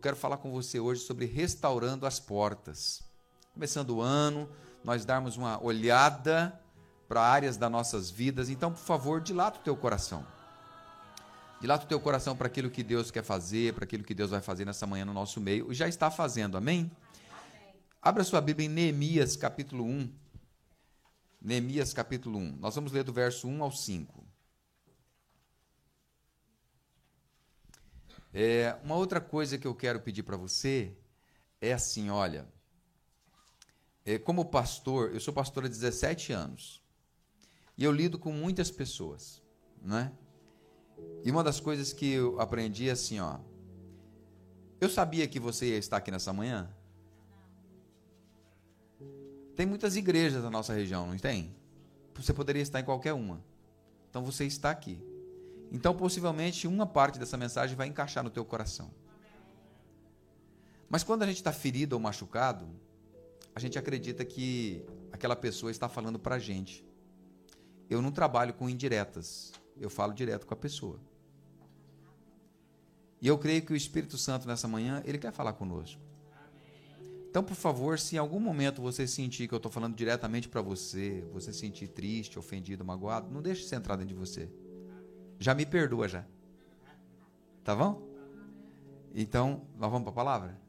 quero 0.00 0.16
falar 0.16 0.38
com 0.38 0.50
você 0.50 0.80
hoje 0.80 1.02
sobre 1.02 1.26
restaurando 1.26 2.06
as 2.06 2.18
portas. 2.18 3.02
Começando 3.52 3.90
o 3.90 4.00
ano, 4.00 4.48
nós 4.82 5.04
darmos 5.04 5.36
uma 5.36 5.62
olhada 5.62 6.58
para 7.06 7.20
áreas 7.22 7.56
das 7.56 7.70
nossas 7.70 8.10
vidas. 8.10 8.48
Então, 8.48 8.72
por 8.72 8.80
favor, 8.80 9.20
dilata 9.20 9.58
o 9.58 9.62
teu 9.62 9.76
coração. 9.76 10.24
Dilata 11.60 11.84
o 11.84 11.88
teu 11.88 12.00
coração 12.00 12.34
para 12.34 12.46
aquilo 12.46 12.70
que 12.70 12.82
Deus 12.82 13.10
quer 13.10 13.22
fazer, 13.22 13.74
para 13.74 13.84
aquilo 13.84 14.02
que 14.02 14.14
Deus 14.14 14.30
vai 14.30 14.40
fazer 14.40 14.64
nessa 14.64 14.86
manhã 14.86 15.04
no 15.04 15.12
nosso 15.12 15.40
meio. 15.40 15.70
E 15.70 15.74
já 15.74 15.86
está 15.86 16.10
fazendo, 16.10 16.56
amém? 16.56 16.90
amém? 17.30 17.74
Abra 18.00 18.24
sua 18.24 18.40
Bíblia 18.40 18.66
em 18.66 18.70
Neemias, 18.70 19.36
capítulo 19.36 19.84
1. 19.84 20.10
Neemias, 21.42 21.92
capítulo 21.92 22.38
1. 22.38 22.56
Nós 22.58 22.74
vamos 22.74 22.92
ler 22.92 23.04
do 23.04 23.12
verso 23.12 23.46
1 23.46 23.62
ao 23.62 23.70
5. 23.70 24.29
É, 28.32 28.76
uma 28.84 28.94
outra 28.94 29.20
coisa 29.20 29.58
que 29.58 29.66
eu 29.66 29.74
quero 29.74 30.00
pedir 30.00 30.22
para 30.22 30.36
você 30.36 30.96
é 31.60 31.72
assim: 31.72 32.10
olha, 32.10 32.46
é, 34.04 34.18
como 34.18 34.44
pastor, 34.44 35.12
eu 35.12 35.20
sou 35.20 35.34
pastor 35.34 35.64
há 35.64 35.68
17 35.68 36.32
anos. 36.32 36.82
E 37.76 37.84
eu 37.84 37.92
lido 37.92 38.18
com 38.18 38.32
muitas 38.32 38.70
pessoas, 38.70 39.42
né? 39.80 40.12
E 41.24 41.30
uma 41.30 41.42
das 41.42 41.60
coisas 41.60 41.92
que 41.92 42.12
eu 42.12 42.40
aprendi 42.40 42.88
é 42.88 42.92
assim, 42.92 43.20
ó. 43.20 43.38
Eu 44.80 44.88
sabia 44.88 45.26
que 45.26 45.40
você 45.40 45.70
ia 45.70 45.78
estar 45.78 45.96
aqui 45.96 46.10
nessa 46.10 46.32
manhã? 46.32 46.70
Tem 49.56 49.66
muitas 49.66 49.96
igrejas 49.96 50.42
na 50.42 50.50
nossa 50.50 50.72
região, 50.72 51.06
não 51.06 51.18
tem? 51.18 51.54
Você 52.14 52.32
poderia 52.32 52.62
estar 52.62 52.80
em 52.80 52.84
qualquer 52.84 53.12
uma. 53.12 53.42
Então 54.08 54.24
você 54.24 54.44
está 54.44 54.70
aqui. 54.70 55.02
Então 55.70 55.94
possivelmente 55.94 56.66
uma 56.66 56.86
parte 56.86 57.18
dessa 57.18 57.36
mensagem 57.36 57.76
vai 57.76 57.86
encaixar 57.86 58.24
no 58.24 58.30
teu 58.30 58.44
coração. 58.44 58.90
Mas 60.88 61.04
quando 61.04 61.22
a 61.22 61.26
gente 61.26 61.36
está 61.36 61.52
ferido 61.52 61.94
ou 61.94 62.00
machucado, 62.00 62.68
a 63.54 63.60
gente 63.60 63.78
acredita 63.78 64.24
que 64.24 64.84
aquela 65.12 65.36
pessoa 65.36 65.70
está 65.70 65.88
falando 65.88 66.18
para 66.18 66.34
a 66.34 66.38
gente 66.38 66.84
eu 67.90 68.00
não 68.00 68.12
trabalho 68.12 68.54
com 68.54 68.70
indiretas. 68.70 69.52
Eu 69.76 69.90
falo 69.90 70.14
direto 70.14 70.46
com 70.46 70.54
a 70.54 70.56
pessoa. 70.56 71.00
E 73.20 73.26
eu 73.26 73.36
creio 73.36 73.62
que 73.62 73.72
o 73.72 73.76
Espírito 73.76 74.16
Santo 74.16 74.46
nessa 74.46 74.68
manhã, 74.68 75.02
ele 75.04 75.18
quer 75.18 75.32
falar 75.32 75.54
conosco. 75.54 76.00
Então, 77.28 77.42
por 77.42 77.54
favor, 77.54 77.98
se 77.98 78.14
em 78.14 78.18
algum 78.18 78.38
momento 78.38 78.80
você 78.80 79.06
sentir 79.06 79.48
que 79.48 79.54
eu 79.54 79.56
estou 79.56 79.70
falando 79.70 79.94
diretamente 79.94 80.48
para 80.48 80.62
você, 80.62 81.24
você 81.32 81.52
sentir 81.52 81.88
triste, 81.88 82.38
ofendido, 82.38 82.84
magoado, 82.84 83.30
não 83.30 83.42
deixe 83.42 83.62
isso 83.62 83.74
entrar 83.74 83.96
dentro 83.96 84.14
de 84.14 84.20
você. 84.20 84.48
Já 85.40 85.54
me 85.54 85.64
perdoa 85.64 86.06
já. 86.06 86.24
Tá 87.64 87.74
bom? 87.74 88.06
Então, 89.14 89.62
nós 89.78 89.90
vamos 89.90 90.02
para 90.02 90.12
a 90.12 90.14
palavra? 90.14 90.60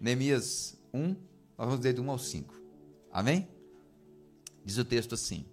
Neemias 0.00 0.76
1, 0.92 1.08
nós 1.56 1.68
vamos 1.68 1.80
ler 1.80 1.92
do 1.92 2.02
1 2.02 2.10
ao 2.10 2.18
5. 2.18 2.54
Amém? 3.12 3.48
Diz 4.64 4.76
o 4.76 4.84
texto 4.84 5.14
assim: 5.14 5.46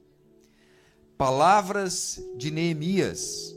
Palavras 1.15 2.19
de 2.35 2.49
Neemias, 2.49 3.55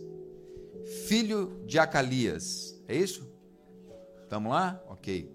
filho 1.09 1.65
de 1.67 1.79
Acalias. 1.79 2.79
É 2.87 2.95
isso? 2.95 3.27
Estamos 4.23 4.53
lá? 4.53 4.81
Ok. 4.89 5.35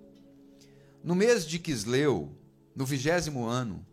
No 1.04 1.16
mês 1.16 1.48
de 1.48 1.58
Quisleu, 1.58 2.32
no 2.76 2.86
vigésimo 2.86 3.48
ano, 3.48 3.84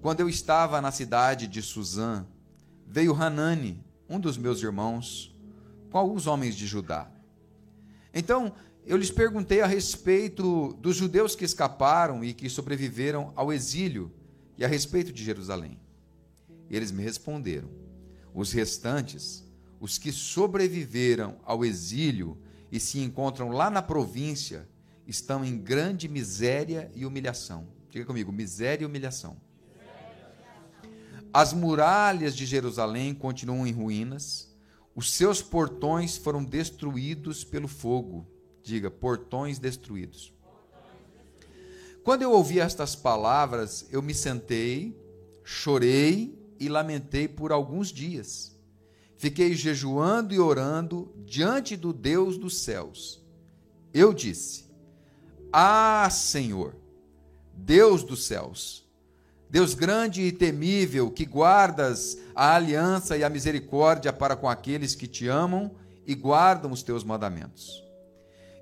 quando 0.00 0.20
eu 0.20 0.28
estava 0.28 0.80
na 0.80 0.92
cidade 0.92 1.48
de 1.48 1.60
Suzã, 1.60 2.24
veio 2.86 3.12
Hanani, 3.12 3.83
um 4.08 4.18
dos 4.18 4.36
meus 4.36 4.62
irmãos, 4.62 5.34
com 5.90 5.98
alguns 5.98 6.26
homens 6.26 6.54
de 6.54 6.66
Judá. 6.66 7.10
Então 8.12 8.52
eu 8.86 8.96
lhes 8.96 9.10
perguntei 9.10 9.60
a 9.60 9.66
respeito 9.66 10.74
dos 10.74 10.96
judeus 10.96 11.34
que 11.34 11.44
escaparam 11.44 12.22
e 12.22 12.34
que 12.34 12.50
sobreviveram 12.50 13.32
ao 13.34 13.52
exílio 13.52 14.12
e 14.58 14.64
a 14.64 14.68
respeito 14.68 15.12
de 15.12 15.24
Jerusalém. 15.24 15.78
Eles 16.70 16.90
me 16.90 17.02
responderam: 17.02 17.70
os 18.34 18.52
restantes, 18.52 19.44
os 19.80 19.96
que 19.96 20.12
sobreviveram 20.12 21.36
ao 21.44 21.64
exílio 21.64 22.36
e 22.70 22.78
se 22.78 22.98
encontram 22.98 23.50
lá 23.50 23.70
na 23.70 23.80
província, 23.80 24.68
estão 25.06 25.44
em 25.44 25.56
grande 25.56 26.08
miséria 26.08 26.90
e 26.94 27.06
humilhação. 27.06 27.66
Diga 27.88 28.04
comigo: 28.04 28.32
miséria 28.32 28.84
e 28.84 28.86
humilhação. 28.86 29.40
As 31.34 31.52
muralhas 31.52 32.36
de 32.36 32.46
Jerusalém 32.46 33.12
continuam 33.12 33.66
em 33.66 33.72
ruínas, 33.72 34.48
os 34.94 35.12
seus 35.12 35.42
portões 35.42 36.16
foram 36.16 36.44
destruídos 36.44 37.42
pelo 37.42 37.66
fogo. 37.66 38.24
Diga, 38.62 38.88
portões 38.88 39.58
destruídos. 39.58 40.32
Quando 42.04 42.22
eu 42.22 42.30
ouvi 42.30 42.60
estas 42.60 42.94
palavras, 42.94 43.84
eu 43.90 44.00
me 44.00 44.14
sentei, 44.14 44.96
chorei 45.42 46.38
e 46.60 46.68
lamentei 46.68 47.26
por 47.26 47.50
alguns 47.50 47.88
dias. 47.88 48.56
Fiquei 49.16 49.54
jejuando 49.54 50.32
e 50.32 50.38
orando 50.38 51.12
diante 51.26 51.76
do 51.76 51.92
Deus 51.92 52.38
dos 52.38 52.58
céus. 52.58 53.20
Eu 53.92 54.14
disse: 54.14 54.70
Ah, 55.52 56.08
Senhor, 56.12 56.76
Deus 57.52 58.04
dos 58.04 58.24
céus, 58.24 58.83
Deus 59.54 59.72
grande 59.72 60.22
e 60.22 60.32
temível, 60.32 61.08
que 61.08 61.24
guardas 61.24 62.18
a 62.34 62.56
aliança 62.56 63.16
e 63.16 63.22
a 63.22 63.30
misericórdia 63.30 64.12
para 64.12 64.34
com 64.34 64.48
aqueles 64.48 64.96
que 64.96 65.06
te 65.06 65.28
amam 65.28 65.70
e 66.04 66.12
guardam 66.12 66.72
os 66.72 66.82
teus 66.82 67.04
mandamentos. 67.04 67.80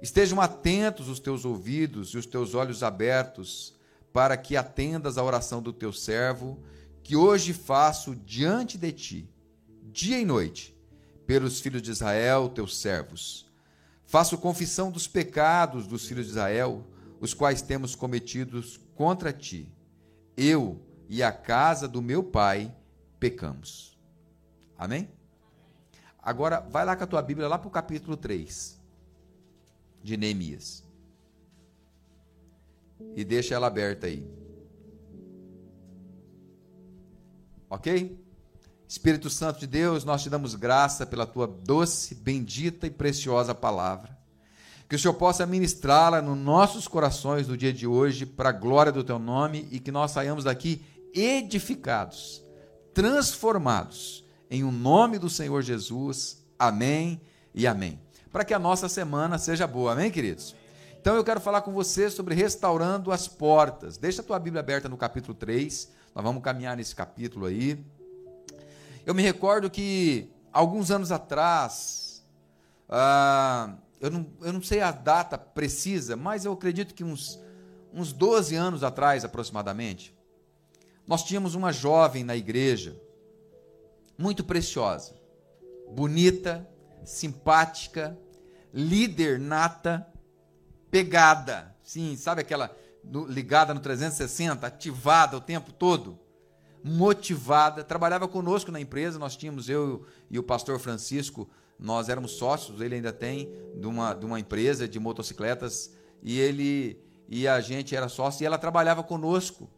Estejam 0.03 0.39
atentos 0.39 1.09
os 1.09 1.19
teus 1.19 1.47
ouvidos 1.47 2.11
e 2.11 2.19
os 2.19 2.27
teus 2.27 2.55
olhos 2.55 2.83
abertos, 2.83 3.73
para 4.13 4.37
que 4.37 4.55
atendas 4.55 5.17
à 5.17 5.25
oração 5.25 5.63
do 5.63 5.73
teu 5.73 5.95
servo 5.95 6.63
que 7.03 7.17
hoje 7.17 7.55
faço 7.55 8.15
diante 8.15 8.77
de 8.77 8.93
ti, 8.93 9.31
dia 9.85 10.21
e 10.21 10.27
noite, 10.27 10.77
pelos 11.27 11.59
filhos 11.59 11.81
de 11.81 11.91
Israel, 11.91 12.51
teus 12.51 12.77
servos. 12.77 13.51
Faço 14.05 14.37
confissão 14.37 14.91
dos 14.91 15.09
pecados 15.09 15.87
dos 15.87 16.07
filhos 16.07 16.27
de 16.27 16.33
Israel, 16.33 16.85
os 17.19 17.33
quais 17.33 17.63
temos 17.63 17.95
cometidos 17.95 18.79
contra 18.95 19.33
ti. 19.33 19.73
Eu 20.37 20.81
e 21.09 21.23
a 21.23 21.33
casa 21.33 21.87
do 21.87 22.01
meu 22.01 22.23
pai 22.23 22.75
pecamos. 23.19 23.99
Amém? 24.79 25.09
Agora, 26.23 26.61
vai 26.61 26.85
lá 26.85 26.97
com 26.97 27.05
a 27.05 27.07
tua 27.07 27.23
Bíblia, 27.23 27.49
lá 27.49 27.59
para 27.59 27.69
o 27.69 27.71
capítulo 27.71 28.17
3 28.17 28.81
de 30.03 30.17
Neemias. 30.17 30.85
E 33.17 33.25
deixa 33.25 33.55
ela 33.55 33.67
aberta 33.67 34.07
aí. 34.07 34.27
Ok? 37.69 38.23
Espírito 38.87 39.31
Santo 39.31 39.61
de 39.61 39.67
Deus, 39.67 40.05
nós 40.05 40.23
te 40.23 40.29
damos 40.31 40.55
graça 40.55 41.07
pela 41.07 41.27
tua 41.27 41.47
doce, 41.47 42.15
bendita 42.15 42.87
e 42.87 42.91
preciosa 42.91 43.55
palavra. 43.55 44.22
Que 44.93 44.97
o 44.97 44.99
Senhor 44.99 45.15
possa 45.15 45.47
ministrá-la 45.47 46.21
nos 46.21 46.37
nossos 46.37 46.87
corações 46.87 47.49
no 47.49 47.57
dia 47.57 47.73
de 47.73 47.87
hoje, 47.87 48.27
para 48.27 48.51
a 48.51 48.53
glória 48.53 48.93
do 48.93 49.03
teu 49.03 49.19
nome 49.19 49.67
e 49.71 49.81
que 49.81 49.91
nós 49.91 50.11
saiamos 50.11 50.45
daqui 50.45 50.85
edificados, 51.15 52.45
transformados, 52.93 54.23
em 54.51 54.63
o 54.63 54.69
um 54.69 54.71
nome 54.71 55.19
do 55.19 55.31
Senhor 55.31 55.63
Jesus. 55.63 56.45
Amém 56.59 57.23
e 57.55 57.67
amém. 57.67 57.99
Para 58.31 58.45
que 58.45 58.53
a 58.53 58.59
nossa 58.59 58.87
semana 58.87 59.39
seja 59.39 59.67
boa, 59.67 59.93
amém, 59.93 60.11
queridos? 60.11 60.55
Então 61.01 61.17
eu 61.17 61.25
quero 61.25 61.41
falar 61.41 61.63
com 61.63 61.73
você 61.73 62.11
sobre 62.11 62.35
restaurando 62.35 63.11
as 63.11 63.27
portas. 63.27 63.97
Deixa 63.97 64.21
a 64.21 64.25
tua 64.27 64.39
Bíblia 64.39 64.61
aberta 64.61 64.91
no 64.91 64.99
capítulo 64.99 65.33
3 65.33 65.91
nós 66.15 66.23
vamos 66.23 66.43
caminhar 66.43 66.77
nesse 66.77 66.95
capítulo 66.95 67.47
aí. 67.47 67.83
Eu 69.07 69.15
me 69.15 69.23
recordo 69.23 69.71
que 69.71 70.31
alguns 70.53 70.91
anos 70.91 71.11
atrás, 71.11 72.23
ah, 72.91 73.75
eu, 74.03 74.11
não, 74.11 74.27
eu 74.41 74.53
não 74.53 74.61
sei 74.61 74.81
a 74.81 74.91
data 74.91 75.39
precisa, 75.39 76.17
mas 76.17 76.45
eu 76.45 76.53
acredito 76.53 76.93
que 76.93 77.05
uns, 77.05 77.41
uns 77.93 78.13
12 78.13 78.57
anos 78.57 78.83
atrás 78.83 79.25
aproximadamente, 79.25 80.13
nós 81.07 81.23
tínhamos 81.23 81.55
uma 81.55 81.73
jovem 81.73 82.25
na 82.25 82.37
igreja, 82.37 83.01
muito 84.19 84.43
preciosa, 84.43 85.15
bonita, 85.89 86.69
simpática, 87.05 88.19
líder 88.75 89.39
nata, 89.39 90.05
pegada, 90.91 91.73
sim, 91.85 92.17
sabe 92.17 92.41
aquela 92.41 92.77
no, 93.05 93.25
ligada 93.25 93.73
no 93.73 93.79
360, 93.79 94.67
ativada 94.67 95.37
o 95.37 95.41
tempo 95.41 95.73
todo, 95.73 96.19
motivada, 96.83 97.85
trabalhava 97.85 98.27
conosco 98.27 98.73
na 98.73 98.81
empresa, 98.81 99.17
nós 99.17 99.37
tínhamos, 99.37 99.69
eu 99.69 100.05
e 100.29 100.41
o 100.41 100.43
pastor 100.43 100.81
Francisco, 100.81 101.49
nós 101.83 102.09
éramos 102.09 102.33
sócios, 102.33 102.81
ele 102.81 102.95
ainda 102.95 103.13
tem, 103.13 103.53
de 103.75 103.87
uma, 103.89 104.15
de 104.15 104.25
uma 104.25 104.39
empresa 104.39 104.87
de 104.87 105.01
motocicletas, 105.01 105.93
e 106.23 106.39
ele 106.39 106.97
e 107.29 107.49
a 107.49 107.61
gente 107.61 107.97
era 107.97 108.09
sócio, 108.09 108.45
e 108.45 108.47
ela 108.47 108.57
trabalhava 108.57 109.03
conosco. 109.03 109.69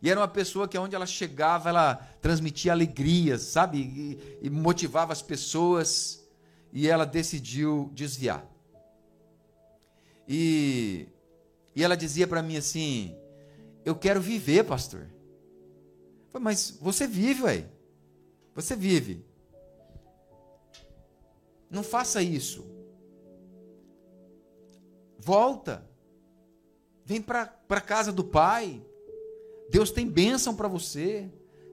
E 0.00 0.08
era 0.08 0.20
uma 0.20 0.28
pessoa 0.28 0.68
que 0.68 0.78
onde 0.78 0.94
ela 0.94 1.06
chegava, 1.06 1.68
ela 1.68 1.96
transmitia 2.20 2.70
alegria, 2.70 3.38
sabe? 3.38 3.78
E, 3.78 4.46
e 4.46 4.50
motivava 4.50 5.12
as 5.12 5.20
pessoas, 5.20 6.24
e 6.72 6.86
ela 6.86 7.04
decidiu 7.04 7.90
desviar. 7.92 8.46
E, 10.28 11.08
e 11.74 11.82
ela 11.82 11.96
dizia 11.96 12.28
para 12.28 12.42
mim 12.42 12.56
assim: 12.56 13.16
Eu 13.84 13.96
quero 13.96 14.20
viver, 14.20 14.64
pastor. 14.64 15.08
Mas 16.38 16.78
você 16.80 17.08
vive, 17.08 17.42
ué. 17.42 17.64
Você 18.54 18.76
vive. 18.76 19.27
Não 21.70 21.82
faça 21.82 22.22
isso. 22.22 22.64
Volta. 25.18 25.86
Vem 27.04 27.20
para 27.20 27.52
a 27.68 27.80
casa 27.80 28.12
do 28.12 28.24
Pai. 28.24 28.82
Deus 29.70 29.90
tem 29.90 30.06
bênção 30.06 30.54
para 30.54 30.68
você. 30.68 31.30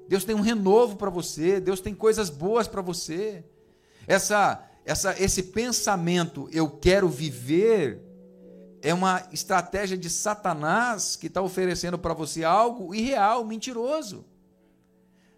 Deus 0.07 0.23
tem 0.23 0.35
um 0.35 0.41
renovo 0.41 0.95
para 0.97 1.09
você. 1.09 1.59
Deus 1.59 1.79
tem 1.79 1.93
coisas 1.93 2.29
boas 2.29 2.67
para 2.67 2.81
você. 2.81 3.43
Essa, 4.07 4.63
essa, 4.83 5.19
esse 5.21 5.43
pensamento, 5.43 6.47
eu 6.51 6.69
quero 6.69 7.09
viver, 7.09 8.01
é 8.81 8.93
uma 8.93 9.27
estratégia 9.31 9.97
de 9.97 10.09
Satanás 10.09 11.15
que 11.15 11.27
está 11.27 11.41
oferecendo 11.41 11.97
para 11.97 12.13
você 12.13 12.43
algo 12.43 12.93
irreal, 12.93 13.43
mentiroso. 13.43 14.25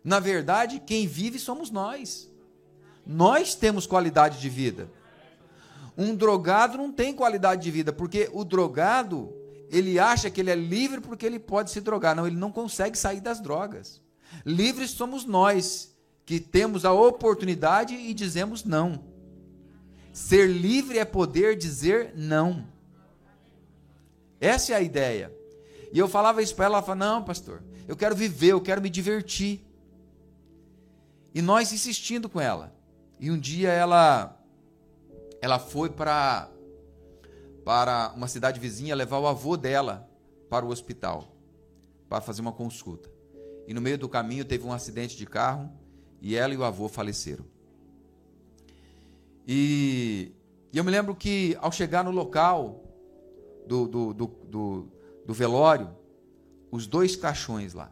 Na 0.03 0.19
verdade, 0.19 0.81
quem 0.85 1.07
vive 1.07 1.39
somos 1.39 1.69
nós. 1.69 2.29
Nós 3.07 3.55
temos 3.55 3.87
qualidade 3.87 4.39
de 4.41 4.49
vida. 4.49 4.91
Um 5.97 6.13
drogado 6.13 6.77
não 6.77 6.91
tem 6.91 7.13
qualidade 7.13 7.63
de 7.63 7.71
vida, 7.71 7.93
porque 7.93 8.29
o 8.33 8.43
drogado, 8.43 9.33
ele 9.69 9.97
acha 9.97 10.29
que 10.29 10.41
ele 10.41 10.51
é 10.51 10.55
livre 10.55 10.99
porque 10.99 11.25
ele 11.25 11.39
pode 11.39 11.71
se 11.71 11.79
drogar. 11.79 12.15
Não, 12.15 12.27
ele 12.27 12.35
não 12.35 12.51
consegue 12.51 12.97
sair 12.97 13.21
das 13.21 13.39
drogas. 13.39 14.01
Livres 14.45 14.91
somos 14.91 15.23
nós, 15.25 15.95
que 16.25 16.39
temos 16.39 16.83
a 16.83 16.91
oportunidade 16.91 17.95
e 17.95 18.13
dizemos 18.13 18.65
não. 18.65 19.05
Ser 20.11 20.47
livre 20.49 20.99
é 20.99 21.05
poder 21.05 21.55
dizer 21.55 22.13
não. 22.15 22.67
Essa 24.39 24.73
é 24.73 24.75
a 24.75 24.81
ideia. 24.81 25.33
E 25.93 25.97
eu 25.97 26.09
falava 26.09 26.41
isso 26.41 26.53
para 26.55 26.65
ela, 26.65 26.75
ela 26.77 26.83
falava, 26.83 27.05
não, 27.05 27.23
pastor, 27.23 27.63
eu 27.87 27.95
quero 27.95 28.15
viver, 28.15 28.51
eu 28.51 28.61
quero 28.61 28.81
me 28.81 28.89
divertir. 28.89 29.65
E 31.33 31.41
nós 31.41 31.71
insistindo 31.71 32.27
com 32.27 32.41
ela. 32.41 32.76
E 33.19 33.31
um 33.31 33.37
dia 33.37 33.69
ela 33.69 34.33
ela 35.41 35.59
foi 35.59 35.89
para 35.89 36.49
para 37.63 38.13
uma 38.15 38.27
cidade 38.27 38.59
vizinha 38.59 38.95
levar 38.95 39.19
o 39.19 39.27
avô 39.27 39.57
dela 39.57 40.09
para 40.49 40.65
o 40.65 40.69
hospital 40.69 41.35
para 42.07 42.21
fazer 42.21 42.41
uma 42.41 42.53
consulta. 42.53 43.09
E 43.67 43.73
no 43.73 43.81
meio 43.81 43.97
do 43.97 44.07
caminho 44.07 44.45
teve 44.45 44.65
um 44.65 44.71
acidente 44.71 45.17
de 45.17 45.25
carro 45.25 45.69
e 46.21 46.35
ela 46.35 46.53
e 46.53 46.57
o 46.57 46.63
avô 46.63 46.87
faleceram. 46.87 47.45
E, 49.45 50.31
e 50.71 50.77
eu 50.77 50.83
me 50.83 50.91
lembro 50.91 51.15
que 51.15 51.57
ao 51.59 51.71
chegar 51.71 52.03
no 52.03 52.11
local 52.11 52.83
do, 53.67 53.87
do, 53.87 54.13
do, 54.13 54.27
do, 54.27 54.91
do 55.25 55.33
velório, 55.33 55.89
os 56.71 56.87
dois 56.87 57.15
caixões 57.15 57.73
lá. 57.73 57.91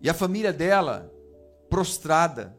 E 0.00 0.10
a 0.10 0.14
família 0.14 0.52
dela 0.52 1.12
prostrada, 1.68 2.56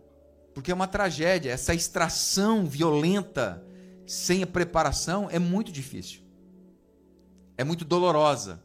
porque 0.57 0.71
é 0.71 0.73
uma 0.73 0.87
tragédia. 0.87 1.51
Essa 1.51 1.75
extração 1.75 2.65
violenta, 2.65 3.63
sem 4.07 4.41
a 4.41 4.47
preparação, 4.47 5.29
é 5.29 5.37
muito 5.37 5.71
difícil. 5.71 6.21
É 7.55 7.63
muito 7.63 7.85
dolorosa. 7.85 8.59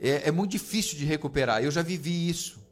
É, 0.00 0.28
é 0.28 0.30
muito 0.30 0.52
difícil 0.52 0.96
de 0.96 1.04
recuperar. 1.04 1.64
Eu 1.64 1.72
já 1.72 1.82
vivi 1.82 2.28
isso. 2.28 2.64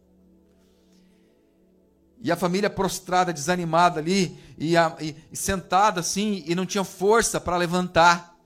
E 2.23 2.31
a 2.31 2.37
família 2.37 2.71
prostrada, 2.71 3.33
desanimada 3.33 3.99
ali, 3.99 4.39
e, 4.57 4.77
a, 4.77 4.97
e, 5.01 5.17
e 5.33 5.37
sentada 5.37 5.99
assim, 5.99 6.45
e 6.47 6.55
não 6.55 6.65
tinha 6.65 6.85
força 6.85 7.41
para 7.41 7.57
levantar, 7.57 8.39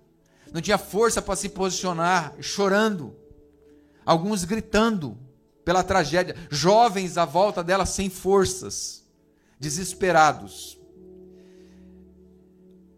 não 0.54 0.62
tinha 0.62 0.78
força 0.78 1.20
para 1.20 1.36
se 1.36 1.50
posicionar, 1.50 2.32
chorando, 2.40 3.14
alguns 4.06 4.42
gritando 4.44 5.18
pela 5.66 5.82
tragédia, 5.82 6.34
jovens 6.48 7.18
à 7.18 7.26
volta 7.26 7.62
dela 7.62 7.84
sem 7.84 8.08
forças 8.08 9.01
desesperados. 9.62 10.76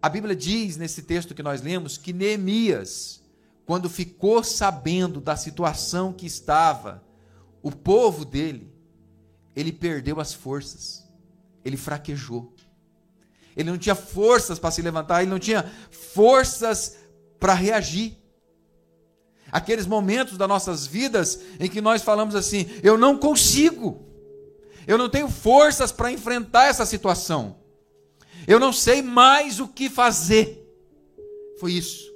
A 0.01 0.09
Bíblia 0.09 0.35
diz 0.35 0.79
nesse 0.79 1.03
texto 1.03 1.35
que 1.35 1.43
nós 1.43 1.61
lemos 1.61 1.99
que 1.99 2.11
Neemias, 2.11 3.23
quando 3.67 3.91
ficou 3.91 4.43
sabendo 4.43 5.21
da 5.21 5.37
situação 5.37 6.11
que 6.11 6.25
estava 6.25 7.05
o 7.63 7.71
povo 7.71 8.25
dele, 8.25 8.73
ele 9.55 9.73
perdeu 9.73 10.19
as 10.21 10.33
forças, 10.33 11.07
ele 11.63 11.77
fraquejou. 11.77 12.55
Ele 13.55 13.71
não 13.71 13.79
tinha 13.79 13.95
forças 13.95 14.59
para 14.59 14.71
se 14.71 14.81
levantar, 14.81 15.21
ele 15.21 15.31
não 15.31 15.39
tinha 15.39 15.71
forças 15.91 16.97
para 17.39 17.53
reagir. 17.53 18.17
Aqueles 19.53 19.87
momentos 19.87 20.39
das 20.39 20.49
nossas 20.49 20.87
vidas 20.87 21.39
em 21.61 21.69
que 21.69 21.83
nós 21.83 22.03
falamos 22.03 22.35
assim: 22.35 22.67
eu 22.83 22.97
não 22.97 23.19
consigo. 23.19 24.14
Eu 24.87 24.99
não 24.99 25.09
tenho 25.09 25.29
forças 25.29 25.91
para 25.91 26.13
enfrentar 26.13 26.67
essa 26.67 26.85
situação. 26.85 27.57
Eu 28.47 28.61
não 28.61 28.73
sei 28.73 29.03
mais 29.03 29.61
o 29.61 29.69
que 29.69 29.89
fazer. 29.89 30.61
Foi 31.59 31.73
isso. 31.73 32.13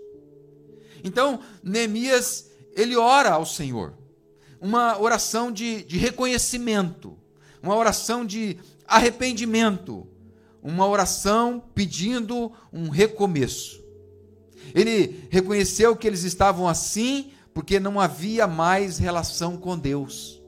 Então, 1.03 1.41
Neemias, 1.63 2.51
ele 2.75 2.97
ora 2.97 3.31
ao 3.31 3.47
Senhor. 3.47 3.95
Uma 4.61 5.01
oração 5.01 5.51
de, 5.51 5.83
de 5.85 5.97
reconhecimento. 5.97 7.17
Uma 7.63 7.77
oração 7.77 8.25
de 8.25 8.59
arrependimento. 8.87 10.07
Uma 10.63 10.87
oração 10.87 11.63
pedindo 11.75 12.53
um 12.73 12.89
recomeço. 12.89 13.83
Ele 14.75 15.27
reconheceu 15.31 15.97
que 15.97 16.07
eles 16.07 16.25
estavam 16.25 16.69
assim 16.69 17.33
porque 17.55 17.81
não 17.81 17.99
havia 17.99 18.47
mais 18.47 18.99
relação 18.99 19.57
com 19.57 19.79
Deus. 19.79 20.43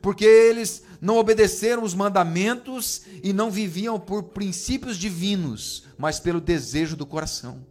Porque 0.00 0.24
eles 0.24 0.82
não 1.02 1.16
obedeceram 1.16 1.82
os 1.82 1.94
mandamentos 1.94 3.02
e 3.24 3.32
não 3.32 3.50
viviam 3.50 3.98
por 3.98 4.22
princípios 4.22 4.96
divinos, 4.96 5.82
mas 5.98 6.20
pelo 6.20 6.40
desejo 6.40 6.94
do 6.94 7.04
coração. 7.04 7.66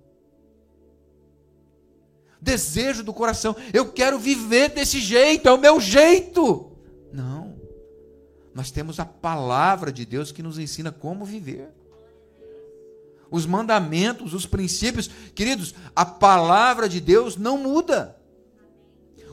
Desejo 2.41 3.05
do 3.05 3.13
coração, 3.13 3.55
eu 3.71 3.89
quero 3.89 4.19
viver 4.19 4.71
desse 4.71 4.99
jeito, 4.99 5.47
é 5.47 5.51
o 5.53 5.57
meu 5.57 5.79
jeito. 5.79 6.75
Não, 7.13 7.55
nós 8.53 8.69
temos 8.69 8.99
a 8.99 9.05
palavra 9.05 9.93
de 9.93 10.05
Deus 10.05 10.33
que 10.33 10.43
nos 10.43 10.59
ensina 10.59 10.91
como 10.91 11.23
viver. 11.23 11.69
Os 13.29 13.45
mandamentos, 13.45 14.33
os 14.33 14.45
princípios, 14.45 15.09
queridos, 15.33 15.73
a 15.95 16.05
palavra 16.05 16.89
de 16.89 16.99
Deus 16.99 17.37
não 17.37 17.57
muda. 17.57 18.17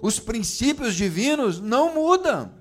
Os 0.01 0.21
princípios 0.21 0.95
divinos 0.95 1.61
não 1.61 1.93
mudam. 1.93 2.58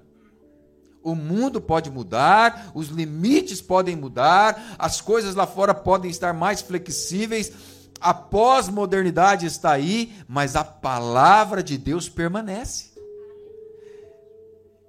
O 1.07 1.15
mundo 1.15 1.61
pode 1.61 1.89
mudar, 1.89 2.69
os 2.75 2.89
limites 2.89 3.61
podem 3.61 3.95
mudar, 3.95 4.75
as 4.77 4.99
coisas 4.99 5.35
lá 5.35 5.47
fora 5.47 5.73
podem 5.73 6.11
estar 6.11 6.33
mais 6.33 6.59
flexíveis, 6.59 7.53
a 7.97 8.13
pós-modernidade 8.13 9.45
está 9.45 9.71
aí, 9.71 10.13
mas 10.27 10.57
a 10.57 10.65
palavra 10.65 11.63
de 11.63 11.77
Deus 11.77 12.09
permanece. 12.09 12.91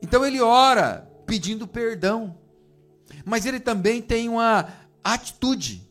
Então 0.03 0.27
ele 0.27 0.41
ora 0.41 1.09
pedindo 1.25 1.69
perdão, 1.69 2.37
mas 3.25 3.47
ele 3.47 3.61
também 3.61 4.03
tem 4.03 4.29
uma 4.29 4.69
atitude. 5.05 5.89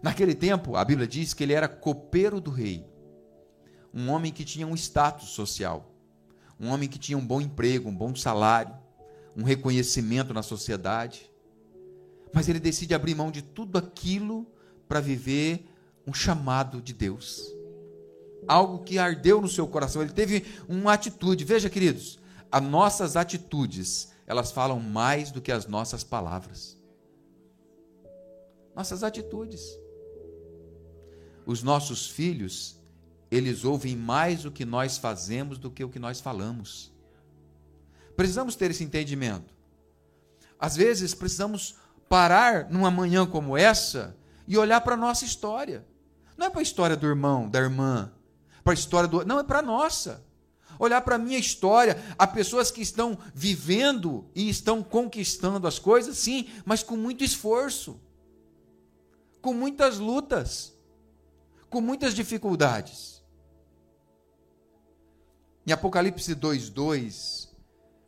Naquele 0.00 0.36
tempo, 0.36 0.76
a 0.76 0.84
Bíblia 0.84 1.08
diz 1.08 1.34
que 1.34 1.42
ele 1.42 1.52
era 1.52 1.66
copeiro 1.66 2.40
do 2.40 2.52
rei, 2.52 2.86
um 3.92 4.08
homem 4.08 4.32
que 4.32 4.44
tinha 4.44 4.68
um 4.68 4.76
status 4.76 5.30
social, 5.30 5.92
um 6.60 6.68
homem 6.68 6.88
que 6.88 6.96
tinha 6.96 7.18
um 7.18 7.26
bom 7.26 7.40
emprego, 7.40 7.88
um 7.88 7.96
bom 7.96 8.14
salário 8.14 8.85
um 9.36 9.42
reconhecimento 9.42 10.32
na 10.32 10.42
sociedade, 10.42 11.30
mas 12.32 12.48
ele 12.48 12.58
decide 12.58 12.94
abrir 12.94 13.14
mão 13.14 13.30
de 13.30 13.42
tudo 13.42 13.76
aquilo 13.76 14.46
para 14.88 15.00
viver 15.00 15.70
um 16.06 16.14
chamado 16.14 16.80
de 16.80 16.92
Deus. 16.92 17.54
Algo 18.48 18.84
que 18.84 18.98
ardeu 18.98 19.40
no 19.40 19.48
seu 19.48 19.66
coração, 19.66 20.02
ele 20.02 20.12
teve 20.12 20.44
uma 20.68 20.92
atitude. 20.92 21.44
Veja, 21.44 21.68
queridos, 21.68 22.18
as 22.50 22.62
nossas 22.62 23.16
atitudes, 23.16 24.12
elas 24.26 24.52
falam 24.52 24.80
mais 24.80 25.30
do 25.30 25.42
que 25.42 25.52
as 25.52 25.66
nossas 25.66 26.04
palavras. 26.04 26.78
Nossas 28.74 29.02
atitudes. 29.02 29.62
Os 31.44 31.62
nossos 31.62 32.08
filhos, 32.08 32.80
eles 33.30 33.64
ouvem 33.64 33.96
mais 33.96 34.44
o 34.44 34.50
que 34.50 34.64
nós 34.64 34.96
fazemos 34.96 35.58
do 35.58 35.70
que 35.70 35.84
o 35.84 35.88
que 35.88 35.98
nós 35.98 36.20
falamos. 36.20 36.92
Precisamos 38.16 38.56
ter 38.56 38.70
esse 38.70 38.82
entendimento. 38.82 39.54
Às 40.58 40.74
vezes 40.74 41.14
precisamos 41.14 41.76
parar 42.08 42.70
numa 42.70 42.90
manhã 42.90 43.26
como 43.26 43.56
essa 43.56 44.16
e 44.48 44.56
olhar 44.56 44.80
para 44.80 44.94
a 44.94 44.96
nossa 44.96 45.24
história. 45.24 45.84
Não 46.36 46.46
é 46.46 46.50
para 46.50 46.60
a 46.60 46.62
história 46.62 46.96
do 46.96 47.06
irmão, 47.06 47.48
da 47.48 47.58
irmã, 47.58 48.12
para 48.64 48.72
a 48.72 48.74
história 48.74 49.08
do. 49.08 49.24
Não, 49.24 49.38
é 49.38 49.44
para 49.44 49.58
a 49.58 49.62
nossa. 49.62 50.24
Olhar 50.78 51.00
para 51.00 51.16
a 51.16 51.18
minha 51.18 51.38
história. 51.38 51.96
Há 52.18 52.26
pessoas 52.26 52.70
que 52.70 52.82
estão 52.82 53.18
vivendo 53.34 54.28
e 54.34 54.48
estão 54.48 54.82
conquistando 54.82 55.66
as 55.66 55.78
coisas, 55.78 56.18
sim, 56.18 56.48
mas 56.64 56.82
com 56.82 56.96
muito 56.96 57.24
esforço. 57.24 58.00
com 59.46 59.54
muitas 59.54 59.98
lutas, 59.98 60.74
com 61.70 61.80
muitas 61.80 62.14
dificuldades. 62.14 63.22
Em 65.64 65.70
Apocalipse 65.70 66.34
2:2, 66.34 67.45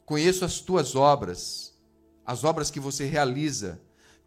conheço 0.09 0.43
as 0.43 0.59
tuas 0.59 0.97
obras, 0.97 1.75
as 2.25 2.43
obras 2.43 2.71
que 2.71 2.81
você 2.81 3.05
realiza, 3.05 3.79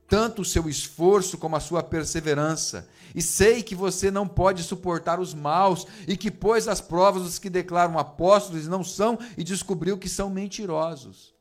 tanto 0.08 0.44
o 0.44 0.46
seu 0.46 0.70
esforço 0.70 1.40
como 1.40 1.56
a 1.56 1.60
sua 1.60 1.82
perseverança, 1.82 2.88
e 3.16 3.22
sei 3.22 3.64
que 3.64 3.74
você 3.74 4.12
não 4.12 4.28
pode 4.28 4.62
suportar 4.62 5.20
os 5.20 5.34
maus, 5.34 5.88
e 6.08 6.16
que 6.16 6.30
pôs 6.30 6.68
as 6.68 6.80
provas 6.80 7.24
os 7.24 7.40
que 7.40 7.50
declaram 7.50 7.98
apóstolos 7.98 8.68
e 8.68 8.70
não 8.70 8.84
são, 8.84 9.18
e 9.36 9.44
descobriu 9.44 9.98
que 9.98 10.08
são 10.08 10.30
mentirosos. 10.30 11.34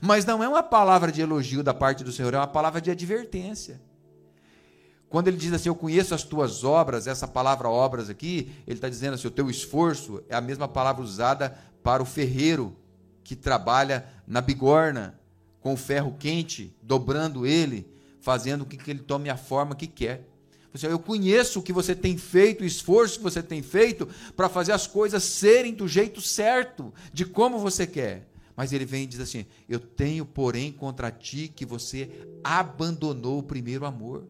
Mas 0.00 0.24
não 0.24 0.42
é 0.42 0.48
uma 0.48 0.62
palavra 0.62 1.12
de 1.12 1.20
elogio 1.20 1.62
da 1.62 1.74
parte 1.74 2.02
do 2.02 2.10
Senhor, 2.10 2.32
é 2.32 2.38
uma 2.38 2.46
palavra 2.46 2.80
de 2.80 2.90
advertência. 2.90 3.82
Quando 5.10 5.28
ele 5.28 5.36
diz 5.36 5.52
assim, 5.52 5.68
eu 5.68 5.74
conheço 5.74 6.14
as 6.14 6.22
tuas 6.22 6.64
obras, 6.64 7.06
essa 7.06 7.28
palavra 7.28 7.68
obras 7.68 8.08
aqui, 8.08 8.50
ele 8.66 8.78
está 8.78 8.88
dizendo 8.88 9.12
assim, 9.12 9.28
o 9.28 9.30
teu 9.30 9.50
esforço 9.50 10.24
é 10.30 10.34
a 10.34 10.40
mesma 10.40 10.66
palavra 10.66 11.02
usada 11.02 11.54
para 11.82 12.02
o 12.02 12.06
ferreiro 12.06 12.78
que 13.22 13.36
trabalha 13.36 14.06
na 14.26 14.40
bigorna, 14.40 15.18
com 15.60 15.74
o 15.74 15.76
ferro 15.76 16.16
quente, 16.18 16.74
dobrando 16.82 17.46
ele, 17.46 17.86
fazendo 18.20 18.64
com 18.64 18.76
que 18.76 18.90
ele 18.90 19.00
tome 19.00 19.30
a 19.30 19.36
forma 19.36 19.74
que 19.74 19.86
quer. 19.86 20.28
Eu 20.82 20.98
conheço 20.98 21.60
o 21.60 21.62
que 21.62 21.72
você 21.72 21.94
tem 21.94 22.16
feito, 22.16 22.62
o 22.62 22.66
esforço 22.66 23.18
que 23.18 23.22
você 23.22 23.42
tem 23.42 23.62
feito 23.62 24.08
para 24.34 24.48
fazer 24.48 24.72
as 24.72 24.86
coisas 24.86 25.22
serem 25.22 25.74
do 25.74 25.86
jeito 25.86 26.20
certo, 26.20 26.92
de 27.12 27.24
como 27.26 27.58
você 27.58 27.86
quer. 27.86 28.28
Mas 28.56 28.72
ele 28.72 28.84
vem 28.84 29.04
e 29.04 29.06
diz 29.06 29.20
assim: 29.20 29.44
Eu 29.68 29.78
tenho, 29.78 30.24
porém, 30.24 30.72
contra 30.72 31.10
ti 31.10 31.52
que 31.54 31.66
você 31.66 32.10
abandonou 32.42 33.38
o 33.38 33.42
primeiro 33.42 33.84
amor 33.84 34.26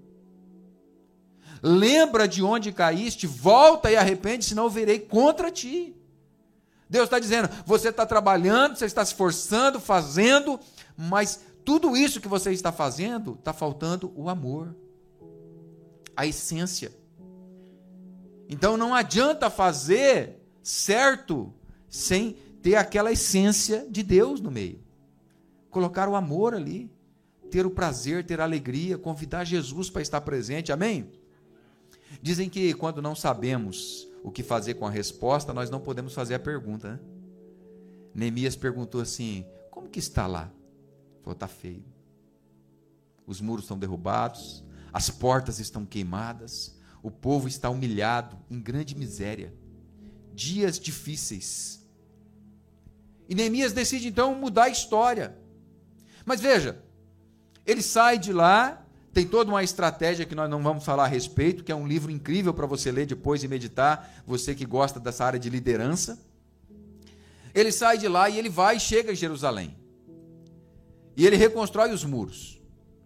lembra 1.63 2.27
de 2.27 2.43
onde 2.43 2.73
caíste, 2.73 3.27
volta 3.27 3.91
e 3.91 3.97
arrepende, 3.97 4.45
senão 4.45 4.65
eu 4.65 4.71
virei 4.71 4.99
contra 4.99 5.51
ti. 5.51 5.95
Deus 6.93 7.05
está 7.05 7.19
dizendo: 7.19 7.49
você 7.65 7.89
está 7.89 8.05
trabalhando, 8.05 8.77
você 8.77 8.85
está 8.85 9.03
se 9.03 9.13
esforçando, 9.13 9.81
fazendo, 9.81 10.61
mas 10.95 11.41
tudo 11.65 11.97
isso 11.97 12.21
que 12.21 12.29
você 12.29 12.53
está 12.53 12.71
fazendo, 12.71 13.33
está 13.33 13.55
faltando 13.55 14.13
o 14.15 14.29
amor, 14.29 14.77
a 16.15 16.27
essência. 16.27 16.93
Então 18.47 18.77
não 18.77 18.95
adianta 18.95 19.49
fazer 19.49 20.39
certo 20.63 21.55
sem 21.89 22.33
ter 22.61 22.77
aquela 22.77 23.11
essência 23.11 23.87
de 23.89 24.03
Deus 24.03 24.39
no 24.39 24.51
meio. 24.51 24.79
Colocar 25.71 26.11
o 26.11 26.15
amor 26.15 26.55
ali, 26.55 26.93
ter 27.51 27.65
o 27.65 27.71
prazer, 27.71 28.27
ter 28.27 28.39
a 28.39 28.45
alegria, 28.45 28.99
convidar 28.99 29.45
Jesus 29.45 29.89
para 29.89 30.03
estar 30.03 30.21
presente, 30.21 30.71
amém? 30.71 31.11
Dizem 32.21 32.51
que 32.51 32.75
quando 32.75 33.01
não 33.01 33.15
sabemos 33.15 34.12
o 34.23 34.31
que 34.31 34.43
fazer 34.43 34.75
com 34.75 34.87
a 34.87 34.91
resposta, 34.91 35.53
nós 35.53 35.69
não 35.69 35.81
podemos 35.81 36.15
fazer 36.15 36.35
a 36.35 36.39
pergunta. 36.39 36.93
Né? 36.93 37.01
Neemias 38.15 38.57
perguntou 38.57 39.01
assim: 39.01 39.45
Como 39.71 39.89
que 39.89 39.99
está 39.99 40.27
lá? 40.27 40.51
Falou: 41.23 41.35
Está 41.35 41.49
feio. 41.49 41.85
Os 43.27 43.41
muros 43.41 43.65
estão 43.65 43.79
derrubados, 43.79 44.65
as 44.93 45.11
portas 45.11 45.59
estão 45.59 45.87
queimadas, 45.87 46.79
o 47.03 47.11
povo 47.11 47.49
está 47.49 47.71
humilhado, 47.71 48.39
em 48.51 48.61
grande 48.61 48.97
miséria. 48.97 49.55
Dias 50.35 50.79
difíceis. 50.79 51.87
E 53.29 53.35
Neemias 53.35 53.73
decide 53.73 54.09
então 54.09 54.35
mudar 54.35 54.65
a 54.65 54.69
história. 54.69 55.37
Mas 56.25 56.41
veja, 56.41 56.83
ele 57.65 57.83
sai 57.83 58.19
de 58.19 58.33
lá 58.33 58.82
tem 59.13 59.27
toda 59.27 59.51
uma 59.51 59.63
estratégia 59.63 60.25
que 60.25 60.35
nós 60.35 60.49
não 60.49 60.63
vamos 60.63 60.85
falar 60.85 61.05
a 61.05 61.09
respeito, 61.09 61.63
que 61.63 61.71
é 61.71 61.75
um 61.75 61.87
livro 61.87 62.11
incrível 62.11 62.55
para 62.55 62.67
você 62.67 62.91
ler 62.91 63.07
depois 63.07 63.45
e 63.45 63.49
meditar, 63.49 64.23
você 64.27 64.55
que 64.55 64.65
gosta 64.65 64.99
dessa 64.99 65.25
área 65.25 65.39
de 65.39 65.51
liderança. 65.51 66.19
Ele 67.55 67.71
sai 67.71 67.99
de 67.99 68.09
lá 68.09 68.31
e 68.31 68.39
ele 68.39 68.49
vai 68.49 68.77
e 68.77 68.81
chega 68.81 69.13
em 69.13 69.17
Jerusalém. 69.17 69.77
E 71.15 71.27
ele 71.27 71.37
reconstrói 71.37 71.93
os 71.93 72.05
muros. 72.05 72.59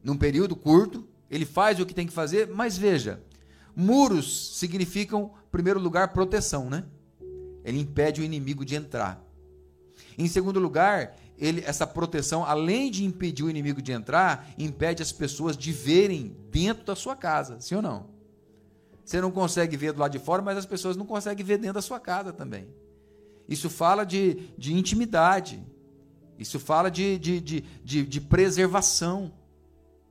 Num 0.03 0.17
período 0.17 0.55
curto, 0.55 1.09
ele 1.29 1.45
faz 1.45 1.81
o 1.81 1.87
que 1.87 1.95
tem 1.95 2.07
que 2.07 2.13
fazer, 2.13 2.47
mas 2.49 2.79
veja, 2.79 3.21
muros 3.75 4.57
significam, 4.57 5.33
em 5.49 5.51
primeiro 5.51 5.81
lugar, 5.81 6.13
proteção, 6.13 6.71
né? 6.71 6.85
Ele 7.65 7.81
impede 7.81 8.21
o 8.21 8.25
inimigo 8.25 8.65
de 8.65 8.77
entrar. 8.77 9.21
Em 10.17 10.29
segundo 10.29 10.61
lugar, 10.61 11.17
ele, 11.38 11.62
essa 11.66 11.87
proteção, 11.87 12.45
além 12.45 12.90
de 12.90 13.05
impedir 13.05 13.45
o 13.45 13.50
inimigo 13.50 13.83
de 13.83 13.93
entrar, 13.93 14.49
impede 14.59 15.02
as 15.02 15.12
pessoas 15.12 15.57
de 15.57 15.71
verem 15.73 16.37
dentro 16.50 16.85
da 16.85 16.97
sua 16.97 17.14
casa, 17.14 17.61
sim 17.61 17.75
ou 17.75 17.83
não? 17.83 18.07
Você 19.05 19.21
não 19.21 19.31
consegue 19.31 19.76
ver 19.76 19.93
do 19.93 20.00
lado 20.00 20.12
de 20.12 20.19
fora, 20.19 20.43
mas 20.43 20.57
as 20.57 20.66
pessoas 20.66 20.97
não 20.97 21.07
conseguem 21.07 21.45
ver 21.45 21.59
dentro 21.59 21.75
da 21.75 21.83
sua 21.83 22.00
casa 22.00 22.33
também. 22.33 22.69
Isso 23.49 23.71
fala 23.71 24.05
de, 24.05 24.50
de 24.59 24.75
intimidade, 24.75 25.62
isso 26.38 26.59
fala 26.59 26.90
de, 26.90 27.19
de, 27.19 27.40
de, 27.40 27.61
de, 27.85 28.07
de 28.07 28.21
preservação, 28.21 29.33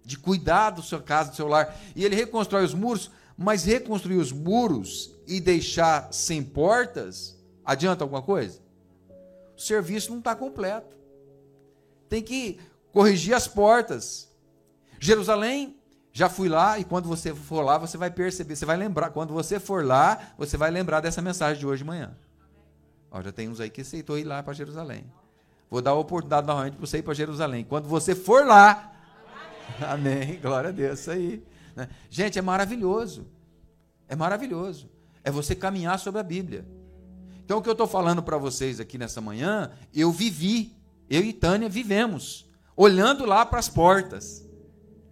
de 0.04 0.18
cuidar 0.18 0.70
da 0.70 0.82
sua 0.82 1.02
casa, 1.02 1.32
do 1.32 1.36
seu 1.36 1.48
lar. 1.48 1.76
E 1.96 2.06
ele 2.06 2.16
reconstrói 2.16 2.64
os 2.64 2.74
muros, 2.74 3.12
mas 3.38 3.66
reconstruir 3.66 4.18
os 4.18 4.32
muros 4.32 5.12
e 5.28 5.42
deixar 5.42 6.14
sem 6.14 6.42
portas, 6.44 7.38
adianta 7.66 8.04
alguma 8.04 8.22
coisa? 8.22 8.62
O 9.58 9.62
serviço 9.62 10.12
não 10.12 10.20
está 10.20 10.36
completo 10.36 10.96
tem 12.10 12.22
que 12.22 12.60
corrigir 12.92 13.34
as 13.34 13.48
portas. 13.48 14.30
Jerusalém, 15.00 15.78
já 16.14 16.30
fui 16.30 16.48
lá, 16.48 16.80
e 16.80 16.84
quando 16.84 17.08
você 17.08 17.36
for 17.36 17.62
lá, 17.62 17.78
você 17.78 17.98
vai 17.98 18.10
perceber, 18.10 18.56
você 18.56 18.66
vai 18.66 18.78
lembrar. 18.78 19.10
Quando 19.10 19.34
você 19.34 19.60
for 19.60 19.86
lá, 19.86 20.18
você 20.38 20.56
vai 20.56 20.72
lembrar 20.72 21.02
dessa 21.02 21.22
mensagem 21.22 21.60
de 21.60 21.68
hoje 21.68 21.84
de 21.84 21.88
manhã. 21.88 22.16
Ó, 23.12 23.22
já 23.22 23.32
tem 23.32 23.50
uns 23.50 23.60
aí 23.60 23.70
que 23.70 23.82
aceitou 23.82 24.18
ir 24.18 24.24
lá 24.24 24.42
para 24.42 24.54
Jerusalém. 24.54 25.06
Vou 25.70 25.82
dar 25.82 25.92
a 25.92 25.96
oportunidade 25.96 26.48
novamente 26.48 26.74
para 26.74 26.86
você 26.86 27.00
ir 27.00 27.04
para 27.04 27.14
Jerusalém. 27.14 27.64
Quando 27.64 27.88
você 27.88 28.16
for 28.16 28.46
lá, 28.46 28.94
amém, 29.82 30.14
amém 30.24 30.40
glória 30.40 30.70
a 30.70 30.72
Deus, 30.72 31.00
isso 31.00 31.12
aí. 31.12 31.44
Né? 31.76 31.90
Gente, 32.10 32.40
é 32.40 32.42
maravilhoso. 32.42 33.28
É 34.08 34.16
maravilhoso. 34.16 34.90
É 35.24 35.32
você 35.32 35.56
caminhar 35.56 36.00
sobre 36.00 36.22
a 36.22 36.24
Bíblia. 36.24 36.66
Então, 37.44 37.58
o 37.58 37.62
que 37.62 37.70
eu 37.70 37.74
estou 37.74 37.88
falando 37.88 38.24
para 38.24 38.38
vocês 38.38 38.80
aqui 38.80 38.98
nessa 38.98 39.22
manhã, 39.22 39.72
eu 39.94 40.12
vivi 40.12 40.76
eu 41.10 41.24
e 41.24 41.34
Tânia 41.34 41.70
vivemos, 41.70 42.50
olhando 42.76 43.26
lá 43.26 43.46
para 43.46 43.60
as 43.60 43.70
portas, 43.70 44.48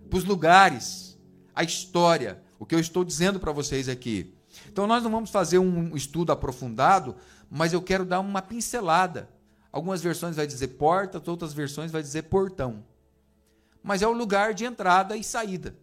para 0.10 0.18
os 0.18 0.26
lugares, 0.26 1.20
a 1.56 1.64
história, 1.64 2.42
o 2.60 2.66
que 2.66 2.76
eu 2.76 2.80
estou 2.80 3.04
dizendo 3.04 3.40
para 3.40 3.52
vocês 3.52 3.88
aqui. 3.88 4.34
Então, 4.68 4.88
nós 4.88 5.04
não 5.04 5.12
vamos 5.12 5.30
fazer 5.30 5.60
um 5.60 5.96
estudo 5.96 6.32
aprofundado, 6.32 7.16
mas 7.50 7.74
eu 7.74 7.82
quero 7.82 8.06
dar 8.06 8.20
uma 8.20 8.42
pincelada. 8.42 9.30
Algumas 9.72 10.02
versões 10.02 10.36
vai 10.36 10.46
dizer 10.46 10.70
porta, 10.70 11.22
outras 11.30 11.54
versões 11.54 11.92
vai 11.92 12.02
dizer 12.02 12.24
portão. 12.24 12.84
Mas 13.82 14.02
é 14.02 14.08
o 14.08 14.14
lugar 14.14 14.54
de 14.54 14.66
entrada 14.66 15.18
e 15.18 15.24
saída. 15.24 15.76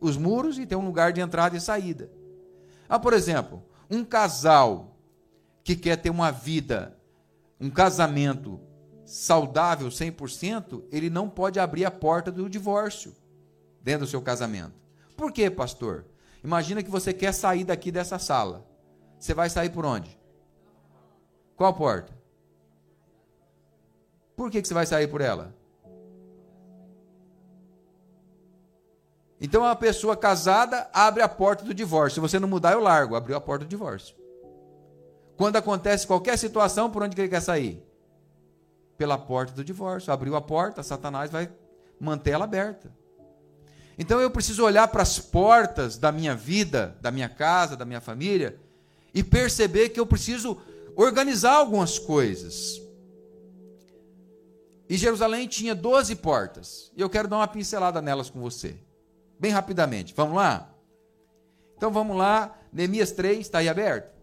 Os 0.00 0.16
muros 0.16 0.58
e 0.58 0.66
tem 0.66 0.76
um 0.76 0.86
lugar 0.86 1.12
de 1.12 1.20
entrada 1.20 1.56
e 1.56 1.60
saída. 1.60 2.10
Ah, 2.88 2.98
por 2.98 3.12
exemplo, 3.12 3.62
um 3.90 4.04
casal 4.04 4.96
que 5.62 5.76
quer 5.76 5.96
ter 5.96 6.10
uma 6.10 6.30
vida, 6.30 6.96
um 7.60 7.70
casamento 7.70 8.60
saudável 9.08 9.88
100%, 9.88 10.84
ele 10.92 11.08
não 11.08 11.30
pode 11.30 11.58
abrir 11.58 11.86
a 11.86 11.90
porta 11.90 12.30
do 12.30 12.48
divórcio 12.48 13.16
dentro 13.82 14.04
do 14.04 14.10
seu 14.10 14.20
casamento. 14.20 14.74
Por 15.16 15.32
quê, 15.32 15.50
pastor? 15.50 16.04
Imagina 16.44 16.82
que 16.82 16.90
você 16.90 17.14
quer 17.14 17.32
sair 17.32 17.64
daqui 17.64 17.90
dessa 17.90 18.18
sala. 18.18 18.66
Você 19.18 19.32
vai 19.32 19.48
sair 19.48 19.70
por 19.70 19.86
onde? 19.86 20.16
Qual 21.56 21.72
porta? 21.72 22.12
Por 24.36 24.50
que, 24.50 24.60
que 24.60 24.68
você 24.68 24.74
vai 24.74 24.84
sair 24.84 25.08
por 25.08 25.22
ela? 25.22 25.54
Então 29.40 29.64
a 29.64 29.74
pessoa 29.74 30.16
casada 30.16 30.88
abre 30.92 31.22
a 31.22 31.28
porta 31.28 31.64
do 31.64 31.72
divórcio. 31.72 32.16
Se 32.16 32.20
você 32.20 32.38
não 32.38 32.46
mudar, 32.46 32.72
eu 32.72 32.80
largo. 32.80 33.16
Abriu 33.16 33.36
a 33.36 33.40
porta 33.40 33.64
do 33.64 33.68
divórcio. 33.68 34.14
Quando 35.34 35.56
acontece 35.56 36.06
qualquer 36.06 36.36
situação, 36.36 36.90
por 36.90 37.02
onde 37.02 37.16
que 37.16 37.22
ele 37.22 37.28
quer 37.30 37.40
sair? 37.40 37.87
Pela 38.98 39.16
porta 39.16 39.52
do 39.52 39.64
divórcio. 39.64 40.12
Abriu 40.12 40.34
a 40.34 40.40
porta, 40.40 40.82
Satanás 40.82 41.30
vai 41.30 41.48
manter 41.98 42.32
ela 42.32 42.44
aberta. 42.44 42.92
Então 43.96 44.20
eu 44.20 44.30
preciso 44.30 44.64
olhar 44.64 44.86
para 44.88 45.02
as 45.02 45.18
portas 45.18 45.96
da 45.96 46.12
minha 46.12 46.34
vida, 46.34 46.96
da 47.00 47.10
minha 47.10 47.28
casa, 47.28 47.76
da 47.76 47.84
minha 47.84 48.00
família 48.00 48.60
e 49.14 49.22
perceber 49.24 49.88
que 49.88 49.98
eu 49.98 50.06
preciso 50.06 50.60
organizar 50.94 51.54
algumas 51.54 51.98
coisas. 51.98 52.82
E 54.88 54.96
Jerusalém 54.96 55.46
tinha 55.46 55.74
12 55.74 56.16
portas. 56.16 56.92
E 56.96 57.00
eu 57.00 57.10
quero 57.10 57.28
dar 57.28 57.36
uma 57.36 57.48
pincelada 57.48 58.00
nelas 58.00 58.30
com 58.30 58.40
você. 58.40 58.76
Bem 59.38 59.52
rapidamente. 59.52 60.14
Vamos 60.16 60.36
lá? 60.36 60.72
Então 61.76 61.90
vamos 61.90 62.16
lá. 62.16 62.56
Neemias 62.72 63.12
3, 63.12 63.40
está 63.40 63.58
aí 63.58 63.68
aberto? 63.68 64.17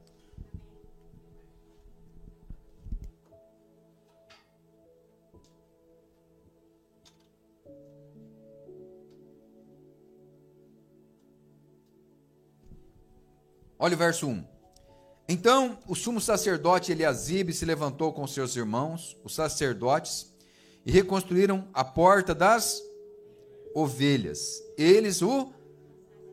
Olha 13.77 13.95
o 13.95 13.97
verso 13.97 14.27
1. 14.27 14.43
Então 15.27 15.77
o 15.87 15.95
sumo 15.95 16.21
sacerdote 16.21 16.91
Eliasibe 16.91 17.53
se 17.53 17.65
levantou 17.65 18.13
com 18.13 18.25
seus 18.25 18.55
irmãos, 18.55 19.17
os 19.23 19.35
sacerdotes, 19.35 20.33
e 20.85 20.91
reconstruíram 20.91 21.67
a 21.73 21.83
porta 21.83 22.33
das 22.33 22.81
ovelhas. 23.73 24.63
Eles 24.77 25.21
o 25.21 25.51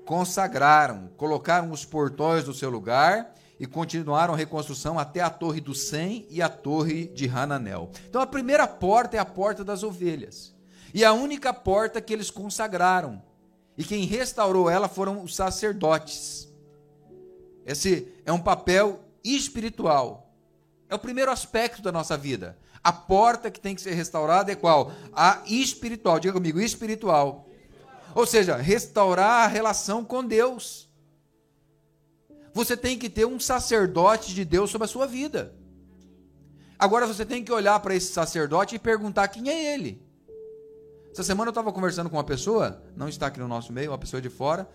consagraram, 0.04 1.08
colocaram 1.16 1.70
os 1.72 1.84
portões 1.84 2.44
no 2.44 2.52
seu 2.52 2.68
lugar 2.68 3.34
e 3.58 3.66
continuaram 3.66 4.34
a 4.34 4.36
reconstrução 4.36 4.98
até 4.98 5.20
a 5.20 5.30
torre 5.30 5.60
do 5.60 5.74
Sem 5.74 6.26
e 6.28 6.42
a 6.42 6.48
torre 6.48 7.06
de 7.06 7.28
Hananel. 7.28 7.90
Então 8.08 8.20
a 8.20 8.26
primeira 8.26 8.66
porta 8.66 9.16
é 9.16 9.20
a 9.20 9.24
porta 9.24 9.64
das 9.64 9.82
ovelhas. 9.82 10.54
E 10.92 11.04
a 11.04 11.12
única 11.12 11.54
porta 11.54 12.00
que 12.00 12.12
eles 12.12 12.30
consagraram. 12.30 13.22
E 13.78 13.82
quem 13.84 14.04
restaurou 14.04 14.68
ela 14.68 14.88
foram 14.88 15.22
os 15.22 15.34
sacerdotes. 15.34 16.51
Esse 17.66 18.12
é 18.24 18.32
um 18.32 18.40
papel 18.40 19.00
espiritual. 19.24 20.32
É 20.88 20.94
o 20.94 20.98
primeiro 20.98 21.30
aspecto 21.30 21.80
da 21.82 21.92
nossa 21.92 22.16
vida. 22.16 22.58
A 22.82 22.92
porta 22.92 23.50
que 23.50 23.60
tem 23.60 23.74
que 23.74 23.80
ser 23.80 23.92
restaurada 23.92 24.50
é 24.50 24.56
qual? 24.56 24.92
A 25.12 25.42
espiritual. 25.46 26.18
Diga 26.18 26.34
comigo, 26.34 26.60
espiritual. 26.60 27.48
Ou 28.14 28.26
seja, 28.26 28.56
restaurar 28.56 29.44
a 29.44 29.46
relação 29.46 30.04
com 30.04 30.24
Deus. 30.24 30.90
Você 32.52 32.76
tem 32.76 32.98
que 32.98 33.08
ter 33.08 33.24
um 33.24 33.40
sacerdote 33.40 34.34
de 34.34 34.44
Deus 34.44 34.70
sobre 34.70 34.84
a 34.84 34.88
sua 34.88 35.06
vida. 35.06 35.54
Agora 36.78 37.06
você 37.06 37.24
tem 37.24 37.44
que 37.44 37.52
olhar 37.52 37.78
para 37.80 37.94
esse 37.94 38.12
sacerdote 38.12 38.74
e 38.74 38.78
perguntar 38.78 39.28
quem 39.28 39.48
é 39.48 39.74
ele. 39.74 40.04
Essa 41.12 41.22
semana 41.22 41.48
eu 41.48 41.52
estava 41.52 41.72
conversando 41.72 42.10
com 42.10 42.16
uma 42.16 42.24
pessoa, 42.24 42.82
não 42.96 43.08
está 43.08 43.28
aqui 43.28 43.38
no 43.38 43.46
nosso 43.46 43.72
meio, 43.72 43.90
uma 43.90 43.98
pessoa 43.98 44.20
de 44.20 44.28
fora, 44.28 44.68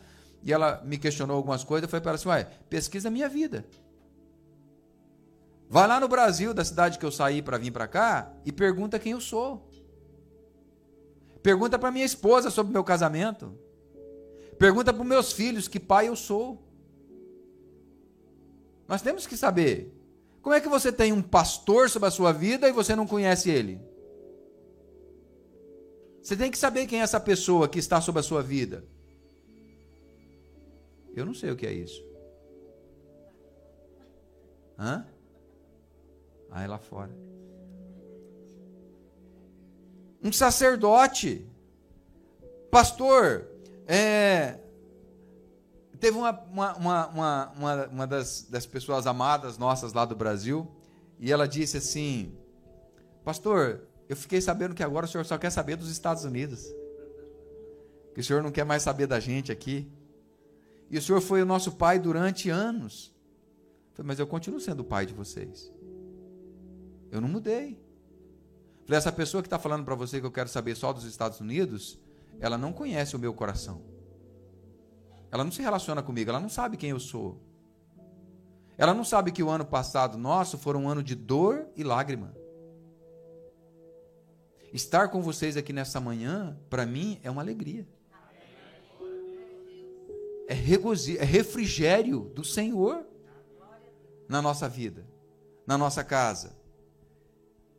e 0.44 0.54
ela 0.54 0.82
me 0.86 0.98
questionou 0.98 1.36
algumas 1.36 1.64
coisas. 1.64 1.84
Eu 1.84 1.90
falei 1.90 2.02
para 2.02 2.12
ela 2.12 2.16
assim: 2.16 2.30
ué, 2.30 2.44
pesquisa 2.70 3.08
a 3.08 3.12
minha 3.12 3.30
vida. 3.30 3.66
Vai 5.70 5.88
lá 5.88 6.00
no 6.00 6.08
Brasil, 6.08 6.54
da 6.54 6.64
cidade 6.64 6.98
que 6.98 7.06
eu 7.06 7.12
saí 7.12 7.42
para 7.42 7.58
vir 7.58 7.72
para 7.72 7.88
cá, 7.88 8.32
e 8.46 8.52
pergunta 8.52 8.98
quem 8.98 9.12
eu 9.12 9.20
sou. 9.20 9.70
Pergunta 11.44 11.78
para 11.78 11.92
minha 11.92 12.06
esposa 12.06 12.50
sobre 12.50 12.74
meu 12.74 12.84
casamento. 12.84 13.58
Pergunta 14.58 14.94
para 14.94 15.04
meus 15.04 15.32
filhos 15.32 15.68
que 15.68 15.80
pai 15.80 16.08
eu 16.08 16.16
sou. 16.16 16.64
Nós 18.88 19.02
temos 19.02 19.28
que 19.28 19.36
saber. 19.36 19.94
Como 20.42 20.56
é 20.56 20.62
que 20.62 20.70
você 20.70 20.92
tem 20.92 21.12
um 21.12 21.22
pastor 21.22 21.90
sobre 21.90 22.08
a 22.08 22.12
sua 22.12 22.32
vida 22.32 22.70
e 22.70 22.72
você 22.72 22.96
não 22.96 23.06
conhece 23.06 23.50
ele? 23.50 23.82
Você 26.22 26.36
tem 26.36 26.50
que 26.50 26.58
saber 26.58 26.88
quem 26.88 27.00
é 27.00 27.04
essa 27.04 27.20
pessoa 27.20 27.68
que 27.68 27.80
está 27.80 28.00
sobre 28.02 28.20
a 28.20 28.24
sua 28.24 28.42
vida. 28.42 28.86
Eu 31.18 31.26
não 31.26 31.34
sei 31.34 31.50
o 31.50 31.56
que 31.56 31.66
é 31.66 31.74
isso. 31.74 32.06
Hã? 34.78 35.04
Ah, 36.52 36.64
é 36.64 36.68
lá 36.68 36.78
fora. 36.78 37.12
Um 40.24 40.32
sacerdote. 40.32 41.50
Pastor, 42.70 43.48
é, 43.88 44.60
teve 46.00 46.16
uma, 46.16 46.32
uma, 46.52 46.78
uma, 46.78 47.08
uma, 47.08 47.88
uma 47.88 48.08
das, 48.08 48.44
das 48.44 48.68
pessoas 48.68 49.08
amadas 49.08 49.58
nossas 49.58 49.94
lá 49.94 50.06
do 50.06 50.16
Brasil, 50.16 50.72
e 51.20 51.32
ela 51.32 51.48
disse 51.48 51.78
assim: 51.78 52.38
Pastor, 53.26 53.88
eu 54.08 54.16
fiquei 54.16 54.40
sabendo 54.40 54.76
que 54.76 54.84
agora 54.84 55.08
o 55.08 55.10
senhor 55.10 55.26
só 55.26 55.36
quer 55.36 55.50
saber 55.50 55.78
dos 55.78 55.90
Estados 55.90 56.24
Unidos. 56.24 56.64
Que 58.14 58.22
o 58.22 58.24
senhor 58.24 58.44
não 58.44 58.52
quer 58.52 58.66
mais 58.66 58.84
saber 58.84 59.08
da 59.08 59.20
gente 59.20 59.52
aqui. 59.52 59.92
E 60.90 60.98
o 60.98 61.02
Senhor 61.02 61.22
foi 61.22 61.42
o 61.42 61.46
nosso 61.46 61.74
pai 61.74 62.00
durante 62.00 62.50
anos. 62.50 63.14
Mas 64.04 64.20
eu 64.20 64.28
continuo 64.28 64.60
sendo 64.60 64.82
o 64.82 64.86
pai 64.86 65.06
de 65.06 65.14
vocês. 65.14 65.72
Eu 67.12 67.20
não 67.20 67.28
mudei. 67.28 67.82
Falei, 68.86 68.98
essa 68.98 69.12
pessoa 69.12 69.42
que 69.42 69.48
está 69.48 69.60
falando 69.60 69.84
para 69.84 69.96
você 69.96 70.20
que 70.20 70.26
eu 70.26 70.32
quero 70.32 70.48
saber 70.48 70.76
só 70.76 70.94
dos 70.94 71.04
Estados 71.04 71.40
Unidos, 71.42 72.00
ela 72.40 72.58
não 72.58 72.72
conhece 72.72 73.16
o 73.16 73.20
meu 73.20 73.34
coração. 73.34 73.82
Ela 75.30 75.44
não 75.44 75.52
se 75.52 75.62
relaciona 75.62 76.02
comigo, 76.02 76.30
ela 76.30 76.40
não 76.40 76.48
sabe 76.48 76.78
quem 76.78 76.92
eu 76.92 77.00
sou. 77.00 77.42
Ela 78.78 78.94
não 78.94 79.04
sabe 79.04 79.32
que 79.32 79.44
o 79.44 79.50
ano 79.50 79.66
passado 79.66 80.18
nosso 80.18 80.58
foi 80.58 80.78
um 80.78 80.88
ano 80.88 81.04
de 81.04 81.16
dor 81.16 81.68
e 81.76 81.84
lágrima. 81.84 82.34
Estar 84.72 85.10
com 85.10 85.22
vocês 85.22 85.58
aqui 85.58 85.74
nessa 85.74 86.00
manhã, 86.00 86.58
para 86.70 86.86
mim, 86.86 87.20
é 87.24 87.32
uma 87.32 87.42
alegria 87.42 87.86
é, 90.48 90.54
regozijo, 90.54 91.20
é 91.20 91.26
refrigério 91.26 92.32
do 92.34 92.44
Senhor 92.44 93.06
na 94.28 94.42
nossa 94.42 94.68
vida, 94.68 95.06
na 95.66 95.78
nossa 95.78 96.04
casa. 96.04 96.56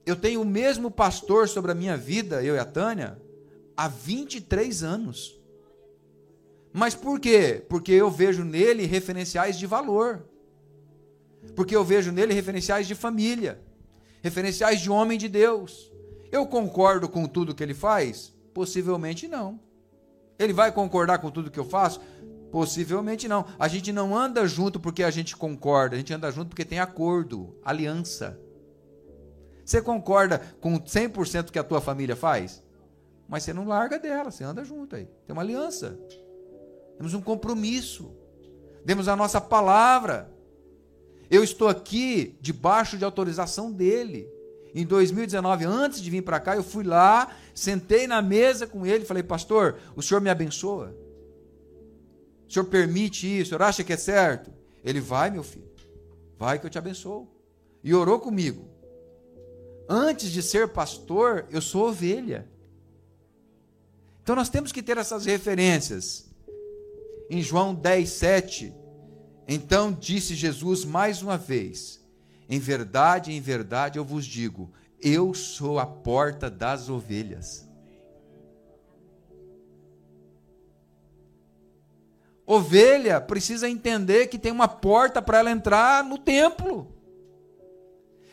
Eu 0.04 0.16
tenho 0.16 0.42
o 0.42 0.46
mesmo 0.46 0.90
pastor 0.90 1.48
sobre 1.48 1.72
a 1.72 1.74
minha 1.74 1.96
vida, 1.96 2.42
eu 2.42 2.54
e 2.54 2.58
a 2.58 2.64
Tânia, 2.64 3.20
há 3.76 3.88
23 3.88 4.82
anos. 4.82 5.38
Mas 6.72 6.94
por 6.94 7.18
quê? 7.18 7.64
Porque 7.68 7.92
eu 7.92 8.10
vejo 8.10 8.44
nele 8.44 8.84
referenciais 8.86 9.58
de 9.58 9.66
valor. 9.66 10.24
Porque 11.54 11.74
eu 11.74 11.84
vejo 11.84 12.12
nele 12.12 12.34
referenciais 12.34 12.86
de 12.86 12.94
família, 12.94 13.60
referenciais 14.22 14.80
de 14.80 14.90
homem 14.90 15.18
de 15.18 15.28
Deus. 15.28 15.90
Eu 16.30 16.46
concordo 16.46 17.08
com 17.08 17.26
tudo 17.26 17.54
que 17.54 17.62
ele 17.62 17.74
faz? 17.74 18.34
Possivelmente 18.52 19.26
não. 19.26 19.58
Ele 20.38 20.52
vai 20.52 20.70
concordar 20.70 21.18
com 21.18 21.30
tudo 21.30 21.50
que 21.50 21.58
eu 21.58 21.64
faço? 21.64 22.00
Possivelmente 22.50 23.28
não. 23.28 23.44
A 23.58 23.68
gente 23.68 23.92
não 23.92 24.16
anda 24.16 24.46
junto 24.46 24.80
porque 24.80 25.02
a 25.02 25.10
gente 25.10 25.36
concorda, 25.36 25.94
a 25.94 25.98
gente 25.98 26.12
anda 26.12 26.30
junto 26.30 26.48
porque 26.48 26.64
tem 26.64 26.80
acordo, 26.80 27.56
aliança. 27.64 28.38
Você 29.64 29.82
concorda 29.82 30.40
com 30.60 30.78
100% 30.80 31.50
que 31.50 31.58
a 31.58 31.64
tua 31.64 31.80
família 31.80 32.16
faz? 32.16 32.62
Mas 33.28 33.42
você 33.42 33.52
não 33.52 33.66
larga 33.66 33.98
dela, 33.98 34.30
você 34.30 34.42
anda 34.42 34.64
junto 34.64 34.96
aí. 34.96 35.06
Tem 35.26 35.34
uma 35.34 35.42
aliança. 35.42 35.98
Temos 36.96 37.12
um 37.12 37.20
compromisso. 37.20 38.10
Demos 38.82 39.08
a 39.08 39.14
nossa 39.14 39.40
palavra. 39.40 40.32
Eu 41.30 41.44
estou 41.44 41.68
aqui 41.68 42.38
debaixo 42.40 42.96
de 42.96 43.04
autorização 43.04 43.70
dele. 43.70 44.26
Em 44.74 44.86
2019, 44.86 45.66
antes 45.66 46.00
de 46.00 46.10
vir 46.10 46.22
para 46.22 46.40
cá, 46.40 46.56
eu 46.56 46.62
fui 46.62 46.84
lá, 46.84 47.30
sentei 47.54 48.06
na 48.06 48.22
mesa 48.22 48.66
com 48.66 48.86
ele 48.86 49.04
falei: 49.04 49.22
Pastor, 49.22 49.76
o 49.94 50.02
senhor 50.02 50.20
me 50.20 50.30
abençoa? 50.30 50.94
O 52.48 52.52
senhor 52.52 52.64
permite 52.64 53.26
isso? 53.26 53.42
O 53.42 53.48
senhor 53.50 53.62
acha 53.62 53.84
que 53.84 53.92
é 53.92 53.96
certo? 53.96 54.50
Ele 54.82 55.00
vai, 55.00 55.30
meu 55.30 55.42
filho. 55.42 55.68
Vai 56.38 56.58
que 56.58 56.66
eu 56.66 56.70
te 56.70 56.78
abençoo. 56.78 57.28
E 57.84 57.92
orou 57.94 58.18
comigo. 58.18 58.68
Antes 59.88 60.30
de 60.30 60.42
ser 60.42 60.68
pastor, 60.68 61.46
eu 61.50 61.60
sou 61.60 61.88
ovelha. 61.88 62.48
Então 64.22 64.34
nós 64.34 64.48
temos 64.48 64.72
que 64.72 64.82
ter 64.82 64.96
essas 64.96 65.26
referências. 65.26 66.26
Em 67.30 67.42
João 67.42 67.74
10, 67.74 68.08
7, 68.08 68.74
então 69.46 69.92
disse 69.92 70.34
Jesus 70.34 70.84
mais 70.84 71.20
uma 71.20 71.36
vez: 71.36 72.00
Em 72.48 72.58
verdade, 72.58 73.32
em 73.32 73.40
verdade 73.40 73.98
eu 73.98 74.04
vos 74.04 74.24
digo, 74.24 74.72
eu 75.00 75.34
sou 75.34 75.78
a 75.78 75.86
porta 75.86 76.50
das 76.50 76.88
ovelhas. 76.88 77.67
Ovelha 82.50 83.20
precisa 83.20 83.68
entender 83.68 84.28
que 84.28 84.38
tem 84.38 84.50
uma 84.50 84.66
porta 84.66 85.20
para 85.20 85.36
ela 85.36 85.50
entrar 85.50 86.02
no 86.02 86.16
templo. 86.16 86.90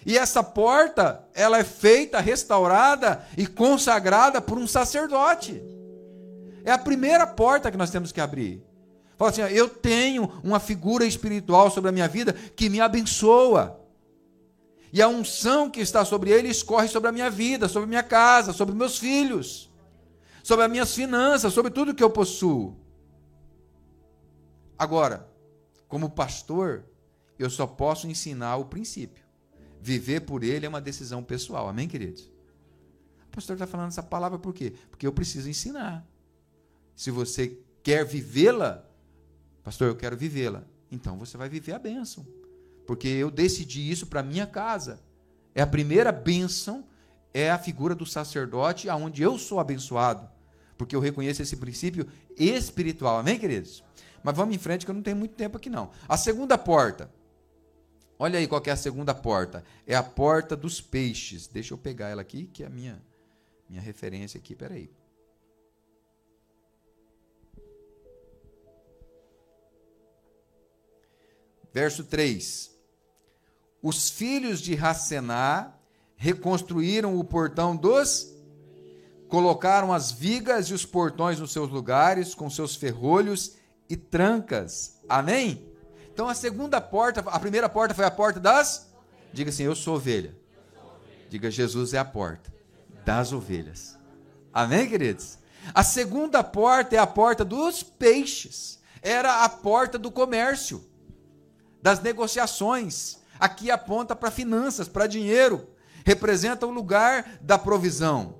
E 0.06 0.17
essa 0.17 0.41
porta, 0.41 1.28
ela 1.34 1.58
é 1.58 1.65
feita, 1.65 2.21
restaurada 2.21 3.25
e 3.38 3.45
consagrada 3.45 4.39
por 4.39 4.58
um 4.58 4.65
sacerdote. 4.65 5.62
É 6.63 6.71
a 6.71 6.78
primeira 6.78 7.28
porta 7.28 7.69
que 7.69 7.75
nós 7.75 7.89
temos 7.89 8.13
que 8.13 8.21
abrir. 8.21 8.63
Fala 9.17 9.32
assim: 9.32 9.41
eu 9.41 9.67
tenho 9.67 10.32
uma 10.41 10.62
figura 10.62 11.06
espiritual 11.06 11.69
sobre 11.69 11.89
a 11.89 11.91
minha 11.91 12.08
vida 12.08 12.32
que 12.32 12.69
me 12.69 12.80
abençoa. 12.80 13.82
E 14.93 15.01
a 15.01 15.10
unção 15.10 15.69
que 15.69 15.82
está 15.82 16.06
sobre 16.06 16.32
ele 16.32 16.47
escorre 16.47 16.88
sobre 16.88 17.10
a 17.10 17.12
minha 17.12 17.30
vida, 17.30 17.67
sobre 17.67 17.84
a 17.84 17.89
minha 17.89 18.04
casa, 18.04 18.54
sobre 18.54 18.73
meus 18.73 18.97
filhos, 18.97 19.69
sobre 20.41 20.63
as 20.63 20.71
minhas 20.71 20.95
finanças, 20.95 21.51
sobre 21.51 21.69
tudo 21.69 21.93
que 21.93 22.04
eu 22.04 22.10
possuo. 22.10 22.85
Agora, 24.78 25.28
como 25.88 26.10
pastor, 26.10 26.84
eu 27.38 27.50
só 27.50 27.66
posso 27.66 28.08
ensinar 28.08 28.58
o 28.58 28.66
princípio. 28.66 29.24
Viver 29.82 30.22
por 30.22 30.44
ele 30.44 30.66
é 30.66 30.70
uma 30.70 30.82
decisão 30.82 31.24
pessoal. 31.24 31.70
Amém, 31.70 31.88
queridos? 31.88 32.24
O 33.28 33.32
pastor 33.32 33.56
está 33.56 33.68
falando 33.68 33.90
essa 33.90 34.04
palavra 34.04 34.40
por 34.40 34.54
quê? 34.54 34.74
Porque 34.90 35.06
eu 35.06 35.14
preciso 35.14 35.50
ensinar. 35.50 36.06
Se 36.96 37.12
você 37.12 37.60
quer 37.84 38.06
vivê-la, 38.06 38.84
pastor, 39.64 39.88
eu 39.88 39.96
quero 39.96 40.18
vivê-la. 40.18 40.64
Então 40.92 41.18
você 41.18 41.38
vai 41.38 41.50
viver 41.50 41.74
a 41.74 41.80
bênção. 41.80 42.26
Porque 42.88 43.08
eu 43.08 43.30
decidi 43.30 43.90
isso 43.90 44.08
para 44.08 44.24
minha 44.24 44.48
casa. 44.48 45.02
É 45.54 45.62
a 45.62 45.68
primeira 45.68 46.12
bênção, 46.12 46.86
é 47.34 47.52
a 47.52 47.58
figura 47.58 47.94
do 47.94 48.06
sacerdote, 48.06 48.90
aonde 48.90 49.22
eu 49.22 49.38
sou 49.38 49.60
abençoado. 49.60 50.28
Porque 50.78 50.96
eu 50.96 51.00
reconheço 51.00 51.42
esse 51.42 51.56
princípio 51.58 52.08
espiritual. 52.38 53.20
Amém, 53.20 53.40
queridos? 53.40 53.84
Mas 54.26 54.36
vamos 54.36 54.56
em 54.56 54.58
frente 54.58 54.86
que 54.86 54.90
eu 54.90 54.96
não 54.96 55.04
tenho 55.04 55.16
muito 55.16 55.36
tempo 55.36 55.56
aqui 55.56 55.70
não. 55.70 55.92
A 56.10 56.18
segunda 56.18 56.58
porta. 56.58 57.12
Olha 58.18 58.40
aí 58.40 58.48
qual 58.48 58.60
é 58.66 58.72
a 58.72 58.76
segunda 58.76 59.14
porta. 59.14 59.64
É 59.86 59.96
a 59.96 60.02
porta 60.02 60.56
dos 60.56 60.82
peixes. 60.82 61.46
Deixa 61.46 61.76
eu 61.76 61.78
pegar 61.78 62.10
ela 62.10 62.24
aqui, 62.24 62.48
que 62.48 62.64
é 62.64 62.66
a 62.66 62.70
minha, 62.72 63.00
minha 63.70 63.80
referência 63.80 64.40
aqui. 64.40 64.56
Peraí. 64.56 64.90
Verso 71.72 72.04
3. 72.04 72.76
Os 73.80 74.10
filhos 74.10 74.60
de 74.60 74.74
Racená 74.74 75.72
reconstruíram 76.16 77.16
o 77.20 77.24
portão 77.24 77.76
dos 77.76 78.34
colocaram 79.28 79.94
as 79.94 80.12
vigas 80.12 80.70
e 80.70 80.74
os 80.74 80.84
portões 80.84 81.40
nos 81.40 81.52
seus 81.52 81.70
lugares 81.70 82.34
com 82.34 82.50
seus 82.50 82.76
ferrolhos 82.76 83.58
e 83.89 83.95
trancas. 83.95 85.00
Amém? 85.08 85.71
Então 86.13 86.28
a 86.28 86.34
segunda 86.34 86.80
porta, 86.80 87.21
a 87.26 87.39
primeira 87.39 87.67
porta 87.67 87.93
foi 87.93 88.06
a 88.06 88.12
porta 88.12 88.39
das 88.39 88.93
Diga 89.36 89.50
assim, 89.50 89.63
eu 89.63 89.76
sou 89.76 89.95
ovelha. 89.95 90.34
Diga 91.30 91.52
Jesus 91.52 91.93
é 91.93 91.98
a 91.98 92.06
porta 92.06 92.54
das 93.04 93.34
ovelhas. 93.34 93.98
Amém, 94.54 94.88
queridos? 94.88 95.38
A 95.74 95.84
segunda 95.84 96.41
porta 96.41 96.95
é 96.95 97.00
a 97.00 97.06
porta 97.06 97.43
dos 97.43 97.84
peixes. 97.84 98.80
Era 99.02 99.43
a 99.43 99.50
porta 99.50 100.00
do 100.00 100.10
comércio, 100.10 100.86
das 101.82 102.00
negociações. 102.00 103.17
Aqui 103.38 103.69
aponta 103.69 104.15
para 104.15 104.32
finanças, 104.32 104.88
para 104.88 105.06
dinheiro. 105.06 105.67
Representa 106.06 106.65
o 106.65 106.71
lugar 106.71 107.38
da 107.41 107.60
provisão. 107.60 108.39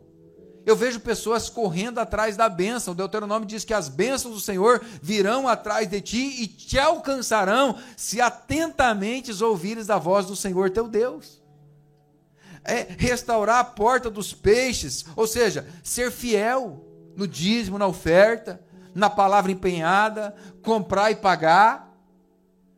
Eu 0.66 0.76
vejo 0.76 1.00
pessoas 1.00 1.48
correndo 1.48 2.00
atrás 2.00 2.36
da 2.36 2.50
bênção. 2.50 2.94
O 2.94 2.98
Deuteronômio 2.98 3.48
diz 3.48 3.64
que 3.64 3.74
as 3.74 3.88
bênçãos 3.88 4.34
do 4.34 4.42
Senhor 4.42 4.84
virão 5.00 5.48
atrás 5.48 5.88
de 5.88 6.02
ti 6.02 6.42
e 6.42 6.48
te 6.48 6.80
alcançarão 6.80 7.78
se 7.96 8.20
atentamente 8.20 9.32
ouvires 9.44 9.92
a 9.92 10.00
voz 10.00 10.26
do 10.26 10.36
Senhor 10.36 10.72
teu 10.72 10.88
Deus. 10.88 11.40
É 12.64 12.88
restaurar 12.98 13.60
a 13.60 13.64
porta 13.64 14.10
dos 14.10 14.34
peixes, 14.34 15.06
ou 15.16 15.28
seja, 15.28 15.68
ser 15.84 16.12
fiel 16.12 16.84
no 17.16 17.28
dízimo, 17.28 17.78
na 17.78 17.86
oferta, 17.86 18.60
na 18.96 19.08
palavra 19.08 19.52
empenhada, 19.52 20.36
comprar 20.64 21.12
e 21.12 21.16
pagar. 21.16 21.96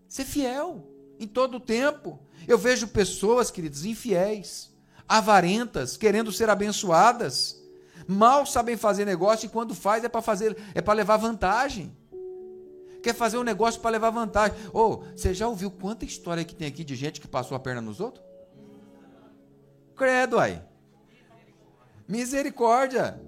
Ser 0.10 0.26
fiel 0.26 0.86
em 1.18 1.26
todo 1.26 1.56
o 1.56 1.62
tempo. 1.62 2.20
Eu 2.46 2.58
vejo 2.58 2.90
pessoas, 2.90 3.50
queridos, 3.50 3.86
infiéis, 3.86 4.74
avarentas, 5.08 5.96
querendo 5.96 6.34
ser 6.34 6.50
abençoadas 6.50 7.66
mal 8.08 8.46
sabem 8.46 8.78
fazer 8.78 9.06
negócio 9.06 9.46
e 9.46 9.50
quando 9.50 9.76
faz 9.76 10.04
é 10.04 10.10
para 10.10 10.22
fazer, 10.22 10.58
é 10.74 10.82
para 10.82 10.94
levar 10.94 11.18
vantagem. 11.18 11.96
Quer 13.04 13.14
fazer 13.14 13.38
um 13.38 13.44
negócio 13.44 13.80
para 13.80 13.92
levar 13.92 14.10
vantagem. 14.10 14.58
Ou, 14.74 15.04
oh, 15.04 15.18
você 15.18 15.34
já 15.34 15.48
ouviu 15.48 15.70
quanta 15.70 16.06
história 16.06 16.44
que 16.44 16.56
tem 16.56 16.68
aqui 16.68 16.84
de 16.84 16.96
gente 16.96 17.22
que 17.22 17.28
passou 17.28 17.56
a 17.56 17.60
perna 17.60 17.82
nos 17.82 18.00
outros? 18.00 18.26
Credo 19.96 20.40
aí. 20.40 20.62
Misericórdia. 22.08 23.22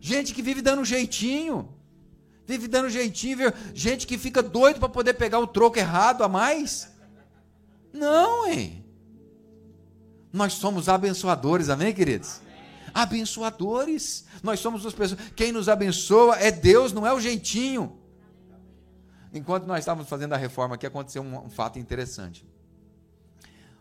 Gente 0.00 0.32
que 0.34 0.42
vive 0.42 0.62
dando 0.62 0.84
jeitinho. 0.84 1.76
Vive 2.46 2.68
dando 2.68 2.88
jeitinho, 2.88 3.52
gente 3.74 4.06
que 4.06 4.16
fica 4.16 4.40
doido 4.40 4.78
para 4.78 4.88
poder 4.88 5.14
pegar 5.14 5.40
o 5.40 5.48
troco 5.48 5.78
errado 5.78 6.22
a 6.22 6.28
mais. 6.28 6.92
Não, 7.92 8.46
hein? 8.46 8.84
Nós 10.32 10.52
somos 10.52 10.88
abençoadores, 10.88 11.68
amém, 11.68 11.92
queridos? 11.92 12.40
Abençoadores. 12.96 14.24
Nós 14.42 14.58
somos 14.58 14.86
as 14.86 14.94
pessoas. 14.94 15.20
Quem 15.36 15.52
nos 15.52 15.68
abençoa 15.68 16.36
é 16.36 16.50
Deus, 16.50 16.94
não 16.94 17.06
é 17.06 17.12
o 17.12 17.20
jeitinho. 17.20 17.98
Enquanto 19.34 19.66
nós 19.66 19.80
estávamos 19.80 20.08
fazendo 20.08 20.32
a 20.32 20.36
reforma 20.38 20.76
aqui, 20.76 20.86
aconteceu 20.86 21.22
um, 21.22 21.50
fato 21.50 21.78
interessante. 21.78 22.48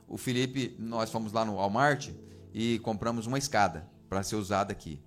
O 0.05 0.17
Felipe, 0.17 0.75
nós 0.77 1.09
fomos 1.09 1.31
lá 1.31 1.45
no 1.45 1.55
Walmart 1.55 2.09
e 2.53 2.77
compramos 2.79 3.25
uma 3.25 3.37
escada 3.37 3.89
para 4.09 4.21
ser 4.21 4.35
usada 4.35 4.73
aqui. 4.73 5.01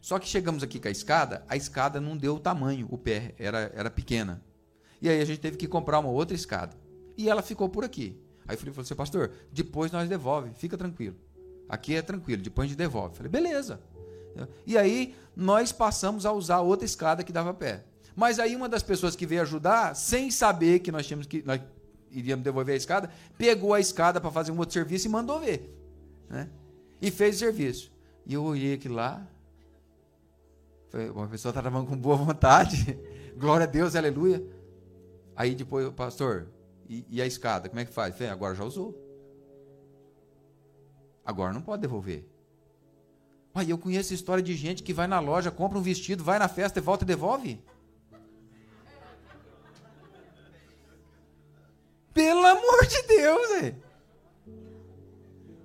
Só 0.00 0.18
que 0.18 0.26
chegamos 0.26 0.64
aqui 0.64 0.80
com 0.80 0.88
a 0.88 0.90
escada, 0.90 1.44
a 1.48 1.56
escada 1.56 2.00
não 2.00 2.16
deu 2.16 2.34
o 2.34 2.40
tamanho, 2.40 2.88
o 2.90 2.98
pé 2.98 3.36
era, 3.38 3.72
era 3.74 3.88
pequena. 3.88 4.42
E 5.00 5.08
aí 5.08 5.20
a 5.20 5.24
gente 5.24 5.38
teve 5.38 5.56
que 5.56 5.68
comprar 5.68 6.00
uma 6.00 6.10
outra 6.10 6.34
escada. 6.34 6.76
E 7.16 7.30
ela 7.30 7.40
ficou 7.40 7.68
por 7.68 7.84
aqui. 7.84 8.20
Aí 8.48 8.56
o 8.56 8.58
Felipe 8.58 8.74
falou 8.74 8.84
assim, 8.84 8.96
pastor, 8.96 9.32
depois 9.52 9.92
nós 9.92 10.08
devolve, 10.08 10.50
fica 10.56 10.76
tranquilo. 10.76 11.16
Aqui 11.68 11.94
é 11.94 12.02
tranquilo, 12.02 12.42
depois 12.42 12.66
a 12.66 12.68
gente 12.68 12.78
devolve. 12.78 13.16
Falei, 13.16 13.30
beleza. 13.30 13.80
E 14.66 14.76
aí 14.76 15.14
nós 15.36 15.72
passamos 15.72 16.26
a 16.26 16.32
usar 16.32 16.60
outra 16.60 16.84
escada 16.84 17.22
que 17.22 17.32
dava 17.32 17.54
pé. 17.54 17.84
Mas 18.16 18.38
aí 18.38 18.54
uma 18.54 18.68
das 18.68 18.82
pessoas 18.82 19.16
que 19.16 19.26
veio 19.26 19.42
ajudar, 19.42 19.94
sem 19.94 20.30
saber 20.30 20.80
que 20.80 20.92
nós 20.92 21.06
tínhamos 21.06 21.26
que 21.26 21.42
nós 21.42 21.60
iríamos 22.10 22.44
devolver 22.44 22.74
a 22.74 22.76
escada, 22.76 23.10
pegou 23.36 23.74
a 23.74 23.80
escada 23.80 24.20
para 24.20 24.30
fazer 24.30 24.52
um 24.52 24.58
outro 24.58 24.72
serviço 24.72 25.08
e 25.08 25.10
mandou 25.10 25.40
ver, 25.40 25.68
né? 26.30 26.48
E 27.02 27.10
fez 27.10 27.36
o 27.36 27.38
serviço. 27.40 27.92
E 28.24 28.34
eu 28.34 28.44
olhei 28.44 28.74
aqui 28.74 28.88
lá, 28.88 29.26
uma 31.12 31.26
pessoa 31.26 31.50
estava 31.50 31.84
com 31.84 31.96
boa 31.96 32.16
vontade, 32.16 32.96
glória 33.36 33.64
a 33.64 33.68
Deus, 33.68 33.96
aleluia. 33.96 34.44
Aí 35.34 35.56
depois, 35.56 35.92
pastor, 35.92 36.46
e, 36.88 37.04
e 37.10 37.20
a 37.20 37.26
escada, 37.26 37.68
como 37.68 37.80
é 37.80 37.84
que 37.84 37.92
faz? 37.92 38.14
Falei, 38.14 38.30
agora 38.30 38.54
já 38.54 38.64
usou. 38.64 39.03
Agora 41.24 41.52
não 41.52 41.62
pode 41.62 41.82
devolver. 41.82 42.28
Pai, 43.52 43.70
eu 43.70 43.78
conheço 43.78 44.12
história 44.12 44.42
de 44.42 44.54
gente 44.54 44.82
que 44.82 44.92
vai 44.92 45.06
na 45.06 45.20
loja, 45.20 45.50
compra 45.50 45.78
um 45.78 45.82
vestido, 45.82 46.24
vai 46.24 46.38
na 46.38 46.48
festa 46.48 46.78
e 46.80 46.82
volta 46.82 47.04
e 47.04 47.06
devolve. 47.06 47.62
Pelo 52.12 52.44
amor 52.44 52.86
de 52.86 53.02
Deus, 53.02 53.50
é. 53.62 53.76